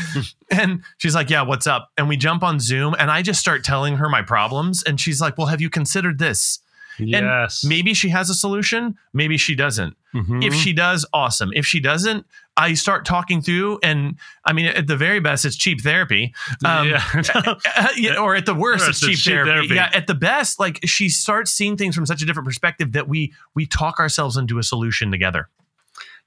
and 0.51 0.83
she's 0.97 1.15
like, 1.15 1.29
Yeah, 1.29 1.43
what's 1.43 1.65
up? 1.67 1.89
And 1.97 2.09
we 2.09 2.17
jump 2.17 2.43
on 2.43 2.59
Zoom 2.59 2.93
and 2.99 3.09
I 3.09 3.21
just 3.21 3.39
start 3.39 3.63
telling 3.63 3.97
her 3.97 4.09
my 4.09 4.21
problems. 4.21 4.83
And 4.83 4.99
she's 4.99 5.21
like, 5.21 5.37
Well, 5.37 5.47
have 5.47 5.61
you 5.61 5.69
considered 5.69 6.19
this? 6.19 6.59
Yes. 6.99 7.63
Maybe 7.63 7.93
she 7.93 8.09
has 8.09 8.29
a 8.29 8.33
solution, 8.35 8.97
maybe 9.13 9.37
she 9.37 9.55
doesn't. 9.55 9.95
Mhm. 10.13 10.43
If 10.45 10.53
she 10.53 10.73
does, 10.73 11.05
awesome. 11.13 11.51
If 11.55 11.65
she 11.65 11.79
doesn't, 11.79 12.25
I 12.55 12.75
start 12.75 13.03
talking 13.03 13.41
through, 13.41 13.79
and 13.81 14.15
I 14.45 14.53
mean, 14.53 14.67
at 14.67 14.85
the 14.85 14.95
very 14.95 15.19
best, 15.19 15.43
it's 15.43 15.55
cheap 15.55 15.81
therapy. 15.81 16.33
Um, 16.63 16.89
yeah. 16.89 18.15
or 18.19 18.35
at 18.35 18.45
the 18.45 18.53
worst, 18.53 18.85
Worst, 18.85 18.89
it's 18.89 18.99
cheap, 18.99 19.17
cheap 19.17 19.33
therapy. 19.33 19.49
therapy. 19.69 19.75
Yeah, 19.75 19.89
at 19.93 20.05
the 20.07 20.13
best, 20.13 20.59
like 20.59 20.79
she 20.85 21.09
starts 21.09 21.51
seeing 21.51 21.77
things 21.77 21.95
from 21.95 22.05
such 22.05 22.21
a 22.21 22.25
different 22.25 22.45
perspective 22.45 22.91
that 22.91 23.07
we 23.07 23.33
we 23.55 23.65
talk 23.65 23.99
ourselves 23.99 24.37
into 24.37 24.59
a 24.59 24.63
solution 24.63 25.09
together. 25.09 25.49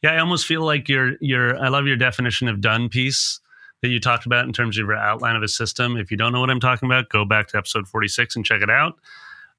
Yeah, 0.02 0.12
I 0.12 0.18
almost 0.18 0.46
feel 0.46 0.62
like 0.62 0.88
your 0.88 1.12
your 1.20 1.56
I 1.62 1.68
love 1.68 1.86
your 1.86 1.96
definition 1.96 2.48
of 2.48 2.60
done 2.60 2.88
piece 2.88 3.38
that 3.82 3.88
you 3.88 4.00
talked 4.00 4.26
about 4.26 4.44
in 4.46 4.52
terms 4.52 4.76
of 4.78 4.86
your 4.86 4.96
outline 4.96 5.36
of 5.36 5.42
a 5.42 5.48
system. 5.48 5.96
If 5.96 6.10
you 6.10 6.16
don't 6.16 6.32
know 6.32 6.40
what 6.40 6.50
I'm 6.50 6.60
talking 6.60 6.88
about, 6.88 7.08
go 7.08 7.24
back 7.24 7.46
to 7.48 7.58
episode 7.58 7.86
46 7.86 8.34
and 8.34 8.44
check 8.44 8.62
it 8.62 8.70
out. 8.70 8.98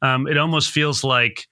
Um, 0.02 0.28
it 0.28 0.38
almost 0.38 0.72
feels 0.72 1.04
like 1.04 1.48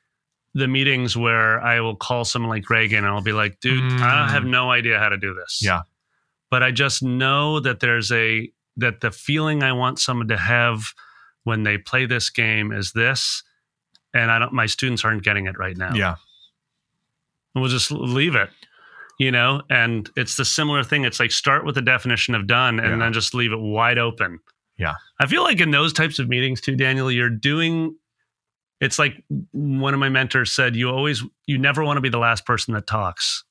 the 0.54 0.68
meetings 0.68 1.18
where 1.18 1.60
I 1.62 1.82
will 1.82 1.96
call 1.96 2.24
someone 2.26 2.50
like 2.50 2.70
Reagan 2.70 3.00
and 3.00 3.08
I'll 3.08 3.22
be 3.22 3.34
like, 3.34 3.60
dude, 3.60 3.84
I 4.02 4.28
Mm. 4.28 4.30
have 4.30 4.46
no 4.46 4.72
idea 4.72 5.00
how 5.00 5.10
to 5.10 5.18
do 5.18 5.34
this. 5.34 5.60
Yeah. 5.62 5.82
But 6.50 6.64
I 6.64 6.72
just 6.72 7.04
know 7.04 7.60
that 7.60 7.80
there's 7.80 8.12
a 8.12 8.50
that 8.78 9.02
the 9.02 9.12
feeling 9.12 9.64
I 9.64 9.72
want 9.74 10.00
someone 10.00 10.28
to 10.30 10.38
have 10.38 10.84
when 11.44 11.64
they 11.64 11.78
play 11.78 12.06
this 12.06 12.30
game 12.30 12.72
is 12.72 12.92
this. 12.94 13.42
And 14.14 14.32
I 14.32 14.40
don't 14.40 14.54
my 14.54 14.66
students 14.66 15.04
aren't 15.04 15.24
getting 15.24 15.46
it 15.48 15.58
right 15.58 15.76
now 15.76 15.94
Yeah, 15.94 16.16
and 17.54 17.62
we'll 17.62 17.72
just 17.72 17.92
leave 17.92 18.36
it 18.36 18.50
you 19.20 19.32
know 19.32 19.62
and 19.70 20.10
it's 20.18 20.36
the 20.36 20.44
similar 20.46 20.84
thing 20.84 21.06
it's 21.06 21.20
like 21.22 21.32
start 21.32 21.66
with 21.66 21.76
the 21.76 21.82
definition 21.82 22.36
of 22.36 22.48
done 22.48 22.80
and 22.80 22.90
Yeah. 22.92 22.98
then 22.98 23.14
just 23.14 23.34
leave 23.34 23.54
it 23.54 23.60
wide 23.60 23.98
open 23.98 24.40
Yeah. 24.78 24.96
i 25.22 25.26
feel 25.26 25.42
like 25.44 25.62
in 25.62 25.72
those 25.72 25.94
types 25.94 26.20
of 26.20 26.28
meetings 26.28 26.60
too 26.60 26.76
daniel 26.76 27.10
you're 27.10 27.30
doing 27.30 27.96
it's 28.82 29.00
like 29.00 29.24
one 29.52 29.94
of 29.94 30.00
my 30.00 30.10
mentors 30.10 30.52
said 30.52 30.76
you 30.76 30.90
always 30.90 31.24
you 31.46 31.58
never 31.58 31.84
want 31.84 31.98
to 31.98 32.02
be 32.02 32.10
the 32.10 32.18
last 32.20 32.46
person 32.46 32.74
that 32.74 32.86
talks 32.88 33.44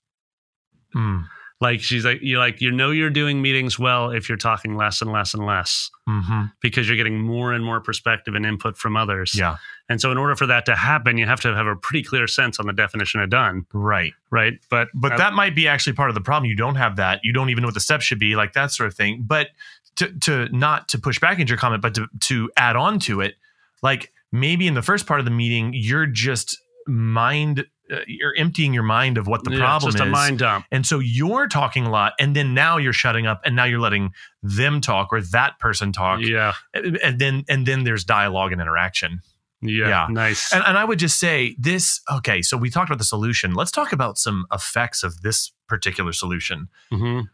Mm. 0.95 1.27
like 1.61 1.81
she's 1.81 2.05
like 2.05 2.21
you 2.23 2.39
like 2.39 2.61
you 2.61 2.71
know 2.71 2.93
you're 2.93 3.11
doing 3.11 3.43
meetings 3.43 3.81
well 3.81 4.11
if 4.11 4.29
you're 4.29 4.39
talking 4.39 4.77
less 4.77 5.03
and 5.03 5.11
less 5.11 5.35
and 5.35 5.45
less 5.45 5.91
hmm 6.07 6.43
because 6.63 6.87
you're 6.87 6.97
getting 6.97 7.19
more 7.21 7.53
and 7.53 7.65
more 7.65 7.81
perspective 7.81 8.37
and 8.37 8.47
input 8.47 8.77
from 8.77 8.97
others 8.97 9.35
yeah, 9.37 9.57
and 9.89 10.01
so 10.01 10.13
in 10.13 10.19
order 10.19 10.37
for 10.37 10.47
that 10.47 10.65
to 10.67 10.77
happen 10.77 11.19
you 11.19 11.27
have 11.27 11.41
to 11.41 11.53
have 11.53 11.67
a 11.67 11.75
pretty 11.75 12.05
clear 12.05 12.29
sense 12.29 12.61
on 12.61 12.67
the 12.69 12.73
definition 12.73 13.21
of 13.21 13.29
done 13.29 13.67
right. 13.73 14.13
right 14.31 14.55
but 14.71 14.87
But 14.95 15.15
I- 15.15 15.17
that 15.17 15.33
might 15.33 15.57
be 15.57 15.67
actually 15.67 15.95
part 15.95 16.11
of 16.11 16.15
the 16.15 16.21
problem. 16.21 16.49
You 16.49 16.55
don't 16.57 16.77
have 16.77 16.95
that. 16.97 17.21
You 17.25 17.33
don't 17.33 17.51
even 17.51 17.63
know 17.63 17.69
what 17.69 17.75
the 17.75 17.81
steps 17.81 18.05
should 18.05 18.21
be, 18.21 18.37
like 18.37 18.53
that 18.53 18.71
sort 18.71 18.87
of 18.87 18.95
thing. 18.95 19.25
But 19.27 19.49
to 19.97 20.13
to 20.21 20.49
not 20.57 20.87
to 20.91 20.99
push 21.01 21.19
back 21.19 21.41
into 21.41 21.51
your 21.51 21.59
comment, 21.59 21.83
but 21.83 21.95
to 21.97 22.07
to 22.21 22.51
add 22.57 22.77
on 22.77 23.01
to 23.01 23.21
it, 23.21 23.35
like 23.83 24.13
maybe 24.35 24.67
in 24.67 24.75
the 24.75 24.83
first 24.83 25.07
part 25.07 25.21
of 25.21 25.25
the 25.25 25.31
meeting, 25.31 25.71
you're 25.75 26.07
just 26.07 26.59
mind, 26.89 27.65
uh, 27.91 28.01
you're 28.07 28.35
emptying 28.37 28.75
your 28.75 28.83
mind 28.83 29.17
of 29.17 29.27
what 29.27 29.45
the 29.45 29.53
Yeah, 29.53 29.59
problem 29.59 29.93
just 29.93 30.03
is. 30.03 30.09
a 30.09 30.11
mind 30.11 30.39
dump 30.41 30.67
and 30.73 30.85
so 30.87 30.99
you're 30.99 31.47
talking 31.49 31.87
a 31.87 31.91
lot, 31.91 32.13
and 32.19 32.35
then 32.35 32.53
now 32.53 32.77
you're 32.77 32.93
shutting 32.93 33.27
up, 33.27 33.41
and 33.45 33.55
now 33.57 33.65
you're 33.65 33.81
letting 33.81 34.13
them 34.43 34.81
talk 34.81 35.09
or 35.13 35.21
that 35.21 35.59
person 35.59 35.93
talk, 35.93 36.21
Yeah. 36.21 36.53
and 36.75 36.97
and 36.99 37.19
then 37.19 37.45
and 37.49 37.65
then 37.67 37.85
there's 37.85 38.05
dialogue 38.05 38.53
and 38.53 38.61
interaction. 38.61 39.21
Yeah. 39.63 39.89
Yeah. 39.89 40.07
Nice. 40.11 40.53
And, 40.53 40.63
and 40.67 40.77
I 40.77 40.85
would 40.85 40.99
just 40.99 41.19
say 41.19 41.57
this. 41.59 42.01
Okay, 42.13 42.43
so 42.43 42.57
we 42.59 42.69
talked 42.69 42.91
about 42.91 42.99
the 42.99 43.05
solution. 43.05 43.55
Let's 43.55 43.71
talk 43.71 43.93
about 43.93 44.19
some 44.19 44.45
effects 44.53 45.03
of 45.03 45.23
this 45.23 45.53
particular 45.69 46.13
solution. 46.13 46.69
Mhm. 46.93 47.29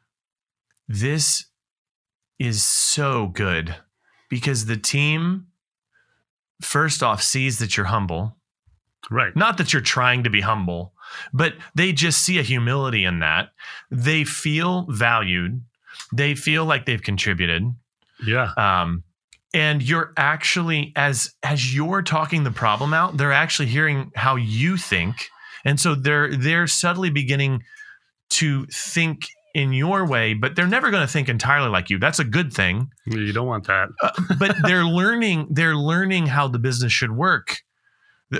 This 0.86 1.46
is 2.38 2.62
so 2.62 3.26
good 3.28 3.76
because 4.28 4.66
the 4.66 4.76
team, 4.76 5.46
first 6.60 7.02
off, 7.02 7.22
sees 7.22 7.58
that 7.58 7.76
you're 7.76 7.86
humble. 7.86 8.36
Right. 9.10 9.34
Not 9.34 9.58
that 9.58 9.72
you're 9.72 9.82
trying 9.82 10.24
to 10.24 10.30
be 10.30 10.40
humble, 10.40 10.92
but 11.32 11.54
they 11.74 11.92
just 11.92 12.22
see 12.22 12.38
a 12.38 12.42
humility 12.42 13.04
in 13.04 13.20
that. 13.20 13.50
They 13.90 14.24
feel 14.24 14.86
valued. 14.88 15.62
They 16.12 16.34
feel 16.34 16.64
like 16.64 16.86
they've 16.86 17.02
contributed. 17.02 17.64
Yeah. 18.24 18.52
Um, 18.56 19.04
and 19.52 19.82
you're 19.82 20.12
actually 20.16 20.92
as 20.94 21.34
as 21.42 21.74
you're 21.74 22.02
talking 22.02 22.44
the 22.44 22.50
problem 22.50 22.94
out, 22.94 23.16
they're 23.16 23.32
actually 23.32 23.66
hearing 23.66 24.12
how 24.14 24.36
you 24.36 24.76
think, 24.76 25.28
and 25.64 25.80
so 25.80 25.94
they're 25.94 26.36
they're 26.36 26.68
subtly 26.68 27.10
beginning 27.10 27.62
to 28.30 28.66
think 28.66 29.28
in 29.54 29.72
your 29.72 30.06
way, 30.06 30.34
but 30.34 30.56
they're 30.56 30.66
never 30.66 30.90
going 30.90 31.06
to 31.06 31.12
think 31.12 31.28
entirely 31.28 31.68
like 31.68 31.90
you. 31.90 31.98
That's 31.98 32.18
a 32.18 32.24
good 32.24 32.52
thing. 32.52 32.90
You 33.06 33.32
don't 33.32 33.46
want 33.46 33.66
that. 33.66 33.88
but 34.38 34.56
they're 34.62 34.84
learning 34.84 35.48
they're 35.50 35.76
learning 35.76 36.26
how 36.26 36.48
the 36.48 36.58
business 36.58 36.92
should 36.92 37.12
work. 37.12 37.58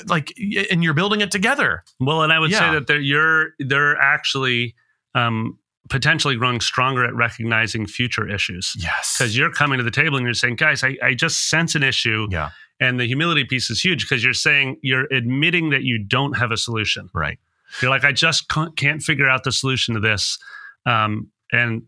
Like 0.07 0.33
and 0.71 0.85
you're 0.85 0.95
building 0.95 1.21
it 1.21 1.31
together. 1.31 1.83
Well, 1.99 2.23
and 2.23 2.33
I 2.33 2.39
would 2.39 2.53
say 2.53 2.71
that 2.71 2.87
they're 2.87 3.01
you're 3.01 3.51
they're 3.59 3.97
actually 3.97 4.77
um, 5.15 5.59
potentially 5.89 6.37
growing 6.37 6.61
stronger 6.61 7.05
at 7.05 7.15
recognizing 7.15 7.87
future 7.87 8.29
issues. 8.29 8.75
Yes. 8.79 9.17
Because 9.19 9.37
you're 9.37 9.51
coming 9.51 9.79
to 9.79 9.85
the 9.85 9.91
table 9.91 10.17
and 10.17 10.25
you're 10.25 10.35
saying, 10.35 10.57
guys, 10.57 10.85
I, 10.85 10.97
I 11.03 11.15
just 11.15 11.51
sense 11.51 11.75
an 11.75 11.83
issue, 11.83 12.29
yeah. 12.31 12.51
And 12.81 12.99
the 12.99 13.07
humility 13.07 13.45
piece 13.45 13.69
is 13.71 13.83
huge 13.83 14.09
because 14.09 14.25
you're 14.25 14.33
saying 14.33 14.79
you're 14.83 15.07
admitting 15.13 15.69
that 15.69 15.83
you 15.83 15.99
don't 15.99 16.33
have 16.39 16.51
a 16.51 16.57
solution. 16.57 17.11
right. 17.13 17.39
You're 17.81 17.91
like, 17.91 18.05
I 18.05 18.11
just 18.11 18.51
can't 18.77 19.01
figure 19.01 19.29
out 19.29 19.45
the 19.45 19.53
solution 19.53 19.95
to 19.95 20.01
this, 20.01 20.39
um, 20.87 21.31
and 21.53 21.83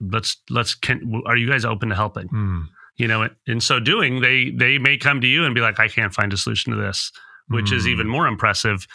let's 0.00 0.36
let's 0.50 0.74
can 0.74 1.22
are 1.26 1.36
you 1.36 1.48
guys 1.48 1.64
open 1.64 1.88
to 1.88 1.94
helping? 1.94 2.28
Hmm. 2.28 2.62
you 2.96 3.06
know 3.08 3.28
in 3.46 3.60
so 3.60 3.80
doing 3.80 4.20
they 4.20 4.50
they 4.50 4.78
may 4.78 4.96
come 4.98 5.20
to 5.20 5.26
you 5.26 5.44
and 5.44 5.54
be 5.54 5.60
like 5.60 5.78
i 5.80 5.88
can't 5.88 6.12
find 6.14 6.32
a 6.32 6.36
solution 6.36 6.72
to 6.72 6.78
this 6.78 7.12
which 7.48 7.72
is 7.72 7.84
Hmm. 7.84 7.90
even 7.90 8.06
more 8.08 8.26
impressive 8.26 8.86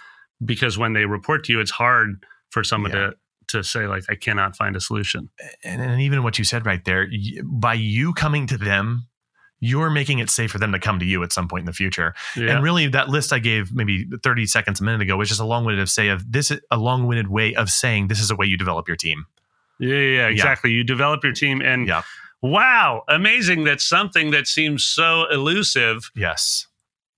because 0.43 0.78
when 0.78 0.93
they 0.93 1.06
report 1.06 1.43
to 1.45 1.54
you 1.54 1.60
it's 1.60 1.71
hard 1.71 2.24
for 2.52 2.63
someone 2.63 2.91
Yeah. 2.91 3.12
to 3.12 3.15
to 3.47 3.63
say 3.63 3.88
like 3.88 4.04
i 4.10 4.15
cannot 4.15 4.56
find 4.56 4.76
a 4.76 4.80
solution 4.82 5.30
and, 5.63 5.82
and 5.82 6.02
even 6.02 6.24
what 6.24 6.38
you 6.39 6.45
said 6.45 6.65
right 6.65 6.84
there 6.86 7.08
y- 7.12 7.41
by 7.43 7.74
you 7.74 8.13
coming 8.13 8.47
to 8.47 8.58
them 8.58 9.08
you're 9.63 9.89
making 9.91 10.19
it 10.19 10.30
safe 10.30 10.52
for 10.52 10.58
them 10.58 10.71
to 10.71 10.80
come 10.80 11.00
to 11.00 11.06
you 11.06 11.21
at 11.24 11.32
some 11.32 11.47
point 11.47 11.62
in 11.62 11.65
the 11.67 11.74
future. 11.74 12.13
Yeah. 12.36 12.56
and 12.56 12.63
really 12.63 12.88
that 12.88 13.10
list 13.10 13.32
i 13.32 13.39
gave 13.39 13.71
maybe 13.74 14.06
30 14.24 14.45
seconds 14.47 14.82
a 14.82 14.84
minute 14.84 15.02
ago 15.02 15.15
was 15.15 15.30
just 15.30 15.39
a 15.39 15.45
long-winded 15.45 15.82
of 15.82 15.89
say 15.89 16.08
of 16.10 16.30
this 16.32 16.52
a 16.71 16.78
long-winded 16.78 17.28
way 17.30 17.54
of 17.56 17.69
saying 17.69 18.08
this 18.08 18.19
is 18.19 18.30
a 18.32 18.36
way 18.36 18.45
you 18.47 18.58
develop 18.58 18.88
your 18.88 18.97
team. 18.97 19.28
Yeah, 19.80 19.95
yeah, 19.95 19.97
yeah, 19.97 20.28
exactly. 20.28 20.71
You 20.71 20.84
develop 20.84 21.24
your 21.24 21.34
team 21.34 21.62
and 21.62 21.88
Yeah. 21.88 22.02
wow, 22.41 23.04
amazing 23.08 23.63
that 23.65 23.82
something 23.82 24.32
that 24.32 24.47
seems 24.47 24.84
so 24.84 25.26
elusive, 25.32 26.12
Yes, 26.15 26.67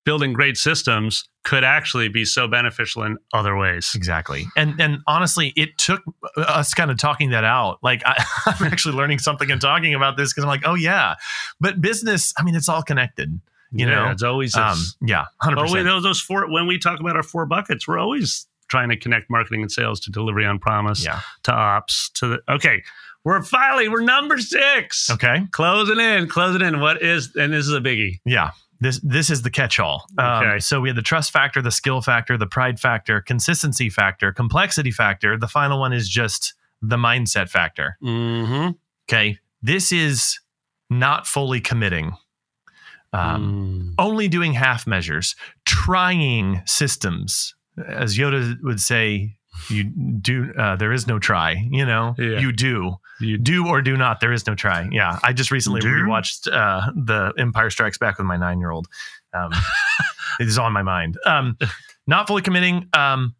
building 0.05 0.33
great 0.33 0.57
systems, 0.57 1.27
could 1.45 1.63
actually 1.63 2.07
be 2.09 2.23
so 2.25 2.47
beneficial 2.47 3.03
in 3.03 3.17
other 3.33 3.55
ways. 3.57 3.91
exactly. 3.95 4.45
And 4.55 4.79
and 4.79 4.99
honestly, 5.07 5.53
it 5.55 5.77
took 5.77 6.01
us 6.37 6.73
kind 6.73 6.89
of 6.91 6.97
talking 6.97 7.31
that 7.31 7.43
out. 7.43 7.79
Like 7.83 8.01
I, 8.05 8.23
I'm 8.45 8.65
actually 8.67 8.95
learning 8.95 9.19
something 9.19 9.49
and 9.51 9.59
talking 9.61 9.93
about 9.93 10.17
this 10.17 10.31
because 10.33 10.43
I'm 10.43 10.49
like, 10.49 10.63
oh 10.65 10.75
yeah, 10.75 11.15
but 11.59 11.81
business. 11.81 12.33
I 12.37 12.43
mean, 12.43 12.55
it's 12.55 12.69
all 12.69 12.83
connected. 12.83 13.39
You 13.75 13.87
Yeah, 13.87 13.95
know, 14.05 14.11
it's 14.11 14.23
always 14.23 14.55
um, 14.55 14.71
this- 14.77 14.95
yeah, 15.01 15.25
hundred 15.41 15.61
percent. 15.61 15.85
those, 15.85 16.03
those 16.03 16.21
four. 16.21 16.49
When 16.51 16.67
we 16.67 16.77
talk 16.77 16.99
about 16.99 17.15
our 17.15 17.23
four 17.23 17.45
buckets, 17.45 17.87
we're 17.87 17.97
always 17.99 18.45
trying 18.69 18.89
to 18.89 18.97
connect 18.97 19.29
marketing 19.29 19.61
and 19.61 19.71
sales 19.71 19.99
to 20.01 20.11
delivery 20.11 20.45
on 20.45 20.59
promise, 20.59 21.03
Yeah. 21.03 21.19
to 21.43 21.51
ops, 21.53 22.09
to 22.15 22.27
the. 22.27 22.39
Okay, 22.47 22.83
we're 23.23 23.41
finally 23.43 23.89
we're 23.89 24.01
number 24.01 24.37
six. 24.37 25.09
Okay. 25.09 25.47
Closing 25.51 25.99
in, 25.99 26.27
closing 26.27 26.61
in. 26.61 26.79
What 26.81 27.01
is 27.01 27.35
and 27.35 27.51
this 27.51 27.65
is 27.67 27.73
a 27.73 27.81
biggie. 27.81 28.19
Yeah. 28.25 28.51
This 28.84 29.00
this 29.02 29.30
is 29.30 29.41
the 29.41 29.50
catch-all. 29.50 30.06
Um, 30.17 30.43
Okay. 30.43 30.60
So 30.60 30.82
we 30.82 30.89
had 30.89 30.96
the 30.98 31.02
trust 31.02 31.32
factor, 31.32 31.62
the 31.62 31.72
skill 31.72 32.02
factor, 32.02 32.38
the 32.38 32.48
pride 32.48 32.80
factor, 32.80 33.22
consistency 33.22 33.89
factor, 33.89 34.32
complexity 34.32 34.91
factor. 34.91 35.38
The 35.38 35.48
final 35.48 35.80
one 35.80 35.93
is 35.93 36.08
just 36.10 36.54
the 36.82 36.98
mindset 36.98 37.50
factor. 37.50 37.98
Mm-hmm. 38.04 38.72
Okay. 39.10 39.39
This 39.62 39.91
is 39.91 40.39
not 40.89 41.26
fully 41.28 41.62
committing. 41.62 42.13
Um, 43.13 43.93
Mm. 43.93 43.93
only 44.00 44.28
doing 44.28 44.54
half 44.54 44.88
measures, 44.88 45.36
trying 45.65 46.62
systems. 46.65 47.54
As 47.88 48.17
Yoda 48.17 48.56
would 48.63 48.80
say, 48.82 49.38
you 49.69 49.83
do. 49.85 50.53
Uh, 50.57 50.75
there 50.75 50.91
is 50.91 51.07
no 51.07 51.19
try. 51.19 51.51
You 51.69 51.85
know, 51.85 52.15
Yeah. 52.17 52.39
you 52.39 52.51
do. 52.51 52.95
You 53.19 53.37
do 53.37 53.67
or 53.67 53.81
do 53.81 53.95
not. 53.95 54.19
There 54.19 54.33
is 54.33 54.45
no 54.47 54.55
try. 54.55 54.87
Yeah, 54.91 55.19
I 55.23 55.33
just 55.33 55.51
recently 55.51 55.81
Do? 55.81 55.87
rewatched 55.89 56.51
uh, 56.51 56.91
the 56.95 57.33
Empire 57.37 57.69
Strikes 57.69 57.97
Back 57.97 58.17
with 58.17 58.25
my 58.27 58.37
nine-year-old. 58.37 58.87
Um, 59.33 59.51
it 60.39 60.47
is 60.47 60.57
on 60.57 60.73
my 60.73 60.81
mind. 60.81 61.17
Um, 61.25 61.57
not 62.07 62.27
fully 62.27 62.41
committing. 62.41 62.89
Um, 62.93 63.35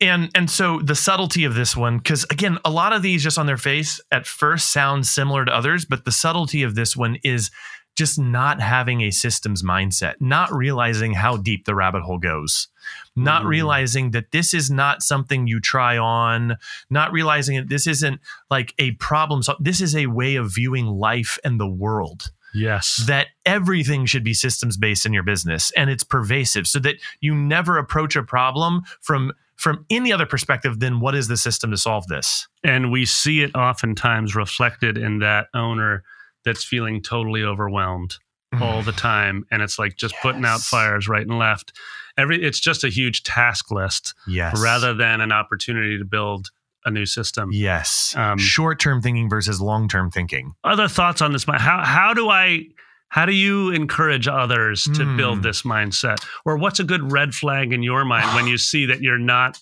and 0.00 0.30
and 0.34 0.50
so 0.50 0.80
the 0.80 0.94
subtlety 0.94 1.44
of 1.44 1.54
this 1.54 1.76
one, 1.76 1.98
because 1.98 2.24
again, 2.30 2.58
a 2.64 2.70
lot 2.70 2.92
of 2.92 3.02
these 3.02 3.22
just 3.22 3.38
on 3.38 3.46
their 3.46 3.56
face 3.56 4.00
at 4.10 4.26
first 4.26 4.72
sound 4.72 5.06
similar 5.06 5.44
to 5.44 5.54
others, 5.54 5.84
but 5.84 6.04
the 6.04 6.12
subtlety 6.12 6.62
of 6.62 6.74
this 6.74 6.96
one 6.96 7.16
is 7.22 7.50
just 7.94 8.18
not 8.18 8.60
having 8.60 9.02
a 9.02 9.10
systems 9.10 9.62
mindset, 9.62 10.14
not 10.20 10.52
realizing 10.52 11.14
how 11.14 11.36
deep 11.36 11.64
the 11.64 11.74
rabbit 11.74 12.02
hole 12.02 12.18
goes, 12.18 12.68
not 13.14 13.42
Mm. 13.44 13.48
realizing 13.48 14.10
that 14.10 14.32
this 14.32 14.52
is 14.52 14.70
not 14.70 15.02
something 15.02 15.46
you 15.46 15.60
try 15.60 15.96
on, 15.96 16.56
not 16.90 17.12
realizing 17.12 17.56
that 17.56 17.68
this 17.68 17.86
isn't 17.86 18.20
like 18.50 18.74
a 18.78 18.92
problem. 18.92 19.42
So 19.42 19.56
this 19.60 19.80
is 19.80 19.94
a 19.94 20.06
way 20.06 20.36
of 20.36 20.54
viewing 20.54 20.86
life 20.86 21.38
and 21.44 21.60
the 21.60 21.68
world 21.68 22.30
yes. 22.54 23.02
that 23.06 23.28
everything 23.44 24.06
should 24.06 24.24
be 24.24 24.34
systems 24.34 24.76
based 24.76 25.04
in 25.04 25.12
your 25.12 25.22
business 25.22 25.70
and 25.76 25.90
it's 25.90 26.04
pervasive 26.04 26.66
so 26.66 26.78
that 26.78 26.96
you 27.20 27.34
never 27.34 27.76
approach 27.78 28.16
a 28.16 28.22
problem 28.22 28.82
from 29.00 29.32
from 29.56 29.86
any 29.88 30.12
other 30.12 30.26
perspective 30.26 30.80
than 30.80 30.98
what 30.98 31.14
is 31.14 31.28
the 31.28 31.36
system 31.36 31.70
to 31.70 31.76
solve 31.76 32.06
this 32.08 32.48
and 32.64 32.90
we 32.90 33.04
see 33.04 33.42
it 33.42 33.54
oftentimes 33.54 34.34
reflected 34.34 34.98
in 34.98 35.18
that 35.18 35.46
owner 35.54 36.02
that's 36.44 36.64
feeling 36.64 37.02
totally 37.02 37.42
overwhelmed 37.42 38.16
all 38.60 38.82
the 38.82 38.92
time. 38.92 39.44
And 39.50 39.62
it's 39.62 39.78
like 39.78 39.96
just 39.96 40.14
putting 40.22 40.44
out 40.44 40.60
fires 40.60 41.08
right 41.08 41.26
and 41.26 41.38
left. 41.38 41.72
Every 42.16 42.40
it's 42.42 42.60
just 42.60 42.84
a 42.84 42.88
huge 42.88 43.24
task 43.24 43.70
list 43.72 44.14
yes. 44.28 44.60
rather 44.62 44.94
than 44.94 45.20
an 45.20 45.32
opportunity 45.32 45.98
to 45.98 46.04
build 46.04 46.50
a 46.84 46.90
new 46.90 47.06
system. 47.06 47.50
Yes. 47.52 48.14
Um, 48.16 48.38
short-term 48.38 49.02
thinking 49.02 49.28
versus 49.28 49.60
long-term 49.60 50.10
thinking. 50.12 50.52
Other 50.62 50.86
thoughts 50.86 51.20
on 51.22 51.32
this 51.32 51.44
how 51.44 51.82
how 51.82 52.14
do 52.14 52.28
i 52.28 52.66
how 53.08 53.26
do 53.26 53.32
you 53.32 53.70
encourage 53.70 54.26
others 54.26 54.84
to 54.94 55.04
Hmm. 55.04 55.16
build 55.16 55.42
this 55.42 55.62
mindset? 55.62 56.24
Or 56.44 56.56
what's 56.56 56.80
a 56.80 56.84
good 56.84 57.12
red 57.12 57.32
flag 57.34 57.72
in 57.72 57.82
your 57.82 58.04
mind 58.04 58.34
when 58.34 58.46
you 58.48 58.58
see 58.58 58.86
that 58.86 59.02
you're 59.02 59.18
not 59.18 59.58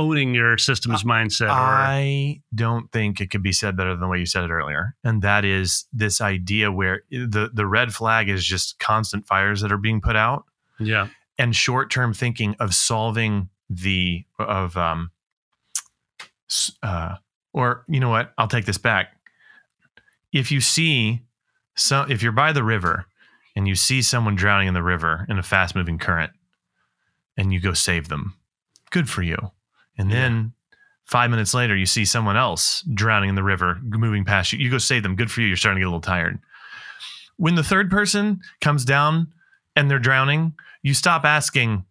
owning 0.00 0.34
your 0.34 0.56
systems 0.56 1.04
mindset 1.04 1.48
or 1.48 1.50
I 1.50 2.40
don't 2.54 2.90
think 2.90 3.20
it 3.20 3.30
could 3.30 3.42
be 3.42 3.52
said 3.52 3.76
better 3.76 3.90
than 3.90 4.00
the 4.00 4.08
way 4.08 4.18
you 4.18 4.26
said 4.26 4.44
it 4.44 4.50
earlier. 4.50 4.94
And 5.04 5.20
that 5.22 5.44
is 5.44 5.84
this 5.92 6.20
idea 6.20 6.72
where 6.72 7.02
the 7.10 7.50
the 7.52 7.66
red 7.66 7.92
flag 7.92 8.28
is 8.28 8.44
just 8.44 8.78
constant 8.78 9.26
fires 9.26 9.60
that 9.60 9.70
are 9.70 9.78
being 9.78 10.00
put 10.00 10.16
out. 10.16 10.44
Yeah. 10.78 11.08
And 11.38 11.54
short-term 11.54 12.14
thinking 12.14 12.56
of 12.58 12.74
solving 12.74 13.50
the 13.68 14.24
of 14.38 14.76
um 14.76 15.10
uh 16.82 17.16
or 17.52 17.84
you 17.88 18.00
know 18.00 18.10
what? 18.10 18.32
I'll 18.38 18.48
take 18.48 18.64
this 18.64 18.78
back. 18.78 19.12
If 20.32 20.50
you 20.50 20.60
see 20.60 21.20
so 21.76 22.06
if 22.08 22.22
you're 22.22 22.32
by 22.32 22.52
the 22.52 22.64
river 22.64 23.06
and 23.54 23.68
you 23.68 23.74
see 23.74 24.00
someone 24.00 24.34
drowning 24.34 24.68
in 24.68 24.74
the 24.74 24.82
river 24.82 25.26
in 25.28 25.38
a 25.38 25.42
fast 25.42 25.74
moving 25.74 25.98
current 25.98 26.32
and 27.36 27.52
you 27.52 27.60
go 27.60 27.72
save 27.72 28.08
them 28.08 28.34
good 28.90 29.08
for 29.08 29.22
you 29.22 29.50
and 30.00 30.10
then 30.10 30.52
five 31.04 31.30
minutes 31.30 31.54
later 31.54 31.76
you 31.76 31.86
see 31.86 32.04
someone 32.04 32.36
else 32.36 32.82
drowning 32.94 33.28
in 33.28 33.34
the 33.34 33.42
river 33.42 33.78
moving 33.82 34.24
past 34.24 34.52
you. 34.52 34.58
You 34.58 34.70
go 34.70 34.78
save 34.78 35.02
them. 35.02 35.16
Good 35.16 35.30
for 35.30 35.40
you. 35.40 35.48
You're 35.48 35.56
starting 35.56 35.76
to 35.76 35.80
get 35.80 35.86
a 35.86 35.90
little 35.90 36.00
tired. 36.00 36.38
When 37.36 37.54
the 37.54 37.64
third 37.64 37.90
person 37.90 38.40
comes 38.60 38.84
down 38.84 39.32
and 39.74 39.90
they're 39.90 39.98
drowning 39.98 40.54
you 40.82 40.94
stop 40.94 41.24
asking 41.24 41.84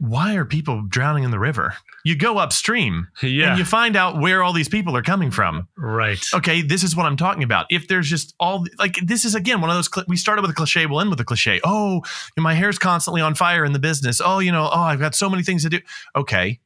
why 0.00 0.34
are 0.34 0.44
people 0.44 0.82
drowning 0.82 1.22
in 1.22 1.30
the 1.30 1.38
river? 1.38 1.72
You 2.04 2.16
go 2.16 2.38
upstream 2.38 3.06
yeah. 3.22 3.50
and 3.50 3.58
you 3.60 3.64
find 3.64 3.94
out 3.94 4.20
where 4.20 4.42
all 4.42 4.52
these 4.52 4.68
people 4.68 4.96
are 4.96 5.02
coming 5.02 5.30
from. 5.30 5.68
Right. 5.76 6.18
Okay 6.34 6.62
this 6.62 6.82
is 6.82 6.96
what 6.96 7.06
i'm 7.06 7.16
talking 7.16 7.44
about. 7.44 7.66
If 7.70 7.86
there's 7.86 8.08
just 8.08 8.34
all 8.40 8.66
like 8.78 8.96
this 9.04 9.24
is 9.24 9.36
again 9.36 9.60
one 9.60 9.70
of 9.70 9.76
those 9.76 9.86
cli- 9.86 10.04
we 10.08 10.16
started 10.16 10.42
with 10.42 10.50
a 10.50 10.54
cliche 10.54 10.86
we'll 10.86 11.00
end 11.00 11.10
with 11.10 11.20
a 11.20 11.24
cliche. 11.24 11.60
Oh 11.62 12.02
my 12.36 12.54
hair's 12.54 12.78
constantly 12.78 13.20
on 13.20 13.36
fire 13.36 13.64
in 13.64 13.72
the 13.72 13.78
business. 13.78 14.20
Oh 14.24 14.40
you 14.40 14.50
know 14.50 14.68
oh 14.72 14.80
i've 14.80 14.98
got 14.98 15.14
so 15.14 15.30
many 15.30 15.44
things 15.44 15.62
to 15.62 15.68
do. 15.68 15.78
Okay 16.16 16.58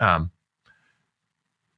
um 0.00 0.30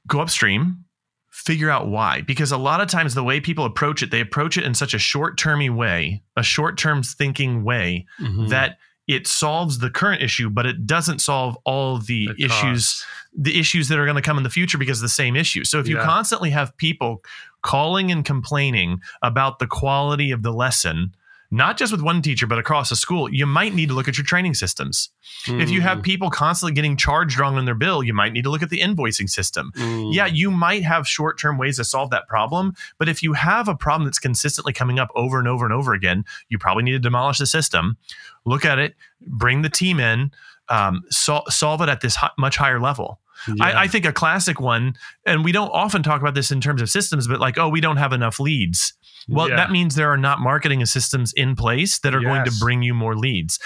go 0.07 0.21
upstream 0.21 0.85
figure 1.31 1.71
out 1.71 1.89
why 1.89 2.21
because 2.23 2.51
a 2.51 2.57
lot 2.57 2.81
of 2.81 2.89
times 2.89 3.15
the 3.15 3.23
way 3.23 3.41
people 3.41 3.65
approach 3.65 4.03
it 4.03 4.11
they 4.11 4.21
approach 4.21 4.57
it 4.57 4.65
in 4.65 4.75
such 4.75 4.95
a 4.95 4.99
short-termy 4.99 5.75
way 5.75 6.23
a 6.37 6.43
short-term 6.43 7.03
thinking 7.03 7.63
way 7.63 8.07
Mhm. 8.21 8.49
that 8.49 8.79
it 9.07 9.27
solves 9.27 9.79
the 9.79 9.91
current 9.91 10.21
issue 10.23 10.51
but 10.51 10.67
it 10.67 10.87
doesn't 10.87 11.21
solve 11.21 11.57
all 11.65 11.99
the, 11.99 12.29
The 12.37 12.45
issues 12.45 13.05
the 13.37 13.59
issues 13.61 13.89
that 13.89 13.99
are 13.99 14.05
going 14.05 14.17
to 14.17 14.23
come 14.23 14.37
in 14.39 14.43
the 14.43 14.51
future 14.51 14.79
because 14.79 14.99
of 14.99 15.03
the 15.03 15.09
same 15.11 15.37
issue. 15.37 15.63
So 15.63 15.79
if 15.79 15.87
you 15.87 15.97
constantly 16.05 16.51
have 16.51 16.77
people 16.77 17.23
calling 17.63 18.11
and 18.11 18.25
complaining 18.25 19.01
about 19.23 19.61
the 19.61 19.67
quality 19.69 20.33
of 20.33 20.43
the 20.43 20.53
lesson, 20.53 21.15
not 21.51 21.79
just 21.79 21.93
with 21.93 22.03
one 22.03 22.21
teacher, 22.21 22.47
but 22.47 22.59
across 22.59 22.91
a 22.91 22.97
school, 22.97 23.33
you 23.33 23.47
might 23.47 23.75
need 23.75 23.89
to 23.89 23.95
look 23.95 24.07
at 24.09 24.19
your 24.19 24.25
training 24.25 24.55
systems. 24.55 25.09
If 25.47 25.71
you 25.71 25.81
have 25.81 26.03
people 26.03 26.31
constantly 26.31 26.75
getting 26.75 26.97
charged 26.97 27.39
wrong 27.39 27.57
on 27.57 27.65
their 27.65 27.75
bill, 27.75 28.03
you 28.03 28.13
might 28.13 28.33
need 28.33 28.43
to 28.45 28.51
look 28.51 28.63
at 28.63 28.71
the 28.71 28.81
invoicing 28.81 29.31
system. 29.31 29.73
Mm. 29.77 30.15
Yeah, 30.15 30.27
you 30.27 30.51
might 30.51 30.83
have 30.83 31.07
short 31.09 31.39
term 31.39 31.57
ways 31.57 31.77
to 31.77 31.85
solve 31.85 32.11
that 32.11 32.29
problem. 32.29 32.75
But 32.99 33.09
if 33.09 33.23
you 33.23 33.33
have 33.33 33.69
a 33.69 33.75
problem 33.75 34.05
that's 34.07 34.19
consistently 34.19 34.73
coming 34.73 34.99
up 34.99 35.09
over 35.15 35.39
and 35.39 35.49
over 35.49 35.65
and 35.65 35.73
over 35.73 35.95
again, 35.95 36.25
you 36.49 36.59
probably 36.59 36.83
need 36.83 36.93
to 36.93 36.99
demolish 36.99 37.39
the 37.39 37.47
system, 37.47 37.97
look 38.45 38.65
at 38.65 38.79
it, 38.79 38.95
bring 39.21 39.63
the 39.63 39.71
team 39.71 40.01
in, 40.01 40.33
um, 40.69 41.03
sol- 41.09 41.47
solve 41.49 41.81
it 41.81 41.89
at 41.89 42.01
this 42.01 42.17
hi- 42.17 42.31
much 42.37 42.57
higher 42.57 42.81
level. 42.81 43.21
Yeah. 43.47 43.65
I, 43.65 43.83
I 43.83 43.89
think 43.89 44.05
a 44.05 44.13
classic 44.13 44.61
one, 44.61 44.97
and 45.25 45.45
we 45.45 45.53
don't 45.53 45.71
often 45.71 46.03
talk 46.03 46.21
about 46.21 46.35
this 46.35 46.51
in 46.51 46.61
terms 46.61 46.83
of 46.83 46.91
systems, 46.91 47.29
but 47.29 47.41
like, 47.41 47.57
oh, 47.57 47.69
we 47.69 47.81
don't 47.81 47.97
have 47.97 48.13
enough 48.13 48.41
leads. 48.41 48.93
Well, 49.29 49.49
Yeah. 49.49 49.57
that 49.57 49.71
means 49.71 49.95
there 49.95 50.11
are 50.11 50.17
not 50.17 50.41
marketing 50.41 50.85
systems 50.87 51.33
in 51.35 51.55
place 51.55 51.99
that 52.01 52.15
are 52.15 52.21
going 52.21 52.45
to 52.45 52.53
bring 52.59 52.83
you 52.83 52.95
more 52.95 53.17
leads. 53.17 53.59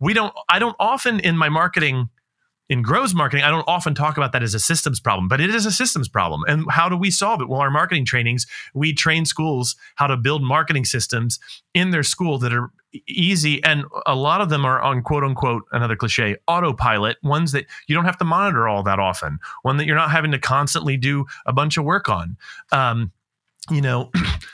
We 0.00 0.12
don't, 0.12 0.34
I 0.48 0.58
don't 0.58 0.76
often 0.80 1.20
in 1.20 1.36
my 1.38 1.48
marketing, 1.48 2.08
in 2.68 2.82
Grows 2.82 3.14
marketing, 3.14 3.44
I 3.44 3.50
don't 3.50 3.64
often 3.68 3.94
talk 3.94 4.16
about 4.16 4.32
that 4.32 4.42
as 4.42 4.54
a 4.54 4.58
systems 4.58 4.98
problem, 4.98 5.28
but 5.28 5.40
it 5.40 5.54
is 5.54 5.66
a 5.66 5.70
systems 5.70 6.08
problem. 6.08 6.42
And 6.48 6.64
how 6.70 6.88
do 6.88 6.96
we 6.96 7.10
solve 7.10 7.40
it? 7.42 7.48
Well, 7.48 7.60
our 7.60 7.70
marketing 7.70 8.06
trainings, 8.06 8.46
we 8.74 8.92
train 8.94 9.24
schools 9.26 9.76
how 9.96 10.06
to 10.06 10.16
build 10.16 10.42
marketing 10.42 10.84
systems 10.86 11.38
in 11.74 11.90
their 11.90 12.02
school 12.02 12.38
that 12.38 12.52
are 12.54 12.70
easy. 13.06 13.62
And 13.64 13.84
a 14.06 14.14
lot 14.14 14.40
of 14.40 14.48
them 14.48 14.64
are 14.64 14.80
on 14.80 15.02
quote 15.02 15.24
unquote, 15.24 15.64
another 15.72 15.94
cliche, 15.94 16.36
autopilot, 16.48 17.18
ones 17.22 17.52
that 17.52 17.66
you 17.86 17.94
don't 17.94 18.04
have 18.06 18.18
to 18.18 18.24
monitor 18.24 18.66
all 18.66 18.82
that 18.84 18.98
often, 18.98 19.38
one 19.62 19.76
that 19.76 19.86
you're 19.86 19.94
not 19.96 20.10
having 20.10 20.30
to 20.32 20.38
constantly 20.38 20.96
do 20.96 21.26
a 21.46 21.52
bunch 21.52 21.76
of 21.76 21.84
work 21.84 22.08
on. 22.08 22.36
Um, 22.72 23.12
you 23.70 23.80
know, 23.82 24.10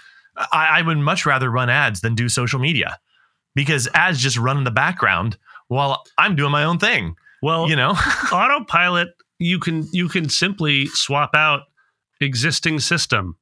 I, 0.52 0.78
I 0.78 0.82
would 0.82 0.98
much 0.98 1.26
rather 1.26 1.50
run 1.50 1.68
ads 1.70 2.00
than 2.00 2.14
do 2.14 2.28
social 2.28 2.58
media 2.60 2.98
because 3.54 3.88
ads 3.94 4.20
just 4.20 4.36
run 4.38 4.58
in 4.58 4.64
the 4.64 4.70
background 4.70 5.36
while 5.68 6.02
I'm 6.18 6.36
doing 6.36 6.50
my 6.52 6.64
own 6.64 6.78
thing. 6.78 7.14
well 7.42 7.68
You 7.68 7.76
know, 7.76 7.90
autopilot 8.32 9.08
you 9.38 9.58
can 9.58 9.86
you 9.92 10.08
can 10.08 10.28
simply 10.28 10.86
swap 10.86 11.34
out 11.34 11.62
existing 12.20 12.80
system 12.80 13.36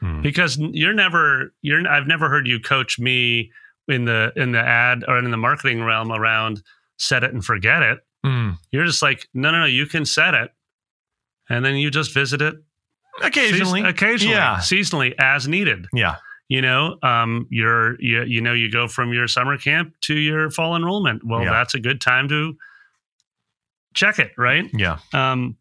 Hmm. 0.00 0.22
because 0.22 0.56
you're 0.58 0.92
never 0.94 1.52
you're 1.60 1.84
I've 1.88 2.06
never 2.06 2.28
heard 2.28 2.46
you 2.46 2.60
coach 2.60 3.00
me 3.00 3.50
in 3.88 4.04
the 4.04 4.32
in 4.36 4.52
the 4.52 4.60
ad 4.60 5.02
or 5.08 5.18
in 5.18 5.28
the 5.32 5.36
marketing 5.36 5.82
realm 5.82 6.12
around 6.12 6.62
set 6.98 7.24
it 7.24 7.32
and 7.32 7.44
forget 7.44 7.82
it. 7.82 7.98
Mm. 8.24 8.58
You're 8.70 8.84
just 8.86 9.02
like 9.02 9.28
no 9.34 9.50
no 9.50 9.58
no 9.60 9.64
you 9.64 9.86
can 9.86 10.04
set 10.06 10.34
it 10.34 10.52
and 11.48 11.64
then 11.64 11.74
you 11.76 11.90
just 11.90 12.14
visit 12.14 12.40
it 12.40 12.54
Occasionally. 13.22 13.80
Seas- 13.80 13.90
occasionally, 13.90 14.34
Yeah. 14.36 14.56
seasonally, 14.58 15.14
as 15.18 15.48
needed. 15.48 15.86
Yeah. 15.92 16.16
You 16.48 16.62
know, 16.62 16.96
um, 17.02 17.46
you're 17.50 18.00
you, 18.00 18.22
you 18.24 18.40
know 18.40 18.54
you 18.54 18.70
go 18.70 18.88
from 18.88 19.12
your 19.12 19.28
summer 19.28 19.58
camp 19.58 19.92
to 20.02 20.14
your 20.14 20.50
fall 20.50 20.74
enrollment. 20.76 21.22
Well, 21.24 21.42
Yeah. 21.44 21.50
that's 21.50 21.74
a 21.74 21.78
good 21.80 22.00
time 22.00 22.28
to 22.28 22.56
check 23.94 24.18
it, 24.18 24.32
right? 24.38 24.64
Yeah. 24.72 24.98
Um, 25.12 25.56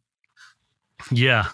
yeah, 1.11 1.47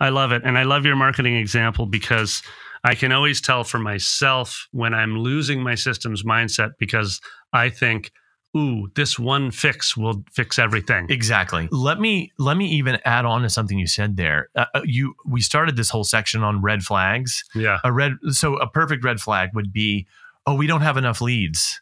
I 0.00 0.08
love 0.08 0.32
it, 0.32 0.42
and 0.44 0.58
I 0.58 0.64
love 0.64 0.84
your 0.84 0.96
marketing 0.96 1.36
example 1.36 1.86
because 1.86 2.42
I 2.84 2.94
can 2.94 3.12
always 3.12 3.40
tell 3.40 3.62
for 3.64 3.78
myself 3.78 4.66
when 4.72 4.94
I'm 4.94 5.18
losing 5.18 5.62
my 5.62 5.74
systems 5.74 6.22
mindset 6.22 6.72
because 6.78 7.20
I 7.52 7.68
think, 7.70 8.10
"Ooh, 8.56 8.90
this 8.94 9.18
one 9.18 9.50
fix 9.50 9.96
will 9.96 10.24
fix 10.32 10.58
everything." 10.58 11.06
Exactly. 11.08 11.68
Let 11.70 12.00
me 12.00 12.32
let 12.38 12.56
me 12.56 12.66
even 12.68 12.98
add 13.04 13.24
on 13.24 13.42
to 13.42 13.50
something 13.50 13.78
you 13.78 13.86
said 13.86 14.16
there. 14.16 14.48
Uh, 14.54 14.66
uh, 14.74 14.80
you 14.84 15.14
we 15.24 15.40
started 15.40 15.76
this 15.76 15.90
whole 15.90 16.04
section 16.04 16.42
on 16.42 16.62
red 16.62 16.82
flags. 16.82 17.44
Yeah, 17.54 17.78
A 17.84 17.92
red 17.92 18.12
so 18.30 18.56
a 18.56 18.66
perfect 18.68 19.04
red 19.04 19.20
flag 19.20 19.50
would 19.54 19.72
be, 19.72 20.06
"Oh, 20.46 20.54
we 20.54 20.66
don't 20.66 20.82
have 20.82 20.96
enough 20.96 21.20
leads." 21.20 21.80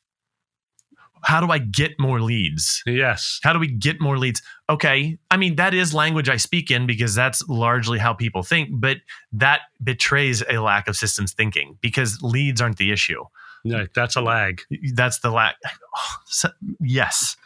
How 1.25 1.41
do 1.41 1.51
I 1.51 1.59
get 1.59 1.99
more 1.99 2.21
leads? 2.21 2.81
yes, 2.87 3.41
How 3.43 3.53
do 3.53 3.59
we 3.59 3.67
get 3.67 4.01
more 4.01 4.19
leads? 4.19 4.41
Okay. 4.71 5.19
I 5.33 5.37
mean, 5.37 5.57
that 5.57 5.75
is 5.75 5.93
language 5.93 6.29
I 6.29 6.37
speak 6.37 6.71
in 6.71 6.87
because 6.87 7.13
that's 7.13 7.43
largely 7.49 7.99
how 7.99 8.13
people 8.15 8.45
think, 8.45 8.69
but 8.73 8.99
that 9.33 9.63
betrays 9.83 10.45
a 10.49 10.59
lack 10.59 10.87
of 10.87 10.97
systems 10.97 11.33
thinking 11.33 11.77
because 11.81 12.23
leads 12.23 12.61
aren't 12.61 12.77
the 12.79 12.93
issue. 12.93 13.25
Yeah, 13.65 13.85
that's 13.95 14.17
a 14.17 14.21
lag. 14.21 14.63
That's 14.95 15.19
the 15.21 15.31
lack. 15.31 15.57
so- 16.27 16.51
yes. 16.81 17.37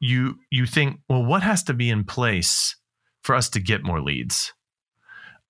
You 0.00 0.38
you 0.50 0.66
think, 0.66 1.00
well, 1.08 1.24
what 1.24 1.42
has 1.42 1.62
to 1.64 1.74
be 1.74 1.88
in 1.88 2.04
place 2.04 2.76
for 3.22 3.34
us 3.34 3.48
to 3.50 3.60
get 3.60 3.82
more 3.82 4.00
leads? 4.02 4.52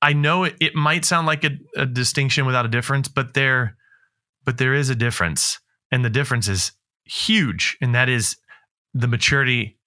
I 0.00 0.12
know 0.12 0.44
it, 0.44 0.54
it 0.60 0.74
might 0.74 1.04
sound 1.04 1.26
like 1.26 1.44
a, 1.44 1.52
a 1.76 1.86
distinction 1.86 2.46
without 2.46 2.66
a 2.66 2.68
difference, 2.68 3.08
but 3.08 3.34
there 3.34 3.76
but 4.44 4.58
there 4.58 4.74
is 4.74 4.90
a 4.90 4.94
difference. 4.94 5.58
And 5.90 6.04
the 6.04 6.10
difference 6.10 6.46
is 6.48 6.72
huge. 7.04 7.76
And 7.80 7.94
that 7.94 8.08
is 8.08 8.36
the 8.92 9.08
maturity 9.08 9.78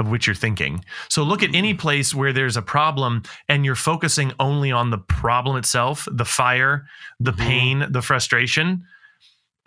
of 0.00 0.08
which 0.08 0.26
you're 0.26 0.34
thinking. 0.34 0.84
So 1.10 1.22
look 1.22 1.42
at 1.42 1.54
any 1.54 1.74
place 1.74 2.14
where 2.14 2.32
there's 2.32 2.56
a 2.56 2.62
problem 2.62 3.22
and 3.48 3.64
you're 3.64 3.74
focusing 3.74 4.32
only 4.40 4.70
on 4.72 4.90
the 4.90 4.98
problem 4.98 5.56
itself, 5.56 6.06
the 6.10 6.24
fire, 6.24 6.86
the 7.20 7.32
Mhm. 7.32 7.38
pain, 7.38 7.86
the 7.90 8.02
frustration. 8.02 8.84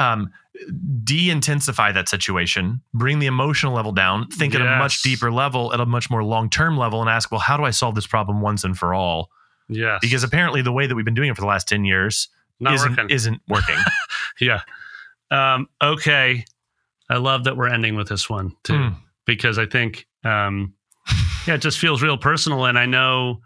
Um, 0.02 0.32
de-intensify 1.04 1.92
that 1.94 2.08
situation, 2.10 2.82
bring 2.94 3.20
the 3.20 3.26
emotional 3.26 3.74
level 3.74 3.92
down, 3.92 4.28
think 4.28 4.54
at 4.56 4.62
a 4.62 4.78
much 4.78 5.02
deeper 5.02 5.32
level, 5.32 5.74
at 5.74 5.80
a 5.80 5.86
much 5.86 6.10
more 6.10 6.24
long-term 6.24 6.78
level, 6.78 7.02
and 7.02 7.10
ask, 7.10 7.32
well, 7.32 7.40
how 7.40 7.58
do 7.58 7.64
I 7.64 7.72
solve 7.72 7.96
this 7.96 8.08
problem 8.08 8.42
once 8.42 8.64
and 8.64 8.78
for 8.78 8.94
all? 8.94 9.30
Yes, 9.70 10.00
Because 10.02 10.24
apparently 10.24 10.62
the 10.62 10.72
way 10.72 10.88
that 10.88 10.96
we've 10.96 11.06
been 11.06 11.14
doing 11.14 11.30
it 11.30 11.36
for 11.36 11.42
the 11.42 11.48
last 11.48 11.68
10 11.68 11.86
years 11.86 12.28
not 12.60 12.74
isn't, 12.74 12.90
working. 12.92 13.10
isn't 13.10 13.42
working. 13.48 13.78
yeah. 14.40 14.62
Um, 15.32 15.68
okay. 15.82 16.46
I 17.10 17.18
love 17.18 17.46
that 17.46 17.56
we're 17.58 17.70
ending 17.70 17.96
with 17.96 18.10
this 18.10 18.30
one 18.30 18.54
too, 18.64 18.74
Mm. 18.74 18.96
because 19.26 19.58
I 19.58 19.66
think, 19.66 20.08
um, 20.24 20.74
yeah, 21.48 21.56
it 21.56 21.62
just 21.62 21.80
feels 21.80 22.02
real 22.02 22.18
personal. 22.18 22.66
And 22.66 22.78
I 22.78 22.86
know, 22.86 23.40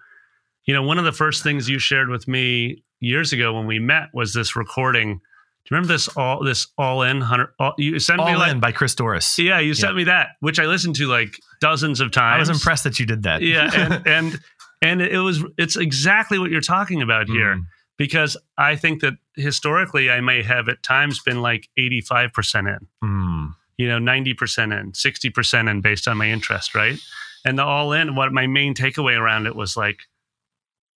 you 0.65 0.73
know, 0.73 0.83
one 0.83 0.97
of 0.97 1.05
the 1.05 1.11
first 1.11 1.43
things 1.43 1.69
you 1.69 1.79
shared 1.79 2.09
with 2.09 2.27
me 2.27 2.83
years 2.99 3.31
ago 3.33 3.53
when 3.53 3.67
we 3.67 3.79
met 3.79 4.09
was 4.13 4.33
this 4.33 4.55
recording. 4.55 5.21
Do 5.66 5.74
you 5.74 5.78
remember 5.78 5.93
this 5.93 6.07
all 6.16 6.43
this 6.43 6.68
all 6.78 7.01
in 7.01 7.22
hundred? 7.22 7.49
You 7.80 7.97
sent 7.99 8.20
me 8.20 8.32
All 8.34 8.38
like, 8.38 8.51
in 8.51 8.59
by 8.59 8.72
Chris 8.72 8.93
Doris. 8.93 9.39
yeah, 9.39 9.59
you 9.59 9.74
sent 9.74 9.95
me 9.95 10.03
that, 10.03 10.30
which 10.39 10.59
I 10.59 10.66
listened 10.68 10.95
to 10.97 11.07
like 11.07 11.39
dozens 11.59 11.99
of 12.01 12.11
times. 12.11 12.36
I 12.36 12.39
was 12.39 12.49
impressed 12.49 12.84
that 12.84 12.99
you 12.99 13.05
did 13.07 13.24
that. 13.24 13.41
Yeah, 13.41 13.72
and 13.76 14.07
and 14.07 14.39
and 14.84 15.01
it 15.01 15.20
was 15.20 15.43
it's 15.57 15.76
exactly 15.76 16.38
what 16.38 16.51
you're 16.51 16.61
talking 16.61 17.01
about 17.01 17.28
here 17.28 17.55
Mm. 17.55 17.63
because 17.97 18.38
I 18.59 18.76
think 18.76 19.01
that 19.01 19.13
historically 19.36 20.11
I 20.11 20.22
may 20.22 20.43
have 20.43 20.70
at 20.70 20.84
times 20.84 21.20
been 21.24 21.41
like 21.41 21.68
85% 21.80 22.68
in, 22.68 22.88
Mm. 23.03 23.53
you 23.78 23.88
know, 23.88 23.97
90% 23.97 24.80
in, 24.80 24.91
60% 24.91 25.70
in 25.70 25.82
based 25.82 26.07
on 26.07 26.18
my 26.18 26.30
interest, 26.30 26.76
right? 26.76 26.99
And 27.43 27.57
the 27.57 27.63
all 27.63 27.91
in, 27.91 28.13
what 28.16 28.32
my 28.32 28.45
main 28.47 28.76
takeaway 28.76 29.18
around 29.20 29.47
it 29.47 29.55
was 29.55 29.76
like, 29.76 30.01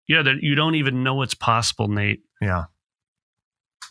yeah, 0.08 0.22
that 0.22 0.42
you 0.44 0.54
don't 0.56 0.76
even 0.76 1.04
know 1.04 1.16
what's 1.16 1.34
possible, 1.34 1.88
Nate, 1.88 2.22
Yeah. 2.42 2.66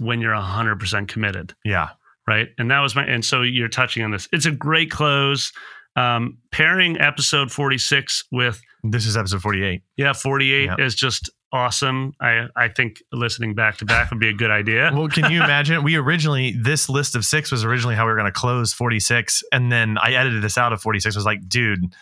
When 0.00 0.20
you're 0.20 0.34
100% 0.34 1.08
committed, 1.08 1.54
Yeah. 1.64 1.88
right? 2.26 2.48
And 2.58 2.70
that 2.70 2.80
was 2.80 2.94
my, 2.94 3.04
and 3.04 3.24
so 3.24 3.42
you're 3.42 3.68
touching 3.68 4.02
on 4.04 4.10
this. 4.10 4.28
It's 4.32 4.46
a 4.46 4.50
great 4.52 4.90
close. 4.90 5.52
Um, 5.96 6.38
pairing 6.52 7.00
episode 7.00 7.50
46 7.50 8.24
with 8.30 8.60
This 8.84 9.04
is 9.06 9.16
episode 9.16 9.42
48. 9.42 9.82
Yeah, 9.96 10.12
48 10.12 10.64
Yeah. 10.66 10.76
is 10.78 10.94
just 10.94 11.28
awesome. 11.52 12.12
I 12.20 12.46
I 12.54 12.68
think 12.68 13.02
listening 13.10 13.54
back 13.54 13.78
to 13.78 13.84
back 13.84 14.10
would 14.10 14.20
be 14.20 14.28
a 14.28 14.32
good 14.34 14.50
idea. 14.52 14.92
Well, 14.94 15.08
can 15.08 15.30
you 15.32 15.38
imagine? 15.42 15.82
We 15.82 15.96
originally, 15.96 16.52
this 16.56 16.88
list 16.88 17.16
of 17.16 17.24
six 17.24 17.50
was 17.50 17.64
originally 17.64 17.96
how 17.96 18.04
we 18.04 18.12
were 18.12 18.18
going 18.18 18.32
to 18.32 18.38
close 18.38 18.72
46. 18.72 19.42
And 19.50 19.72
then 19.72 19.98
I 19.98 20.12
edited 20.12 20.42
this 20.42 20.56
out 20.56 20.72
of 20.72 20.80
46. 20.80 21.16
I 21.16 21.18
was 21.18 21.24
like, 21.24 21.48
dude, 21.48 21.92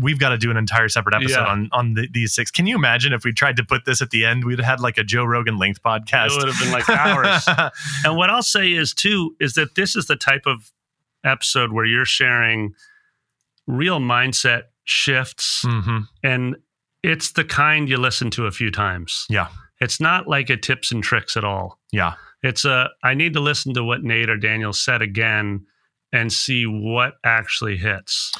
we've 0.00 0.18
got 0.18 0.30
to 0.30 0.38
do 0.38 0.50
an 0.50 0.56
entire 0.56 0.88
separate 0.88 1.14
episode 1.14 1.40
Yeah. 1.40 1.46
on, 1.46 1.68
on 1.72 1.94
the, 1.94 2.08
these 2.12 2.34
six. 2.34 2.50
Can 2.50 2.66
you 2.66 2.76
imagine 2.76 3.12
if 3.12 3.24
we 3.24 3.32
tried 3.32 3.56
to 3.56 3.64
put 3.64 3.84
this 3.84 4.02
at 4.02 4.10
the 4.10 4.24
end? 4.26 4.44
We'd 4.44 4.58
have 4.58 4.66
had 4.66 4.80
like 4.80 4.98
a 4.98 5.04
Joe 5.04 5.24
Rogan 5.24 5.58
length 5.58 5.82
podcast. 5.82 6.28
It 6.36 6.38
would 6.38 6.48
have 6.48 6.58
been 6.60 6.72
like 6.72 6.88
hours. 6.88 7.46
and 8.04 8.16
what 8.16 8.30
I'll 8.30 8.42
say 8.42 8.72
is 8.72 8.92
too 8.92 9.34
is 9.40 9.54
that 9.54 9.74
this 9.74 9.96
is 9.96 10.06
the 10.06 10.16
type 10.16 10.42
of 10.46 10.70
episode 11.24 11.72
where 11.72 11.84
you're 11.84 12.04
sharing 12.04 12.74
real 13.66 14.00
mindset 14.00 14.62
shifts 14.84 15.62
hmm 15.68 15.98
and 16.22 16.56
it's 17.02 17.32
the 17.32 17.44
kind 17.44 17.88
you 17.88 17.96
listen 17.98 18.30
to 18.30 18.46
a 18.46 18.50
few 18.50 18.70
times. 18.70 19.26
Yeah. 19.28 19.48
It's 19.80 20.00
not 20.00 20.26
like 20.26 20.50
a 20.50 20.56
tips 20.56 20.90
and 20.90 21.02
tricks 21.04 21.36
at 21.36 21.44
all. 21.44 21.78
Yeah. 21.92 22.14
It's 22.42 22.64
a 22.64 22.88
I 23.04 23.14
need 23.14 23.34
to 23.34 23.40
listen 23.40 23.72
to 23.74 23.84
what 23.84 24.02
Nate 24.02 24.28
or 24.30 24.36
Daniel 24.36 24.72
said 24.72 25.00
again 25.02 25.66
and 26.12 26.32
see 26.32 26.64
what 26.66 27.14
actually 27.24 27.76
hits. 27.76 28.32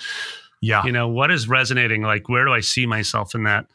Yeah. 0.61 0.85
You 0.85 0.93
know, 0.93 1.09
what 1.09 1.31
is 1.31 1.49
resonating? 1.49 2.03
Like 2.03 2.29
where 2.29 2.45
do 2.45 2.53
I 2.53 2.61
see 2.61 2.87
myself 2.87 3.35
in 3.35 3.45
that? 3.45 3.67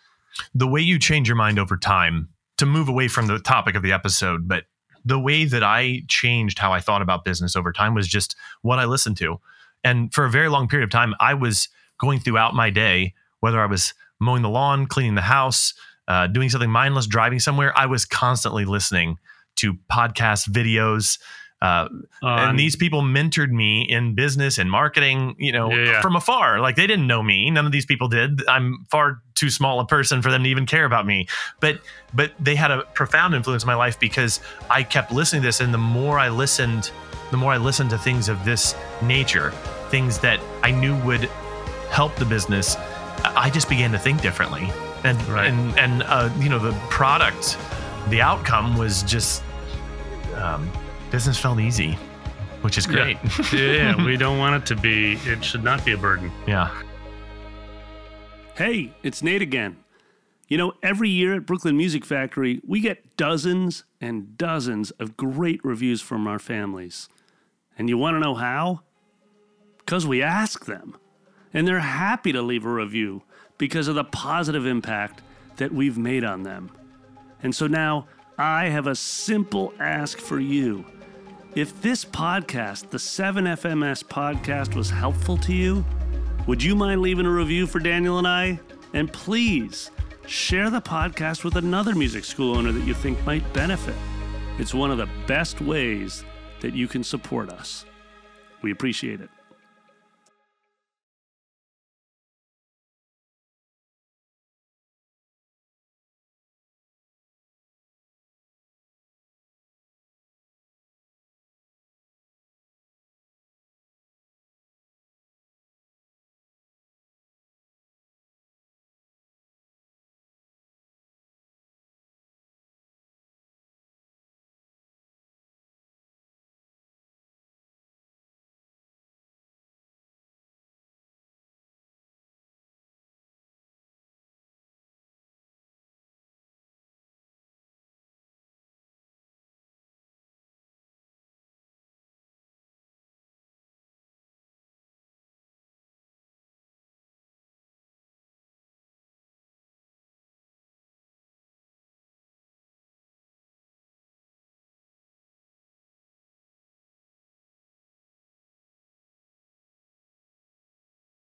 the 0.53 0.67
way 0.67 0.81
you 0.81 0.99
change 0.99 1.27
your 1.27 1.35
mind 1.35 1.59
over 1.59 1.77
time 1.77 2.29
to 2.57 2.65
move 2.65 2.87
away 2.87 3.07
from 3.07 3.27
the 3.27 3.39
topic 3.39 3.75
of 3.75 3.83
the 3.83 3.91
episode, 3.91 4.47
but 4.47 4.65
the 5.05 5.19
way 5.19 5.45
that 5.45 5.63
I 5.63 6.03
changed 6.07 6.59
how 6.59 6.71
I 6.71 6.79
thought 6.79 7.01
about 7.01 7.25
business 7.25 7.55
over 7.55 7.73
time 7.73 7.93
was 7.93 8.07
just 8.07 8.35
what 8.61 8.79
I 8.79 8.85
listened 8.85 9.17
to. 9.17 9.37
And 9.83 10.13
for 10.13 10.25
a 10.25 10.29
very 10.29 10.49
long 10.49 10.67
period 10.67 10.85
of 10.85 10.91
time, 10.91 11.13
I 11.19 11.33
was 11.33 11.67
going 11.99 12.19
throughout 12.19 12.55
my 12.55 12.69
day, 12.69 13.13
whether 13.41 13.59
I 13.59 13.65
was 13.65 13.93
mowing 14.19 14.43
the 14.43 14.49
lawn, 14.49 14.85
cleaning 14.85 15.15
the 15.15 15.21
house, 15.21 15.73
uh, 16.07 16.27
doing 16.27 16.49
something 16.49 16.69
mindless, 16.69 17.07
driving 17.07 17.39
somewhere, 17.39 17.77
I 17.77 17.85
was 17.85 18.05
constantly 18.05 18.65
listening 18.65 19.17
to 19.57 19.73
podcasts, 19.91 20.49
videos. 20.49 21.19
Uh, 21.63 21.87
and 22.21 22.59
these 22.59 22.75
people 22.75 23.01
mentored 23.01 23.49
me 23.51 23.83
in 23.83 24.15
business 24.15 24.57
and 24.57 24.69
marketing, 24.69 25.33
you 25.39 25.51
know, 25.53 25.71
Yeah, 25.71 25.85
yeah. 25.91 26.01
from 26.01 26.15
afar. 26.17 26.59
Like 26.59 26.75
they 26.75 26.85
didn't 26.87 27.07
know 27.07 27.23
me. 27.23 27.49
None 27.49 27.65
of 27.65 27.71
these 27.71 27.85
people 27.85 28.09
did. 28.09 28.45
I'm 28.49 28.85
far 28.91 29.21
too 29.33 29.49
small 29.49 29.79
a 29.79 29.85
person 29.85 30.21
for 30.21 30.29
them 30.29 30.43
to 30.43 30.49
even 30.49 30.65
care 30.65 30.83
about 30.83 31.05
me. 31.05 31.25
But 31.61 31.79
but 32.13 32.33
they 32.37 32.55
had 32.55 32.69
a 32.71 32.81
profound 32.93 33.33
influence 33.33 33.63
in 33.63 33.67
my 33.67 33.75
life 33.75 33.97
because 33.97 34.41
I 34.69 34.83
kept 34.83 35.13
listening 35.13 35.41
to 35.41 35.47
this 35.47 35.61
and 35.61 35.73
the 35.73 35.77
more 35.77 36.19
I 36.19 36.27
listened, 36.29 36.91
the 37.31 37.37
more 37.37 37.53
I 37.53 37.57
listened 37.57 37.91
to 37.91 37.97
things 37.97 38.27
of 38.27 38.43
this 38.43 38.75
nature, 39.01 39.51
things 39.89 40.19
that 40.19 40.41
I 40.63 40.71
knew 40.71 40.95
would 41.05 41.29
help 41.91 42.13
the 42.17 42.25
business, 42.25 42.75
I 43.23 43.49
just 43.49 43.69
began 43.69 43.91
to 43.93 43.99
think 43.99 44.21
differently. 44.21 44.69
And 45.05 45.17
Right. 45.29 45.47
and 45.49 45.79
and 45.79 46.03
uh, 46.03 46.29
you 46.39 46.49
know, 46.49 46.59
the 46.59 46.73
product, 46.89 47.57
the 48.09 48.21
outcome 48.21 48.75
was 48.77 49.01
just 49.03 49.43
um, 50.35 50.69
business 51.13 51.37
felt 51.37 51.59
easy, 51.59 51.91
which 52.63 52.75
is 52.75 52.87
great. 52.87 53.17
yeah, 53.53 54.03
we 54.03 54.17
don't 54.17 54.39
want 54.39 54.55
it 54.55 54.65
to 54.65 54.75
be, 54.75 55.13
it 55.25 55.45
should 55.45 55.63
not 55.63 55.85
be 55.85 55.91
a 55.91 55.97
burden. 55.97 56.31
yeah. 56.47 56.71
Hey, 58.55 58.91
it's 59.03 59.21
Nate 59.21 59.43
again. 59.43 59.77
You 60.47 60.57
know, 60.57 60.73
every 60.81 61.09
year 61.09 61.35
at 61.35 61.45
Brooklyn 61.45 61.77
Music 61.77 62.03
Factory, 62.03 62.61
we 62.67 62.79
get 62.79 63.15
dozens 63.15 63.83
and 64.01 64.35
dozens 64.39 64.89
of 64.91 65.15
great 65.15 65.63
reviews 65.63 66.01
from 66.01 66.27
our 66.27 66.39
families. 66.39 67.09
And 67.77 67.89
you 67.89 67.97
want 67.97 68.15
to 68.15 68.19
know 68.19 68.33
how? 68.33 68.81
Because 69.77 70.07
we 70.07 70.23
ask 70.23 70.65
them. 70.65 70.97
And 71.53 71.67
they're 71.67 71.79
happy 71.79 72.31
to 72.31 72.41
leave 72.41 72.65
a 72.65 72.73
review 72.73 73.21
because 73.59 73.87
of 73.87 73.93
the 73.93 74.03
positive 74.03 74.65
impact 74.65 75.21
that 75.57 75.71
we've 75.71 75.97
made 75.97 76.23
on 76.23 76.41
them. 76.41 76.71
And 77.43 77.53
so 77.53 77.67
now 77.67 78.07
I 78.35 78.69
have 78.69 78.87
a 78.87 78.95
simple 78.95 79.75
ask 79.79 80.17
for 80.17 80.39
you. 80.39 80.85
If 81.55 81.83
this 81.83 82.03
podcast, 82.03 82.89
the 82.89 82.97
7FMS 82.97 84.03
podcast, 84.05 84.75
was 84.75 84.89
helpful 84.89 85.37
to 85.37 85.53
you, 85.53 85.85
would 86.47 86.63
you 86.63 86.75
mind 86.75 87.03
leaving 87.03 87.27
a 87.27 87.31
review 87.31 87.67
for 87.67 87.77
Daniel 87.77 88.17
and 88.17 88.27
I? 88.27 88.59
And 88.95 89.13
please 89.13 89.91
share 90.25 90.71
the 90.71 90.81
podcast 90.81 91.43
with 91.43 91.55
another 91.55 91.93
music 91.93 92.25
school 92.25 92.57
owner 92.57 92.71
that 92.71 92.87
you 92.87 92.95
think 92.95 93.23
might 93.23 93.53
benefit. 93.53 93.93
It's 94.57 94.73
one 94.73 94.89
of 94.89 94.97
the 94.97 95.07
best 95.27 95.61
ways 95.61 96.25
that 96.61 96.73
you 96.73 96.87
can 96.87 97.03
support 97.03 97.51
us. 97.51 97.85
We 98.63 98.71
appreciate 98.71 99.21
it. 99.21 99.29